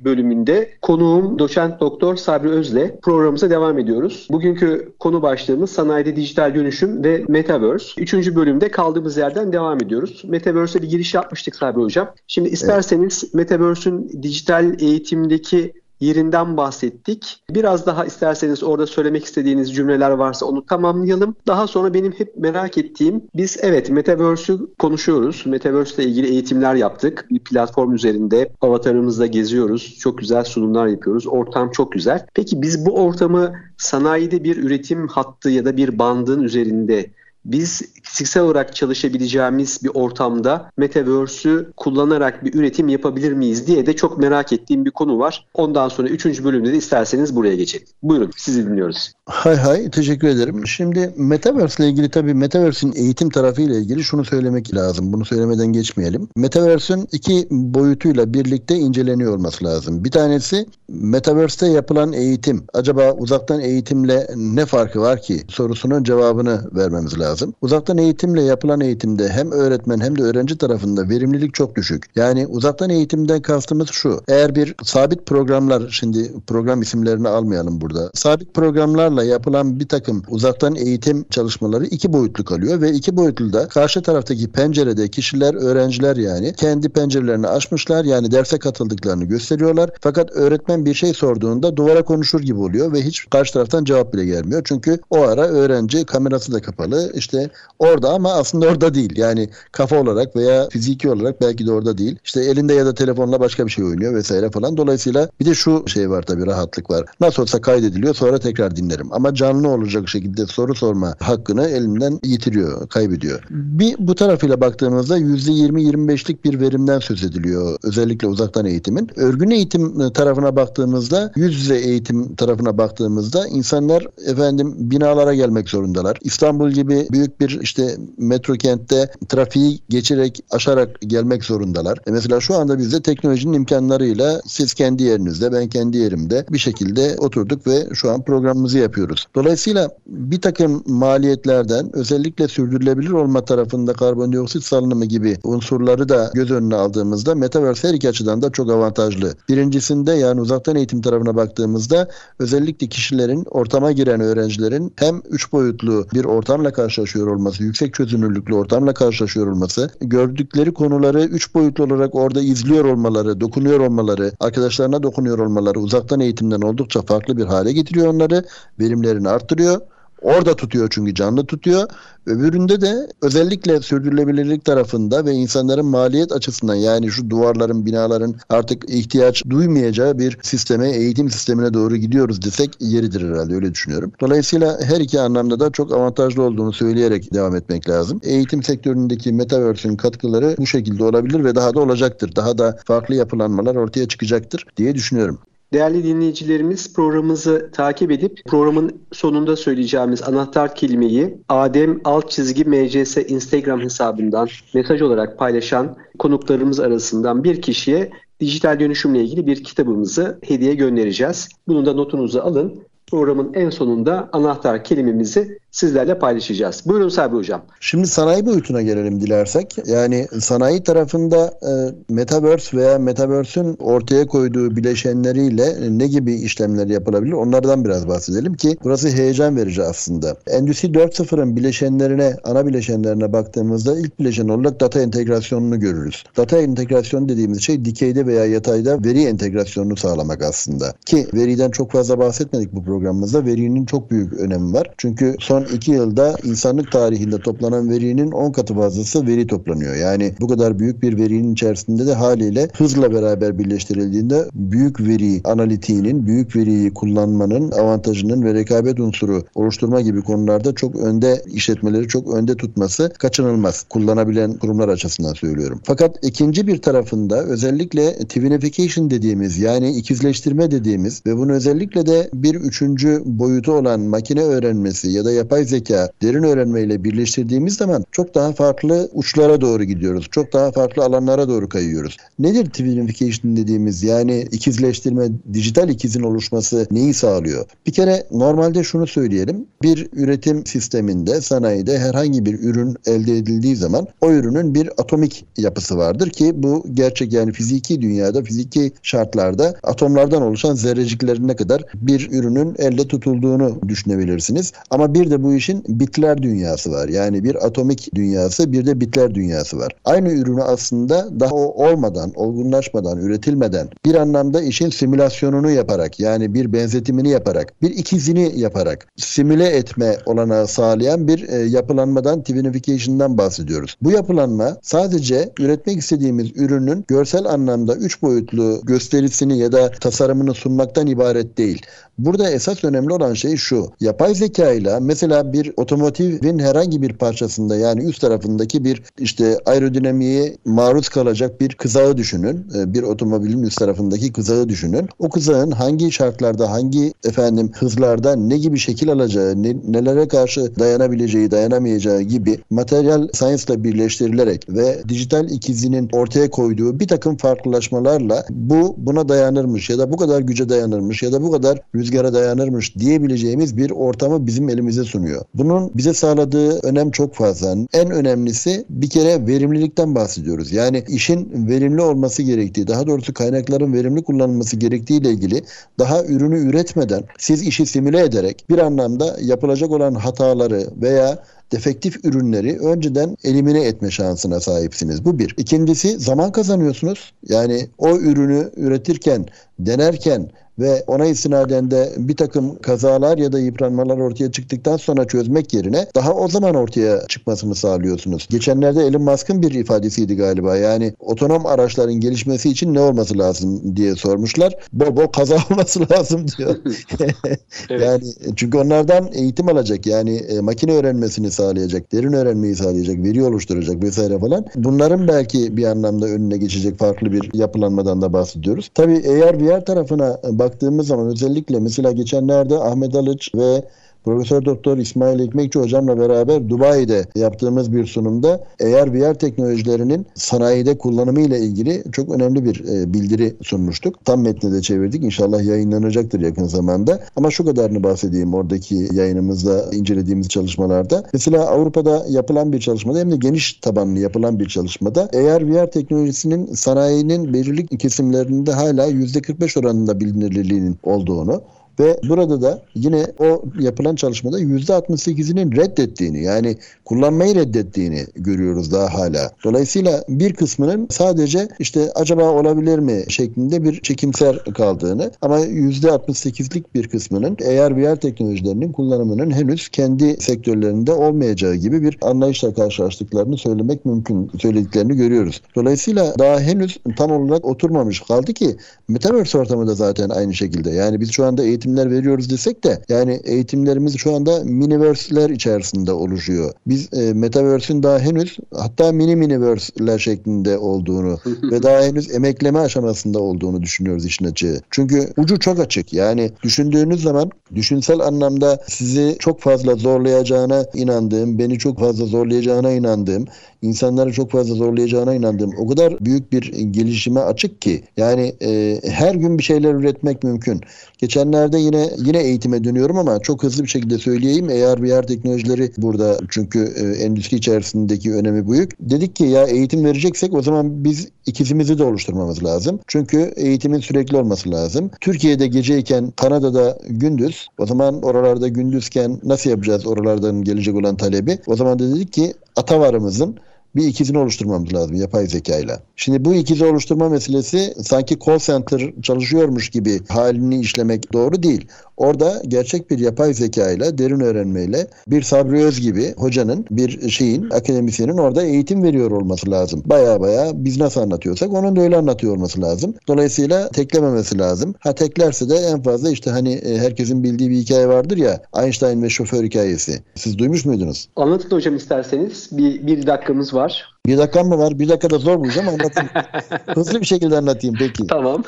bölümünde 0.00 0.70
konuğum 0.82 1.38
doçent 1.38 1.80
doktor 1.80 2.16
Sabri 2.16 2.48
Özle 2.48 2.98
programımıza 3.02 3.50
devam 3.50 3.78
ediyoruz. 3.78 4.28
Bugünkü 4.30 4.92
konu 4.98 5.22
başlığımız 5.22 5.70
sanayide 5.70 6.16
dijital 6.16 6.54
dönüşüm 6.54 7.04
ve 7.04 7.24
Metaverse. 7.28 8.02
3. 8.02 8.14
bölümde 8.14 8.70
kaldığımız 8.70 9.16
yerden 9.16 9.52
devam 9.52 9.82
ediyoruz. 9.82 10.22
Metaverse'e 10.24 10.82
bir 10.82 10.88
giriş 10.88 11.14
yapmıştık 11.14 11.56
Sabri 11.56 11.82
Hocam. 11.82 12.14
Şimdi 12.26 12.48
isterseniz 12.48 13.20
evet. 13.24 13.34
Metaverse'ün 13.34 14.22
dijital 14.22 14.80
eğitimdeki 14.80 15.72
yerinden 16.00 16.56
bahsettik. 16.56 17.44
Biraz 17.50 17.86
daha 17.86 18.04
isterseniz 18.04 18.62
orada 18.62 18.86
söylemek 18.86 19.24
istediğiniz 19.24 19.74
cümleler 19.74 20.10
varsa 20.10 20.46
onu 20.46 20.66
tamamlayalım. 20.66 21.36
Daha 21.46 21.66
sonra 21.66 21.94
benim 21.94 22.12
hep 22.12 22.36
merak 22.36 22.78
ettiğim 22.78 23.22
biz 23.34 23.56
evet 23.60 23.90
Metaverse'ü 23.90 24.58
konuşuyoruz. 24.78 25.46
Metaverse 25.46 26.02
ile 26.02 26.10
ilgili 26.10 26.26
eğitimler 26.26 26.74
yaptık. 26.74 27.26
Bir 27.30 27.40
platform 27.40 27.94
üzerinde 27.94 28.52
avatarımızla 28.60 29.26
geziyoruz. 29.26 29.96
Çok 30.00 30.18
güzel 30.18 30.44
sunumlar 30.44 30.86
yapıyoruz. 30.86 31.26
Ortam 31.26 31.70
çok 31.70 31.92
güzel. 31.92 32.26
Peki 32.34 32.62
biz 32.62 32.86
bu 32.86 33.04
ortamı 33.04 33.52
sanayide 33.78 34.44
bir 34.44 34.56
üretim 34.56 35.08
hattı 35.08 35.50
ya 35.50 35.64
da 35.64 35.76
bir 35.76 35.98
bandın 35.98 36.42
üzerinde 36.42 37.10
biz 37.44 37.82
fiziksel 38.04 38.42
olarak 38.42 38.76
çalışabileceğimiz 38.76 39.80
bir 39.84 39.90
ortamda 39.94 40.70
Metaverse'ü 40.76 41.72
kullanarak 41.76 42.44
bir 42.44 42.54
üretim 42.54 42.88
yapabilir 42.88 43.32
miyiz 43.32 43.66
diye 43.66 43.86
de 43.86 43.96
çok 43.96 44.18
merak 44.18 44.52
ettiğim 44.52 44.84
bir 44.84 44.90
konu 44.90 45.18
var. 45.18 45.46
Ondan 45.54 45.88
sonra 45.88 46.08
3. 46.08 46.44
bölümde 46.44 46.72
de 46.72 46.76
isterseniz 46.76 47.36
buraya 47.36 47.56
geçelim. 47.56 47.86
Buyurun 48.02 48.30
sizi 48.36 48.66
dinliyoruz. 48.66 49.12
Hay 49.26 49.56
hay 49.56 49.90
teşekkür 49.90 50.28
ederim. 50.28 50.66
Şimdi 50.66 51.14
Metaverse 51.16 51.82
ile 51.82 51.90
ilgili 51.90 52.08
tabii 52.08 52.34
Metaverse'in 52.34 52.92
eğitim 52.92 53.30
tarafı 53.30 53.62
ile 53.62 53.78
ilgili 53.78 54.04
şunu 54.04 54.24
söylemek 54.24 54.74
lazım. 54.74 55.12
Bunu 55.12 55.24
söylemeden 55.24 55.66
geçmeyelim. 55.66 56.28
Metaverse'ün 56.36 57.08
iki 57.12 57.46
boyutuyla 57.50 58.34
birlikte 58.34 58.76
inceleniyor 58.76 59.34
olması 59.34 59.64
lazım. 59.64 60.04
Bir 60.04 60.10
tanesi 60.10 60.66
Metaverse'te 60.88 61.66
yapılan 61.66 62.12
eğitim. 62.12 62.64
Acaba 62.74 63.12
uzaktan 63.12 63.60
eğitimle 63.60 64.26
ne 64.36 64.66
farkı 64.66 65.00
var 65.00 65.22
ki 65.22 65.42
sorusunun 65.48 66.04
cevabını 66.04 66.60
vermemiz 66.74 67.18
lazım 67.18 67.24
lazım. 67.24 67.54
Uzaktan 67.94 68.06
eğitimle 68.06 68.42
yapılan 68.42 68.80
eğitimde 68.80 69.28
hem 69.28 69.52
öğretmen 69.52 70.00
hem 70.00 70.18
de 70.18 70.22
öğrenci 70.22 70.58
tarafında 70.58 71.08
verimlilik 71.08 71.54
çok 71.54 71.76
düşük. 71.76 72.06
Yani 72.16 72.46
uzaktan 72.46 72.90
eğitimden 72.90 73.42
kastımız 73.42 73.88
şu. 73.92 74.20
Eğer 74.28 74.54
bir 74.54 74.74
sabit 74.82 75.26
programlar 75.26 75.82
şimdi 75.90 76.32
program 76.46 76.82
isimlerini 76.82 77.28
almayalım 77.28 77.80
burada. 77.80 78.10
Sabit 78.14 78.54
programlarla 78.54 79.24
yapılan 79.24 79.80
bir 79.80 79.88
takım 79.88 80.22
uzaktan 80.28 80.74
eğitim 80.74 81.24
çalışmaları 81.30 81.86
iki 81.86 82.12
boyutlu 82.12 82.44
kalıyor 82.44 82.80
ve 82.80 82.90
iki 82.92 83.16
boyutlu 83.16 83.52
da 83.52 83.68
karşı 83.68 84.02
taraftaki 84.02 84.52
pencerede 84.52 85.08
kişiler, 85.08 85.54
öğrenciler 85.54 86.16
yani 86.16 86.52
kendi 86.52 86.88
pencerelerini 86.88 87.46
açmışlar. 87.46 88.04
Yani 88.04 88.30
derse 88.30 88.58
katıldıklarını 88.58 89.24
gösteriyorlar. 89.24 89.90
Fakat 90.00 90.30
öğretmen 90.32 90.86
bir 90.86 90.94
şey 90.94 91.14
sorduğunda 91.14 91.76
duvara 91.76 92.02
konuşur 92.02 92.40
gibi 92.40 92.60
oluyor 92.60 92.92
ve 92.92 93.02
hiç 93.02 93.26
karşı 93.30 93.52
taraftan 93.52 93.84
cevap 93.84 94.14
bile 94.14 94.24
gelmiyor. 94.24 94.62
Çünkü 94.64 94.98
o 95.10 95.20
ara 95.20 95.46
öğrenci 95.46 96.04
kamerası 96.04 96.52
da 96.52 96.62
kapalı 96.62 97.12
işte 97.14 97.50
orada 97.84 98.10
ama 98.10 98.32
aslında 98.32 98.66
orada 98.66 98.94
değil. 98.94 99.16
Yani 99.16 99.48
kafa 99.72 100.00
olarak 100.00 100.36
veya 100.36 100.68
fiziki 100.68 101.10
olarak 101.10 101.40
belki 101.40 101.66
de 101.66 101.72
orada 101.72 101.98
değil. 101.98 102.18
İşte 102.24 102.40
elinde 102.44 102.74
ya 102.74 102.86
da 102.86 102.94
telefonla 102.94 103.40
başka 103.40 103.66
bir 103.66 103.70
şey 103.70 103.84
oynuyor 103.84 104.14
vesaire 104.14 104.50
falan. 104.50 104.76
Dolayısıyla 104.76 105.28
bir 105.40 105.44
de 105.44 105.54
şu 105.54 105.88
şey 105.88 106.10
var 106.10 106.22
tabii 106.22 106.46
rahatlık 106.46 106.90
var. 106.90 107.06
Nasıl 107.20 107.42
olsa 107.42 107.60
kaydediliyor 107.60 108.14
sonra 108.14 108.38
tekrar 108.38 108.76
dinlerim. 108.76 109.08
Ama 109.12 109.34
canlı 109.34 109.68
olacak 109.68 110.08
şekilde 110.08 110.46
soru 110.46 110.74
sorma 110.74 111.14
hakkını 111.20 111.68
elinden 111.68 112.20
yitiriyor, 112.24 112.88
kaybediyor. 112.88 113.42
Bir 113.50 113.94
bu 113.98 114.14
tarafıyla 114.14 114.60
baktığımızda 114.60 115.18
%20-25'lik 115.18 116.44
bir 116.44 116.60
verimden 116.60 116.98
söz 116.98 117.24
ediliyor. 117.24 117.78
Özellikle 117.82 118.28
uzaktan 118.28 118.66
eğitimin. 118.66 119.10
Örgün 119.16 119.50
eğitim 119.50 120.10
tarafına 120.10 120.56
baktığımızda, 120.56 121.32
yüz 121.36 121.56
yüze 121.56 121.76
eğitim 121.76 122.34
tarafına 122.34 122.78
baktığımızda 122.78 123.46
insanlar 123.46 124.06
efendim 124.26 124.74
binalara 124.78 125.34
gelmek 125.34 125.68
zorundalar. 125.68 126.18
İstanbul 126.22 126.70
gibi 126.70 127.06
büyük 127.12 127.40
bir 127.40 127.60
işte 127.62 127.73
metro 128.18 128.54
kentte 128.54 129.10
trafiği 129.28 129.80
geçerek 129.88 130.44
aşarak 130.50 131.00
gelmek 131.00 131.44
zorundalar. 131.44 131.98
E 132.06 132.10
mesela 132.10 132.40
şu 132.40 132.54
anda 132.54 132.78
biz 132.78 133.02
teknolojinin 133.02 133.52
imkanlarıyla 133.52 134.40
siz 134.46 134.74
kendi 134.74 135.02
yerinizde 135.02 135.52
ben 135.52 135.68
kendi 135.68 135.96
yerimde 135.96 136.46
bir 136.50 136.58
şekilde 136.58 137.16
oturduk 137.18 137.66
ve 137.66 137.86
şu 137.94 138.10
an 138.10 138.22
programımızı 138.22 138.78
yapıyoruz. 138.78 139.26
Dolayısıyla 139.34 139.90
bir 140.06 140.40
takım 140.40 140.82
maliyetlerden 140.86 141.96
özellikle 141.96 142.48
sürdürülebilir 142.48 143.10
olma 143.10 143.44
tarafında 143.44 143.92
karbondioksit 143.92 144.64
salınımı 144.64 145.04
gibi 145.04 145.38
unsurları 145.44 146.08
da 146.08 146.30
göz 146.34 146.50
önüne 146.50 146.74
aldığımızda 146.74 147.34
Metaverse 147.34 147.88
her 147.88 147.94
iki 147.94 148.08
açıdan 148.08 148.42
da 148.42 148.50
çok 148.50 148.70
avantajlı. 148.70 149.34
Birincisinde 149.48 150.12
yani 150.12 150.40
uzaktan 150.40 150.76
eğitim 150.76 151.02
tarafına 151.02 151.36
baktığımızda 151.36 152.08
özellikle 152.38 152.86
kişilerin 152.86 153.44
ortama 153.50 153.92
giren 153.92 154.20
öğrencilerin 154.20 154.92
hem 154.96 155.22
üç 155.30 155.52
boyutlu 155.52 156.06
bir 156.14 156.24
ortamla 156.24 156.72
karşı 156.72 156.94
karşılaşıyor 156.94 157.26
olması, 157.26 157.63
yüksek 157.64 157.94
çözünürlüklü 157.94 158.54
ortamla 158.54 158.94
karşılaşıyor 158.94 159.46
olması, 159.46 159.90
gördükleri 160.00 160.74
konuları 160.74 161.22
üç 161.22 161.54
boyutlu 161.54 161.84
olarak 161.84 162.14
orada 162.14 162.40
izliyor 162.40 162.84
olmaları, 162.84 163.40
dokunuyor 163.40 163.80
olmaları, 163.80 164.32
arkadaşlarına 164.40 165.02
dokunuyor 165.02 165.38
olmaları 165.38 165.80
uzaktan 165.80 166.20
eğitimden 166.20 166.60
oldukça 166.60 167.02
farklı 167.02 167.36
bir 167.36 167.44
hale 167.44 167.72
getiriyor 167.72 168.14
onları, 168.14 168.44
verimlerini 168.80 169.28
arttırıyor. 169.28 169.80
Orada 170.24 170.56
tutuyor 170.56 170.88
çünkü 170.90 171.14
canlı 171.14 171.46
tutuyor. 171.46 171.88
Öbüründe 172.26 172.80
de 172.80 173.08
özellikle 173.22 173.80
sürdürülebilirlik 173.80 174.64
tarafında 174.64 175.24
ve 175.24 175.32
insanların 175.32 175.86
maliyet 175.86 176.32
açısından 176.32 176.74
yani 176.74 177.10
şu 177.10 177.30
duvarların, 177.30 177.86
binaların 177.86 178.34
artık 178.48 178.90
ihtiyaç 178.90 179.44
duymayacağı 179.50 180.18
bir 180.18 180.38
sisteme, 180.42 180.90
eğitim 180.90 181.30
sistemine 181.30 181.74
doğru 181.74 181.96
gidiyoruz 181.96 182.42
desek 182.44 182.76
yeridir 182.80 183.30
herhalde 183.30 183.54
öyle 183.54 183.72
düşünüyorum. 183.74 184.12
Dolayısıyla 184.20 184.78
her 184.82 185.00
iki 185.00 185.20
anlamda 185.20 185.60
da 185.60 185.70
çok 185.70 185.92
avantajlı 185.92 186.42
olduğunu 186.42 186.72
söyleyerek 186.72 187.34
devam 187.34 187.56
etmek 187.56 187.88
lazım. 187.88 188.20
Eğitim 188.22 188.62
sektöründeki 188.62 189.32
Metaverse'ün 189.32 189.96
katkıları 189.96 190.54
bu 190.58 190.66
şekilde 190.66 191.04
olabilir 191.04 191.44
ve 191.44 191.54
daha 191.54 191.74
da 191.74 191.80
olacaktır. 191.80 192.36
Daha 192.36 192.58
da 192.58 192.78
farklı 192.86 193.14
yapılanmalar 193.14 193.76
ortaya 193.76 194.08
çıkacaktır 194.08 194.66
diye 194.76 194.94
düşünüyorum. 194.94 195.38
Değerli 195.74 196.04
dinleyicilerimiz 196.04 196.94
programımızı 196.94 197.70
takip 197.72 198.10
edip 198.10 198.40
programın 198.46 199.00
sonunda 199.12 199.56
söyleyeceğimiz 199.56 200.22
anahtar 200.22 200.74
kelimeyi 200.74 201.38
Adem 201.48 202.00
alt 202.04 202.30
çizgi 202.30 202.64
MCS 202.64 203.16
Instagram 203.16 203.80
hesabından 203.80 204.48
mesaj 204.74 205.02
olarak 205.02 205.38
paylaşan 205.38 205.96
konuklarımız 206.18 206.80
arasından 206.80 207.44
bir 207.44 207.62
kişiye 207.62 208.10
dijital 208.40 208.80
dönüşümle 208.80 209.24
ilgili 209.24 209.46
bir 209.46 209.64
kitabımızı 209.64 210.38
hediye 210.42 210.74
göndereceğiz. 210.74 211.48
Bunu 211.68 211.86
da 211.86 211.92
notunuzu 211.92 212.40
alın 212.40 212.82
programın 213.10 213.54
en 213.54 213.70
sonunda 213.70 214.28
anahtar 214.32 214.84
kelimemizi 214.84 215.58
sizlerle 215.74 216.18
paylaşacağız. 216.18 216.82
Buyurun 216.86 217.08
Sabri 217.08 217.36
Hocam. 217.36 217.62
Şimdi 217.80 218.06
sanayi 218.06 218.46
boyutuna 218.46 218.82
gelelim 218.82 219.20
dilersek. 219.20 219.76
Yani 219.86 220.26
sanayi 220.40 220.82
tarafında 220.82 221.46
e, 221.46 221.72
Metaverse 222.14 222.76
veya 222.76 222.98
Metaverse'ün 222.98 223.76
ortaya 223.80 224.26
koyduğu 224.26 224.76
bileşenleriyle 224.76 225.98
ne 225.98 226.06
gibi 226.06 226.34
işlemler 226.34 226.86
yapılabilir 226.86 227.32
onlardan 227.32 227.84
biraz 227.84 228.08
bahsedelim 228.08 228.54
ki 228.54 228.76
burası 228.84 229.08
heyecan 229.08 229.56
verici 229.56 229.82
aslında. 229.82 230.36
Endüstri 230.46 230.88
4.0'ın 230.88 231.56
bileşenlerine, 231.56 232.36
ana 232.44 232.66
bileşenlerine 232.66 233.32
baktığımızda 233.32 233.98
ilk 233.98 234.18
bileşen 234.18 234.48
olarak 234.48 234.80
data 234.80 235.00
entegrasyonunu 235.00 235.80
görürüz. 235.80 236.24
Data 236.36 236.58
entegrasyon 236.58 237.28
dediğimiz 237.28 237.62
şey 237.62 237.84
dikeyde 237.84 238.26
veya 238.26 238.46
yatayda 238.46 239.04
veri 239.04 239.22
entegrasyonunu 239.22 239.96
sağlamak 239.96 240.42
aslında. 240.42 240.94
Ki 241.06 241.26
veriden 241.34 241.70
çok 241.70 241.92
fazla 241.92 242.18
bahsetmedik 242.18 242.72
bu 242.72 242.84
programımızda. 242.84 243.46
Verinin 243.46 243.86
çok 243.86 244.10
büyük 244.10 244.32
önemi 244.32 244.72
var. 244.72 244.90
Çünkü 244.98 245.36
son 245.40 245.63
iki 245.72 245.90
yılda 245.90 246.36
insanlık 246.44 246.92
tarihinde 246.92 247.38
toplanan 247.38 247.90
verinin 247.90 248.30
10 248.30 248.52
katı 248.52 248.74
fazlası 248.74 249.26
veri 249.26 249.46
toplanıyor. 249.46 249.94
Yani 249.94 250.32
bu 250.40 250.48
kadar 250.48 250.78
büyük 250.78 251.02
bir 251.02 251.16
verinin 251.16 251.52
içerisinde 251.52 252.06
de 252.06 252.14
haliyle 252.14 252.68
hızla 252.76 253.12
beraber 253.12 253.58
birleştirildiğinde 253.58 254.44
büyük 254.54 255.00
veri 255.00 255.40
analitiğinin, 255.44 256.26
büyük 256.26 256.56
veriyi 256.56 256.94
kullanmanın 256.94 257.70
avantajının 257.70 258.42
ve 258.42 258.54
rekabet 258.54 259.00
unsuru 259.00 259.42
oluşturma 259.54 260.00
gibi 260.00 260.22
konularda 260.22 260.74
çok 260.74 260.96
önde 260.96 261.42
işletmeleri 261.46 262.08
çok 262.08 262.34
önde 262.34 262.56
tutması 262.56 263.12
kaçınılmaz. 263.18 263.82
Kullanabilen 263.82 264.52
kurumlar 264.52 264.88
açısından 264.88 265.32
söylüyorum. 265.32 265.80
Fakat 265.84 266.16
ikinci 266.22 266.66
bir 266.66 266.82
tarafında 266.82 267.44
özellikle 267.44 268.18
twinification 268.18 269.10
dediğimiz 269.10 269.58
yani 269.58 269.90
ikizleştirme 269.90 270.70
dediğimiz 270.70 271.22
ve 271.26 271.36
bunu 271.36 271.52
özellikle 271.52 272.06
de 272.06 272.30
bir 272.34 272.54
üçüncü 272.54 273.22
boyutu 273.24 273.72
olan 273.72 274.00
makine 274.00 274.42
öğrenmesi 274.42 275.10
ya 275.10 275.24
da 275.24 275.32
yapay 275.32 275.53
zeka, 275.62 276.10
derin 276.22 276.42
öğrenmeyle 276.42 277.04
birleştirdiğimiz 277.04 277.74
zaman 277.74 278.04
çok 278.12 278.34
daha 278.34 278.52
farklı 278.52 279.08
uçlara 279.12 279.60
doğru 279.60 279.84
gidiyoruz. 279.84 280.28
Çok 280.30 280.52
daha 280.52 280.72
farklı 280.72 281.04
alanlara 281.04 281.48
doğru 281.48 281.68
kayıyoruz. 281.68 282.16
Nedir 282.38 282.64
twinification 282.66 283.56
dediğimiz 283.56 284.02
yani 284.02 284.46
ikizleştirme, 284.52 285.28
dijital 285.52 285.88
ikizin 285.88 286.22
oluşması 286.22 286.86
neyi 286.90 287.14
sağlıyor? 287.14 287.66
Bir 287.86 287.92
kere 287.92 288.26
normalde 288.30 288.84
şunu 288.84 289.06
söyleyelim. 289.06 289.66
Bir 289.82 290.08
üretim 290.12 290.66
sisteminde, 290.66 291.40
sanayide 291.40 291.98
herhangi 291.98 292.46
bir 292.46 292.58
ürün 292.58 292.96
elde 293.06 293.36
edildiği 293.36 293.76
zaman 293.76 294.06
o 294.20 294.30
ürünün 294.30 294.74
bir 294.74 294.90
atomik 294.98 295.44
yapısı 295.56 295.96
vardır 295.96 296.30
ki 296.30 296.52
bu 296.54 296.84
gerçek 296.94 297.32
yani 297.32 297.52
fiziki 297.52 298.02
dünyada, 298.02 298.42
fiziki 298.42 298.92
şartlarda 299.02 299.74
atomlardan 299.82 300.42
oluşan 300.42 300.74
zerreciklerine 300.74 301.56
kadar 301.56 301.82
bir 301.94 302.28
ürünün 302.32 302.74
elde 302.78 303.08
tutulduğunu 303.08 303.78
düşünebilirsiniz. 303.88 304.72
Ama 304.90 305.14
bir 305.14 305.30
de 305.30 305.43
bu 305.44 305.54
işin 305.54 305.84
bitler 305.88 306.42
dünyası 306.42 306.92
var. 306.92 307.08
Yani 307.08 307.44
bir 307.44 307.66
atomik 307.66 308.14
dünyası 308.14 308.72
bir 308.72 308.86
de 308.86 309.00
bitler 309.00 309.34
dünyası 309.34 309.78
var. 309.78 309.92
Aynı 310.04 310.32
ürünü 310.32 310.62
aslında 310.62 311.40
daha 311.40 311.54
o 311.54 311.88
olmadan, 311.88 312.32
olgunlaşmadan, 312.34 313.18
üretilmeden 313.18 313.88
bir 314.04 314.14
anlamda 314.14 314.62
işin 314.62 314.90
simülasyonunu 314.90 315.70
yaparak 315.70 316.20
yani 316.20 316.54
bir 316.54 316.72
benzetimini 316.72 317.28
yaparak, 317.28 317.82
bir 317.82 317.90
ikizini 317.90 318.52
yaparak 318.60 319.06
simüle 319.16 319.66
etme 319.66 320.16
olanağı 320.26 320.66
sağlayan 320.68 321.28
bir 321.28 321.48
e, 321.48 321.56
yapılanmadan, 321.56 322.40
twinification'dan 322.40 323.38
bahsediyoruz. 323.38 323.96
Bu 324.02 324.10
yapılanma 324.10 324.76
sadece 324.82 325.52
üretmek 325.58 325.98
istediğimiz 325.98 326.50
ürünün 326.56 327.04
görsel 327.08 327.44
anlamda 327.44 327.94
üç 327.94 328.22
boyutlu 328.22 328.80
gösterisini 328.84 329.58
ya 329.58 329.72
da 329.72 329.90
tasarımını 329.90 330.54
sunmaktan 330.54 331.06
ibaret 331.06 331.58
değil. 331.58 331.82
Burada 332.18 332.50
esas 332.50 332.84
önemli 332.84 333.12
olan 333.12 333.34
şey 333.34 333.56
şu. 333.56 333.86
Yapay 334.00 334.34
zeka 334.34 334.70
ile 334.70 335.00
mesela 335.00 335.33
bir 335.42 335.72
otomotivin 335.76 336.58
herhangi 336.58 337.02
bir 337.02 337.12
parçasında 337.12 337.76
yani 337.76 338.04
üst 338.04 338.20
tarafındaki 338.20 338.84
bir 338.84 339.02
işte 339.18 339.58
aerodinamiğe 339.66 340.56
maruz 340.64 341.08
kalacak 341.08 341.60
bir 341.60 341.74
kızağı 341.74 342.16
düşünün. 342.16 342.66
Ee, 342.76 342.94
bir 342.94 343.02
otomobilin 343.02 343.62
üst 343.62 343.78
tarafındaki 343.78 344.32
kızağı 344.32 344.68
düşünün. 344.68 345.08
O 345.18 345.28
kızağın 345.28 345.70
hangi 345.70 346.12
şartlarda, 346.12 346.70
hangi 346.70 347.12
efendim 347.24 347.70
hızlarda 347.74 348.36
ne 348.36 348.58
gibi 348.58 348.78
şekil 348.78 349.12
alacağı, 349.12 349.62
ne, 349.62 349.76
nelere 349.88 350.28
karşı 350.28 350.78
dayanabileceği, 350.78 351.50
dayanamayacağı 351.50 352.20
gibi 352.20 352.58
materyal 352.70 353.28
science 353.32 353.64
ile 353.68 353.84
birleştirilerek 353.84 354.66
ve 354.68 355.02
dijital 355.08 355.50
ikizinin 355.50 356.08
ortaya 356.12 356.50
koyduğu 356.50 357.00
bir 357.00 357.08
takım 357.08 357.36
farklılaşmalarla 357.36 358.44
bu 358.50 358.94
buna 358.98 359.28
dayanırmış 359.28 359.90
ya 359.90 359.98
da 359.98 360.12
bu 360.12 360.16
kadar 360.16 360.40
güce 360.40 360.68
dayanırmış 360.68 361.22
ya 361.22 361.32
da 361.32 361.42
bu 361.42 361.50
kadar 361.50 361.80
rüzgara 361.94 362.34
dayanırmış 362.34 362.96
diyebileceğimiz 362.98 363.76
bir 363.76 363.90
ortamı 363.90 364.46
bizim 364.46 364.68
elimize 364.68 365.04
sunuyor. 365.14 365.44
Bunun 365.54 365.90
bize 365.94 366.14
sağladığı 366.14 366.78
önem 366.78 367.10
çok 367.10 367.34
fazla. 367.34 367.76
En 367.92 368.10
önemlisi 368.10 368.84
bir 368.90 369.10
kere 369.10 369.46
verimlilikten 369.46 370.14
bahsediyoruz. 370.14 370.72
Yani 370.72 371.04
işin 371.08 371.68
verimli 371.68 372.02
olması 372.02 372.42
gerektiği, 372.42 372.86
daha 372.86 373.06
doğrusu 373.06 373.34
kaynakların 373.34 373.92
verimli 373.92 374.24
kullanılması 374.24 374.76
gerektiği 374.76 375.20
ile 375.20 375.30
ilgili 375.30 375.62
daha 375.98 376.24
ürünü 376.24 376.58
üretmeden 376.68 377.24
siz 377.38 377.62
işi 377.62 377.86
simüle 377.86 378.20
ederek 378.20 378.64
bir 378.70 378.78
anlamda 378.78 379.36
yapılacak 379.40 379.90
olan 379.90 380.14
hataları 380.14 380.86
veya 381.02 381.38
defektif 381.72 382.24
ürünleri 382.24 382.78
önceden 382.78 383.36
elimine 383.44 383.84
etme 383.84 384.10
şansına 384.10 384.60
sahipsiniz. 384.60 385.24
Bu 385.24 385.38
bir. 385.38 385.54
İkincisi 385.58 386.18
zaman 386.18 386.52
kazanıyorsunuz. 386.52 387.32
Yani 387.48 387.88
o 387.98 388.16
ürünü 388.16 388.70
üretirken, 388.76 389.46
denerken 389.78 390.50
ve 390.78 391.04
ona 391.06 391.26
istinaden 391.26 391.90
de 391.90 392.12
bir 392.16 392.36
takım 392.36 392.78
kazalar 392.78 393.38
ya 393.38 393.52
da 393.52 393.58
yıpranmalar 393.58 394.18
ortaya 394.18 394.52
çıktıktan 394.52 394.96
sonra 394.96 395.26
çözmek 395.26 395.74
yerine 395.74 396.06
daha 396.14 396.32
o 396.34 396.48
zaman 396.48 396.74
ortaya 396.74 397.26
çıkmasını 397.28 397.74
sağlıyorsunuz. 397.74 398.46
Geçenlerde 398.50 399.06
Elon 399.06 399.22
Musk'ın 399.22 399.62
bir 399.62 399.70
ifadesiydi 399.70 400.36
galiba. 400.36 400.76
Yani 400.76 401.14
otonom 401.18 401.66
araçların 401.66 402.14
gelişmesi 402.14 402.70
için 402.70 402.94
ne 402.94 403.00
olması 403.00 403.38
lazım 403.38 403.96
diye 403.96 404.14
sormuşlar. 404.14 404.76
Bol 404.92 405.16
bol 405.16 405.26
kaza 405.26 405.54
olması 405.70 406.00
lazım 406.10 406.46
diyor. 406.58 406.76
evet. 407.90 408.02
Yani 408.02 408.24
çünkü 408.56 408.78
onlardan 408.78 409.28
eğitim 409.32 409.68
alacak. 409.68 410.06
Yani 410.06 410.36
e, 410.36 410.60
makine 410.60 410.92
öğrenmesini 410.92 411.50
sağlayacak, 411.50 412.12
derin 412.12 412.32
öğrenmeyi 412.32 412.74
sağlayacak, 412.74 413.16
veri 413.16 413.44
oluşturacak 413.44 414.02
vesaire 414.02 414.38
falan. 414.38 414.66
Bunların 414.74 415.28
belki 415.28 415.76
bir 415.76 415.84
anlamda 415.84 416.26
önüne 416.26 416.56
geçecek 416.56 416.98
farklı 416.98 417.32
bir 417.32 417.50
yapılanmadan 417.54 418.22
da 418.22 418.32
bahsediyoruz. 418.32 418.90
Tabii 418.94 419.22
eğer 419.24 419.60
VR 419.60 419.84
tarafına 419.84 420.40
baktığımız 420.64 421.06
zaman 421.06 421.26
özellikle 421.26 421.80
mesela 421.80 422.12
geçenlerde 422.12 422.78
Ahmet 422.78 423.14
Alıç 423.14 423.54
ve 423.54 423.84
Profesör 424.24 424.64
Doktor 424.64 424.98
İsmail 424.98 425.40
Ekmekçi 425.40 425.78
hocamla 425.78 426.18
beraber 426.18 426.68
Dubai'de 426.68 427.26
yaptığımız 427.34 427.92
bir 427.92 428.06
sunumda 428.06 428.64
eğer 428.80 429.14
VR 429.14 429.34
teknolojilerinin 429.34 430.26
sanayide 430.34 430.98
kullanımı 430.98 431.40
ile 431.40 431.58
ilgili 431.58 432.04
çok 432.12 432.30
önemli 432.30 432.64
bir 432.64 432.84
e, 432.84 433.14
bildiri 433.14 433.56
sunmuştuk. 433.62 434.24
Tam 434.24 434.42
metni 434.42 434.72
de 434.72 434.82
çevirdik. 434.82 435.24
İnşallah 435.24 435.64
yayınlanacaktır 435.64 436.40
yakın 436.40 436.64
zamanda. 436.64 437.20
Ama 437.36 437.50
şu 437.50 437.64
kadarını 437.64 438.02
bahsedeyim 438.02 438.54
oradaki 438.54 439.08
yayınımızda 439.12 439.90
incelediğimiz 439.92 440.48
çalışmalarda. 440.48 441.24
Mesela 441.32 441.66
Avrupa'da 441.66 442.24
yapılan 442.28 442.72
bir 442.72 442.80
çalışmada 442.80 443.18
hem 443.18 443.30
de 443.30 443.36
geniş 443.36 443.72
tabanlı 443.72 444.18
yapılan 444.18 444.60
bir 444.60 444.68
çalışmada 444.68 445.28
eğer 445.32 445.70
VR 445.70 445.90
teknolojisinin 445.90 446.66
sanayinin 446.66 447.52
belirli 447.52 447.98
kesimlerinde 447.98 448.72
hala 448.72 449.08
%45 449.08 449.80
oranında 449.80 450.20
bilinirliğinin 450.20 450.98
olduğunu 451.02 451.62
Ve 451.98 452.20
burada 452.28 452.62
da 452.62 452.82
yine 452.94 453.26
o 453.38 453.62
yapılan 453.80 454.14
çalışmada 454.14 454.60
%68'inin 454.60 455.72
reddettiğini 455.72 456.42
yani 456.42 456.76
kullanmayı 457.04 457.54
reddettiğini 457.54 458.26
görüyoruz 458.34 458.92
daha 458.92 459.14
hala. 459.14 459.52
Dolayısıyla 459.64 460.24
bir 460.28 460.52
kısmının 460.52 461.06
sadece 461.10 461.68
işte 461.78 462.12
acaba 462.14 462.50
olabilir 462.50 462.98
mi 462.98 463.24
şeklinde 463.28 463.84
bir 463.84 464.00
çekimser 464.00 464.64
kaldığını 464.64 465.30
ama 465.42 465.60
%68'lik 465.60 466.94
bir 466.94 467.08
kısmının 467.08 467.56
AR 467.64 467.96
VR 467.96 468.16
teknolojilerinin 468.16 468.92
kullanımının 468.92 469.50
henüz 469.50 469.88
kendi 469.88 470.36
sektörlerinde 470.40 471.12
olmayacağı 471.12 471.74
gibi 471.74 472.02
bir 472.02 472.18
anlayışla 472.22 472.74
karşılaştıklarını 472.74 473.56
söylemek 473.56 474.04
mümkün. 474.04 474.50
Söylediklerini 474.58 475.16
görüyoruz. 475.16 475.62
Dolayısıyla 475.74 476.34
daha 476.38 476.60
henüz 476.60 476.98
tam 477.16 477.30
olarak 477.30 477.64
oturmamış 477.64 478.20
kaldı 478.20 478.52
ki 478.52 478.76
Metaverse 479.08 479.58
ortamı 479.58 479.86
da 479.86 479.94
zaten 479.94 480.28
aynı 480.28 480.54
şekilde. 480.54 480.90
Yani 480.90 481.20
biz 481.20 481.32
şu 481.32 481.44
anda 481.44 481.64
eğitimler 481.84 482.10
veriyoruz 482.10 482.50
desek 482.50 482.84
de 482.84 483.02
yani 483.08 483.40
eğitimlerimiz 483.44 484.16
şu 484.16 484.34
anda 484.34 484.64
miniverse'ler 484.64 485.50
içerisinde 485.50 486.12
oluşuyor. 486.12 486.72
Biz 486.86 487.12
e, 487.12 487.32
Metaverse'ün 487.32 488.02
daha 488.02 488.18
henüz 488.18 488.58
hatta 488.74 489.12
mini 489.12 489.36
miniverse'ler 489.36 490.18
şeklinde 490.18 490.78
olduğunu 490.78 491.38
ve 491.72 491.82
daha 491.82 492.02
henüz 492.02 492.34
emekleme 492.34 492.78
aşamasında 492.78 493.38
olduğunu 493.38 493.82
düşünüyoruz 493.82 494.24
işin 494.24 494.44
açığı. 494.44 494.80
Çünkü 494.90 495.32
ucu 495.36 495.58
çok 495.58 495.80
açık. 495.80 496.12
Yani 496.12 496.50
düşündüğünüz 496.62 497.22
zaman 497.22 497.50
düşünsel 497.74 498.20
anlamda 498.20 498.78
sizi 498.88 499.36
çok 499.38 499.60
fazla 499.60 499.94
zorlayacağına 499.94 500.84
inandığım, 500.94 501.58
beni 501.58 501.78
çok 501.78 501.98
fazla 501.98 502.26
zorlayacağına 502.26 502.90
inandığım, 502.90 503.44
insanları 503.82 504.32
çok 504.32 504.50
fazla 504.50 504.74
zorlayacağına 504.74 505.34
inandığım 505.34 505.70
o 505.78 505.88
kadar 505.88 506.24
büyük 506.24 506.52
bir 506.52 506.62
gelişime 506.72 507.40
açık 507.40 507.82
ki 507.82 508.02
yani 508.16 508.54
e, 508.62 509.00
her 509.04 509.34
gün 509.34 509.58
bir 509.58 509.62
şeyler 509.62 509.94
üretmek 509.94 510.42
mümkün. 510.42 510.80
Geçenlerde 511.18 511.73
yine 511.78 512.10
yine 512.18 512.38
eğitime 512.38 512.84
dönüyorum 512.84 513.18
ama 513.18 513.38
çok 513.38 513.62
hızlı 513.62 513.82
bir 513.82 513.88
şekilde 513.88 514.18
söyleyeyim. 514.18 514.68
AR 514.68 515.02
VR 515.02 515.22
teknolojileri 515.22 515.90
burada 515.96 516.38
çünkü 516.48 516.94
e, 516.96 517.24
endüstri 517.24 517.56
içerisindeki 517.56 518.34
önemi 518.34 518.70
büyük. 518.70 518.90
Dedik 519.00 519.36
ki 519.36 519.44
ya 519.44 519.64
eğitim 519.64 520.04
vereceksek 520.04 520.54
o 520.54 520.62
zaman 520.62 521.04
biz 521.04 521.28
ikizimizi 521.46 521.98
de 521.98 522.04
oluşturmamız 522.04 522.64
lazım. 522.64 523.00
Çünkü 523.06 523.52
eğitimin 523.56 524.00
sürekli 524.00 524.36
olması 524.36 524.70
lazım. 524.70 525.10
Türkiye'de 525.20 525.66
geceyken 525.66 526.30
Kanada'da 526.36 526.98
gündüz. 527.08 527.66
O 527.78 527.86
zaman 527.86 528.22
oralarda 528.22 528.68
gündüzken 528.68 529.40
nasıl 529.44 529.70
yapacağız 529.70 530.06
oralardan 530.06 530.64
gelecek 530.64 530.94
olan 530.94 531.16
talebi? 531.16 531.58
O 531.66 531.76
zaman 531.76 531.98
da 531.98 532.14
dedik 532.14 532.32
ki 532.32 532.54
atavarımızın 532.76 533.56
bir 533.96 534.06
ikizini 534.06 534.38
oluşturmamız 534.38 534.94
lazım 534.94 535.16
yapay 535.16 535.46
zekayla. 535.46 536.00
Şimdi 536.16 536.44
bu 536.44 536.54
ikizi 536.54 536.84
oluşturma 536.84 537.28
meselesi 537.28 537.94
sanki 538.02 538.38
call 538.46 538.58
center 538.58 539.12
çalışıyormuş 539.22 539.90
gibi 539.90 540.20
halini 540.28 540.80
işlemek 540.80 541.32
doğru 541.32 541.62
değil. 541.62 541.88
Orada 542.16 542.62
gerçek 542.68 543.10
bir 543.10 543.18
yapay 543.18 543.54
zeka 543.54 543.90
ile 543.90 544.18
derin 544.18 544.40
öğrenmeyle 544.40 545.06
bir 545.26 545.42
Sabri 545.42 545.84
Öz 545.84 546.00
gibi 546.00 546.34
hocanın 546.36 546.86
bir 546.90 547.30
şeyin 547.30 547.70
akademisyenin 547.70 548.38
orada 548.38 548.62
eğitim 548.62 549.02
veriyor 549.02 549.30
olması 549.30 549.70
lazım. 549.70 550.02
Baya 550.06 550.40
baya 550.40 550.70
biz 550.74 551.00
nasıl 551.00 551.20
anlatıyorsak 551.20 551.72
onun 551.72 551.96
da 551.96 552.00
öyle 552.00 552.16
anlatıyor 552.16 552.56
olması 552.56 552.80
lazım. 552.80 553.14
Dolayısıyla 553.28 553.88
teklememesi 553.88 554.58
lazım. 554.58 554.94
Ha 554.98 555.14
teklerse 555.14 555.68
de 555.68 555.74
en 555.74 556.02
fazla 556.02 556.30
işte 556.30 556.50
hani 556.50 556.72
e, 556.72 556.98
herkesin 556.98 557.44
bildiği 557.44 557.70
bir 557.70 557.76
hikaye 557.76 558.08
vardır 558.08 558.36
ya 558.36 558.62
Einstein 558.82 559.22
ve 559.22 559.28
şoför 559.30 559.64
hikayesi. 559.64 560.22
Siz 560.34 560.58
duymuş 560.58 560.84
muydunuz? 560.84 561.28
Anlatın 561.36 561.76
hocam 561.76 561.96
isterseniz. 561.96 562.68
Bir, 562.72 563.06
bir 563.06 563.26
dakikamız 563.26 563.74
var. 563.74 563.83
dos 563.84 564.13
Bir 564.26 564.38
dakikam 564.38 564.68
mı 564.68 564.78
var? 564.78 564.98
Bir 564.98 565.08
dakikada 565.08 565.38
zor 565.38 565.58
bulacağım 565.58 565.88
anlatayım. 565.88 566.30
Hızlı 566.94 567.20
bir 567.20 567.26
şekilde 567.26 567.58
anlatayım 567.58 567.96
peki. 567.98 568.26
Tamam. 568.26 568.62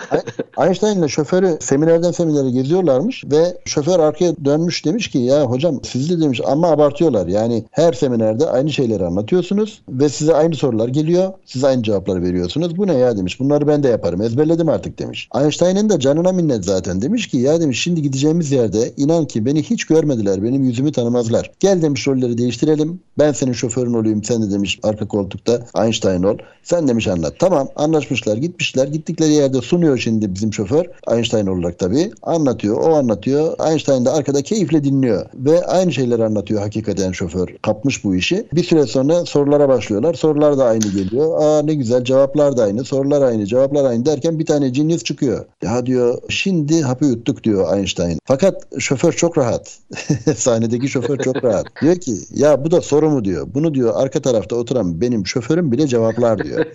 Einstein'la 0.59 1.09
şoförü 1.09 1.57
seminerden 1.61 2.11
seminere 2.11 2.51
geziyorlarmış 2.51 3.25
ve 3.25 3.59
şoför 3.65 4.01
arkaya 4.01 4.33
dönmüş 4.45 4.85
demiş 4.85 5.11
ki 5.11 5.19
ya 5.19 5.43
hocam 5.43 5.81
siz 5.83 6.11
de 6.11 6.21
demiş 6.21 6.41
ama 6.47 6.71
abartıyorlar. 6.71 7.27
Yani 7.27 7.65
her 7.71 7.93
seminerde 7.93 8.47
aynı 8.47 8.73
şeyleri 8.73 9.05
anlatıyorsunuz 9.05 9.83
ve 9.89 10.09
size 10.09 10.35
aynı 10.35 10.55
sorular 10.55 10.89
geliyor. 10.89 11.33
Siz 11.45 11.65
aynı 11.65 11.83
cevapları 11.83 12.23
veriyorsunuz. 12.23 12.77
Bu 12.77 12.87
ne 12.87 12.95
ya 12.95 13.17
demiş. 13.17 13.41
Bunları 13.41 13.69
ben 13.69 13.83
de 13.83 13.89
yaparım. 13.89 14.23
Ezberledim 14.23 14.69
artık 14.69 14.99
demiş. 14.99 15.29
Einstein'ın 15.35 15.89
da 15.89 16.01
canına 16.01 16.33
minnet 16.33 16.65
zaten. 16.65 17.03
Demiş 17.03 17.29
ki 17.29 17.37
ya 17.37 17.61
demiş 17.61 17.83
şimdi 17.83 18.03
gideceğimiz 18.03 18.53
yerde 18.53 18.93
inan 18.97 19.27
ki 19.27 19.47
beni 19.47 19.63
hiç 19.63 19.85
görmediler. 19.85 20.43
Benim 20.43 20.65
yüzümü 20.65 20.93
tanımazlar. 20.93 21.51
Gel 21.61 21.83
demiş 21.83 22.09
rolleri 22.09 22.39
değiştirelim. 22.39 23.01
Ben 23.19 23.33
senin 23.33 23.53
şoförün 23.53 23.95
olayım. 23.95 24.25
Sen 24.25 24.43
de 24.43 24.51
demiş 24.51 24.79
arka 24.83 25.09
koltukta 25.47 25.83
Einstein 25.85 26.23
ol. 26.23 26.39
Sen 26.63 26.89
demiş 26.89 27.09
anlat. 27.09 27.35
Tamam 27.39 27.69
anlaşmışlar 27.77 28.37
gitmişler. 28.37 28.87
Gittikleri 28.87 29.33
yerde 29.33 29.61
sunuyor 29.61 29.99
şimdi 29.99 30.35
bizim 30.35 30.53
şoför. 30.53 30.85
Einstein 31.11 31.47
olarak 31.47 31.79
tabii. 31.79 32.11
Anlatıyor. 32.23 32.81
O 32.81 32.95
anlatıyor. 32.95 33.69
Einstein 33.71 34.05
de 34.05 34.11
arkada 34.11 34.43
keyifle 34.43 34.85
dinliyor. 34.85 35.27
Ve 35.35 35.67
aynı 35.67 35.93
şeyleri 35.93 36.25
anlatıyor 36.25 36.61
hakikaten 36.61 37.13
şoför. 37.13 37.49
Kapmış 37.63 38.05
bu 38.05 38.15
işi. 38.17 38.47
Bir 38.53 38.65
süre 38.65 38.87
sonra 38.87 39.25
sorulara 39.25 39.69
başlıyorlar. 39.69 40.15
Sorular 40.15 40.59
da 40.59 40.65
aynı 40.65 40.87
geliyor. 40.87 41.43
Aa 41.43 41.63
ne 41.63 41.75
güzel 41.75 42.05
cevaplar 42.05 42.57
da 42.57 42.63
aynı. 42.63 42.85
Sorular 42.85 43.23
aynı. 43.23 43.47
Cevaplar 43.47 43.85
aynı 43.85 44.07
derken 44.07 44.39
bir 44.39 44.47
tane 44.47 44.73
cins 44.73 45.05
çıkıyor. 45.05 45.45
Ya 45.63 45.87
diyor 45.87 46.19
şimdi 46.29 46.83
hapı 46.83 47.05
yuttuk 47.05 47.45
diyor 47.45 47.77
Einstein. 47.77 48.19
Fakat 48.25 48.63
şoför 48.79 49.13
çok 49.13 49.39
rahat. 49.39 49.79
Sahnedeki 50.37 50.89
şoför 50.89 51.19
çok 51.19 51.45
rahat. 51.45 51.67
Diyor 51.83 51.97
ki 51.97 52.15
ya 52.35 52.65
bu 52.65 52.71
da 52.71 52.81
soru 52.81 53.11
mu 53.11 53.25
diyor. 53.25 53.49
Bunu 53.55 53.75
diyor 53.75 53.93
arka 53.97 54.23
tarafta 54.23 54.57
oturan 54.57 55.01
benim 55.01 55.27
şoförüm 55.37 55.73
bile 55.73 55.87
cevaplar 55.87 56.45
diyor. 56.45 56.67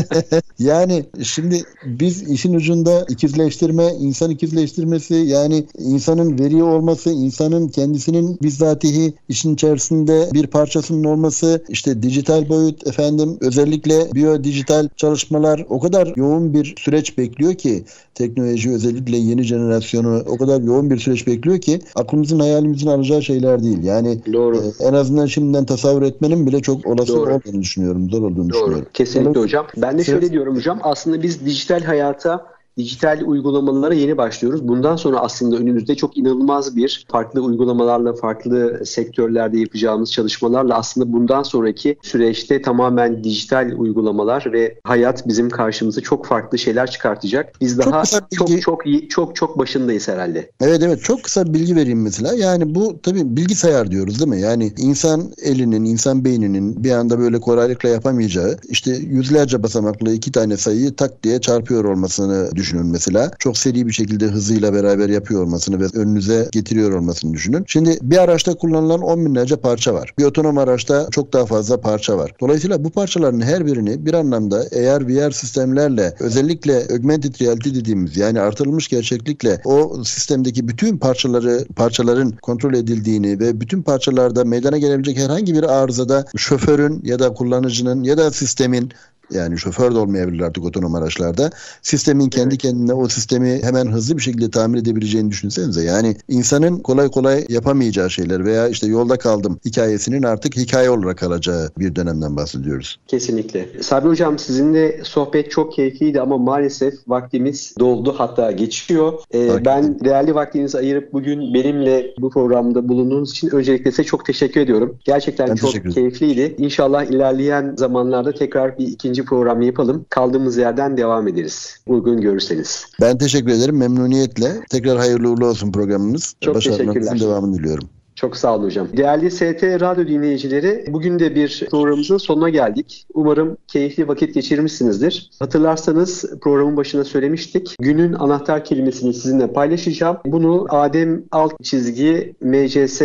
yani 0.58 1.04
şimdi 1.22 1.62
biz 1.84 2.30
işin 2.30 2.54
ucunda 2.54 3.06
ikizleştirme, 3.08 3.86
insan 4.00 4.30
ikizleştirmesi 4.30 5.14
yani 5.14 5.64
insanın 5.78 6.38
veri 6.38 6.62
olması, 6.62 7.10
insanın 7.10 7.68
kendisinin 7.68 8.38
bizzatihi 8.42 9.14
işin 9.28 9.54
içerisinde 9.54 10.28
bir 10.32 10.46
parçasının 10.46 11.04
olması, 11.04 11.64
işte 11.68 12.02
dijital 12.02 12.48
boyut 12.48 12.86
efendim 12.86 13.38
özellikle 13.40 14.14
biyo 14.14 14.44
dijital 14.44 14.88
çalışmalar 14.96 15.66
o 15.68 15.80
kadar 15.80 16.12
yoğun 16.16 16.54
bir 16.54 16.74
süreç 16.78 17.18
bekliyor 17.18 17.54
ki 17.54 17.84
teknoloji 18.14 18.70
özellikle 18.70 19.16
yeni 19.16 19.42
jenerasyonu 19.42 20.22
o 20.26 20.36
kadar 20.36 20.60
yoğun 20.60 20.90
bir 20.90 20.98
süreç 20.98 21.26
bekliyor 21.26 21.58
ki 21.58 21.80
aklımızın 21.94 22.38
hayalimizin 22.38 22.86
alacağı 22.86 23.22
şeyler 23.22 23.62
değil. 23.62 23.82
Yani 23.84 24.18
Doğru. 24.32 24.56
E, 24.56 24.84
en 24.88 24.92
azından 24.92 25.26
şimdiden 25.26 25.64
tasavvur 25.64 26.02
etmenin 26.02 26.46
bile 26.46 26.60
çok 26.60 26.86
olası 26.86 27.12
Doğru. 27.12 27.34
olduğunu 27.34 27.62
düşünüyorum. 27.62 28.05
Zor 28.10 28.22
olduğunu 28.22 28.36
Doğru. 28.36 28.52
düşünüyorum. 28.52 28.86
Kesinlikle 28.94 29.40
hocam. 29.40 29.66
Ben 29.76 29.98
de 29.98 30.04
şöyle 30.04 30.30
diyorum 30.32 30.56
hocam. 30.56 30.80
Aslında 30.82 31.22
biz 31.22 31.46
dijital 31.46 31.80
hayata 31.82 32.55
dijital 32.76 33.22
uygulamalara 33.26 33.94
yeni 33.94 34.16
başlıyoruz. 34.16 34.68
Bundan 34.68 34.96
sonra 34.96 35.20
aslında 35.20 35.56
önümüzde 35.56 35.94
çok 35.94 36.16
inanılmaz 36.16 36.76
bir 36.76 37.06
farklı 37.12 37.40
uygulamalarla, 37.40 38.12
farklı 38.12 38.86
sektörlerde 38.86 39.58
yapacağımız 39.58 40.12
çalışmalarla 40.12 40.74
aslında 40.74 41.12
bundan 41.12 41.42
sonraki 41.42 41.96
süreçte 42.02 42.62
tamamen 42.62 43.24
dijital 43.24 43.72
uygulamalar 43.76 44.52
ve 44.52 44.78
hayat 44.84 45.28
bizim 45.28 45.50
karşımıza 45.50 46.00
çok 46.00 46.26
farklı 46.26 46.58
şeyler 46.58 46.90
çıkartacak. 46.90 47.60
Biz 47.60 47.78
daha 47.78 48.02
çok 48.04 48.50
çok 48.62 48.62
çok 48.62 49.10
çok 49.10 49.36
çok 49.36 49.58
başındayız 49.58 50.08
herhalde. 50.08 50.50
Evet 50.60 50.82
evet 50.82 51.02
çok 51.02 51.24
kısa 51.24 51.44
bir 51.46 51.54
bilgi 51.54 51.76
vereyim 51.76 52.02
mesela. 52.02 52.34
Yani 52.34 52.74
bu 52.74 53.00
tabii 53.02 53.36
bilgisayar 53.36 53.90
diyoruz 53.90 54.20
değil 54.20 54.30
mi? 54.30 54.40
Yani 54.40 54.72
insan 54.78 55.22
elinin, 55.42 55.84
insan 55.84 56.24
beyninin 56.24 56.84
bir 56.84 56.90
anda 56.90 57.18
böyle 57.18 57.40
kolaylıkla 57.40 57.88
yapamayacağı 57.88 58.56
işte 58.68 58.90
yüzlerce 58.90 59.62
basamaklı 59.62 60.12
iki 60.12 60.32
tane 60.32 60.56
sayıyı 60.56 60.96
tak 60.96 61.22
diye 61.22 61.40
çarpıyor 61.40 61.84
olmasını 61.84 62.50
düşünüyoruz 62.56 62.65
düşünün 62.66 62.86
mesela. 62.86 63.30
Çok 63.38 63.58
seri 63.58 63.86
bir 63.86 63.92
şekilde 63.92 64.26
hızıyla 64.26 64.72
beraber 64.74 65.08
yapıyor 65.08 65.42
olmasını 65.42 65.80
ve 65.80 65.84
önünüze 65.94 66.48
getiriyor 66.52 66.92
olmasını 66.92 67.34
düşünün. 67.34 67.64
Şimdi 67.66 67.98
bir 68.02 68.18
araçta 68.18 68.54
kullanılan 68.54 69.00
10 69.00 69.26
binlerce 69.26 69.56
parça 69.56 69.94
var. 69.94 70.14
Bir 70.18 70.24
otonom 70.24 70.58
araçta 70.58 71.08
çok 71.10 71.32
daha 71.32 71.46
fazla 71.46 71.80
parça 71.80 72.18
var. 72.18 72.32
Dolayısıyla 72.40 72.84
bu 72.84 72.90
parçaların 72.90 73.40
her 73.40 73.66
birini 73.66 74.06
bir 74.06 74.14
anlamda 74.14 74.64
eğer 74.72 75.08
VR 75.08 75.30
sistemlerle 75.30 76.14
özellikle 76.20 76.76
augmented 76.78 77.40
reality 77.40 77.70
dediğimiz 77.70 78.16
yani 78.16 78.40
artırılmış 78.40 78.88
gerçeklikle 78.88 79.60
o 79.64 80.04
sistemdeki 80.04 80.68
bütün 80.68 80.98
parçaları 80.98 81.64
parçaların 81.76 82.30
kontrol 82.30 82.74
edildiğini 82.74 83.40
ve 83.40 83.60
bütün 83.60 83.82
parçalarda 83.82 84.44
meydana 84.44 84.78
gelebilecek 84.78 85.18
herhangi 85.18 85.54
bir 85.54 85.62
arızada 85.62 86.24
şoförün 86.36 87.00
ya 87.04 87.18
da 87.18 87.34
kullanıcının 87.34 88.04
ya 88.04 88.18
da 88.18 88.30
sistemin 88.30 88.92
yani 89.30 89.58
şoför 89.58 89.94
de 89.94 89.98
olmayabilir 89.98 90.40
artık 90.40 90.64
otonom 90.64 90.94
araçlarda. 90.94 91.50
Sistemin 91.82 92.28
kendi 92.28 92.48
evet. 92.48 92.62
kendine 92.62 92.92
o 92.92 93.08
sistemi 93.08 93.62
hemen 93.62 93.86
hızlı 93.86 94.16
bir 94.16 94.22
şekilde 94.22 94.50
tamir 94.50 94.78
edebileceğini 94.78 95.30
düşünsenize. 95.30 95.82
Yani 95.82 96.16
insanın 96.28 96.78
kolay 96.78 97.10
kolay 97.10 97.44
yapamayacağı 97.48 98.10
şeyler 98.10 98.44
veya 98.44 98.68
işte 98.68 98.86
yolda 98.86 99.16
kaldım 99.18 99.60
hikayesinin 99.64 100.22
artık 100.22 100.56
hikaye 100.56 100.90
olarak 100.90 101.18
kalacağı 101.18 101.70
bir 101.78 101.96
dönemden 101.96 102.36
bahsediyoruz. 102.36 102.98
Kesinlikle. 103.06 103.68
Sabri 103.82 104.08
Hocam 104.08 104.38
sizinle 104.38 105.00
sohbet 105.04 105.50
çok 105.50 105.72
keyifliydi 105.72 106.20
ama 106.20 106.38
maalesef 106.38 106.94
vaktimiz 107.06 107.74
doldu 107.78 108.14
hatta 108.18 108.52
geçiyor. 108.52 109.12
Ee, 109.34 109.64
ben 109.64 110.00
değerli 110.00 110.34
vaktinizi 110.34 110.78
ayırıp 110.78 111.12
bugün 111.12 111.54
benimle 111.54 112.14
bu 112.20 112.30
programda 112.30 112.88
bulunduğunuz 112.88 113.30
için 113.30 113.50
öncelikle 113.50 113.90
size 113.90 114.04
çok 114.04 114.26
teşekkür 114.26 114.60
ediyorum. 114.60 114.98
Gerçekten 115.04 115.48
ben 115.48 115.54
çok 115.54 115.94
keyifliydi. 115.94 116.54
İnşallah 116.58 117.04
ilerleyen 117.04 117.74
zamanlarda 117.76 118.32
tekrar 118.32 118.78
bir 118.78 118.86
ikinci 118.86 119.15
ikinci 119.16 119.28
program 119.28 119.62
yapalım. 119.62 120.06
Kaldığımız 120.10 120.56
yerden 120.56 120.96
devam 120.96 121.28
ederiz. 121.28 121.80
Uygun 121.86 122.20
görürseniz. 122.20 122.86
Ben 123.00 123.18
teşekkür 123.18 123.52
ederim. 123.52 123.78
Memnuniyetle. 123.78 124.48
Tekrar 124.70 124.98
hayırlı 124.98 125.30
uğurlu 125.30 125.46
olsun 125.46 125.72
programınız. 125.72 126.34
Çok 126.40 126.54
Başarılarınızın 126.54 127.20
devamını 127.20 127.58
diliyorum. 127.58 127.88
Çok 128.14 128.36
sağ 128.36 128.54
olun 128.54 128.64
hocam. 128.64 128.88
Değerli 128.96 129.30
ST 129.30 129.62
Radyo 129.62 130.06
dinleyicileri, 130.06 130.84
bugün 130.88 131.18
de 131.18 131.34
bir 131.34 131.66
programımızın 131.70 132.16
sonuna 132.16 132.48
geldik. 132.48 133.06
Umarım 133.14 133.56
keyifli 133.68 134.08
vakit 134.08 134.34
geçirmişsinizdir. 134.34 135.30
Hatırlarsanız 135.38 136.24
programın 136.40 136.76
başına 136.76 137.04
söylemiştik. 137.04 137.76
Günün 137.80 138.12
anahtar 138.12 138.64
kelimesini 138.64 139.14
sizinle 139.14 139.52
paylaşacağım. 139.52 140.16
Bunu 140.26 140.66
Adem 140.68 141.22
alt 141.32 141.52
çizgi 141.62 142.34
MCS 142.40 143.02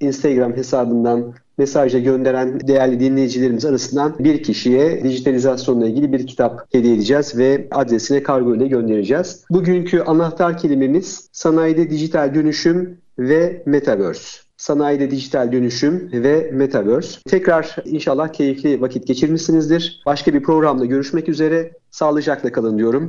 Instagram 0.00 0.56
hesabından 0.56 1.34
mesajla 1.58 1.98
gönderen 1.98 2.60
değerli 2.68 3.00
dinleyicilerimiz 3.00 3.64
arasından 3.64 4.16
bir 4.18 4.42
kişiye 4.42 5.04
dijitalizasyonla 5.04 5.86
ilgili 5.86 6.12
bir 6.12 6.26
kitap 6.26 6.74
hediye 6.74 6.94
edeceğiz 6.94 7.38
ve 7.38 7.68
adresine 7.70 8.22
kargo 8.22 8.54
ile 8.54 8.66
göndereceğiz. 8.66 9.44
Bugünkü 9.50 10.00
anahtar 10.00 10.58
kelimemiz 10.58 11.28
sanayide 11.32 11.90
dijital 11.90 12.34
dönüşüm 12.34 12.98
ve 13.18 13.62
metaverse 13.66 14.48
sanayide 14.58 15.10
dijital 15.10 15.52
dönüşüm 15.52 16.10
ve 16.12 16.50
metaverse. 16.52 17.20
Tekrar 17.28 17.76
inşallah 17.84 18.28
keyifli 18.28 18.80
vakit 18.80 19.06
geçirmişsinizdir. 19.06 20.02
Başka 20.06 20.34
bir 20.34 20.42
programda 20.42 20.84
görüşmek 20.84 21.28
üzere. 21.28 21.72
Sağlıcakla 21.90 22.52
kalın 22.52 22.78
diyorum. 22.78 23.06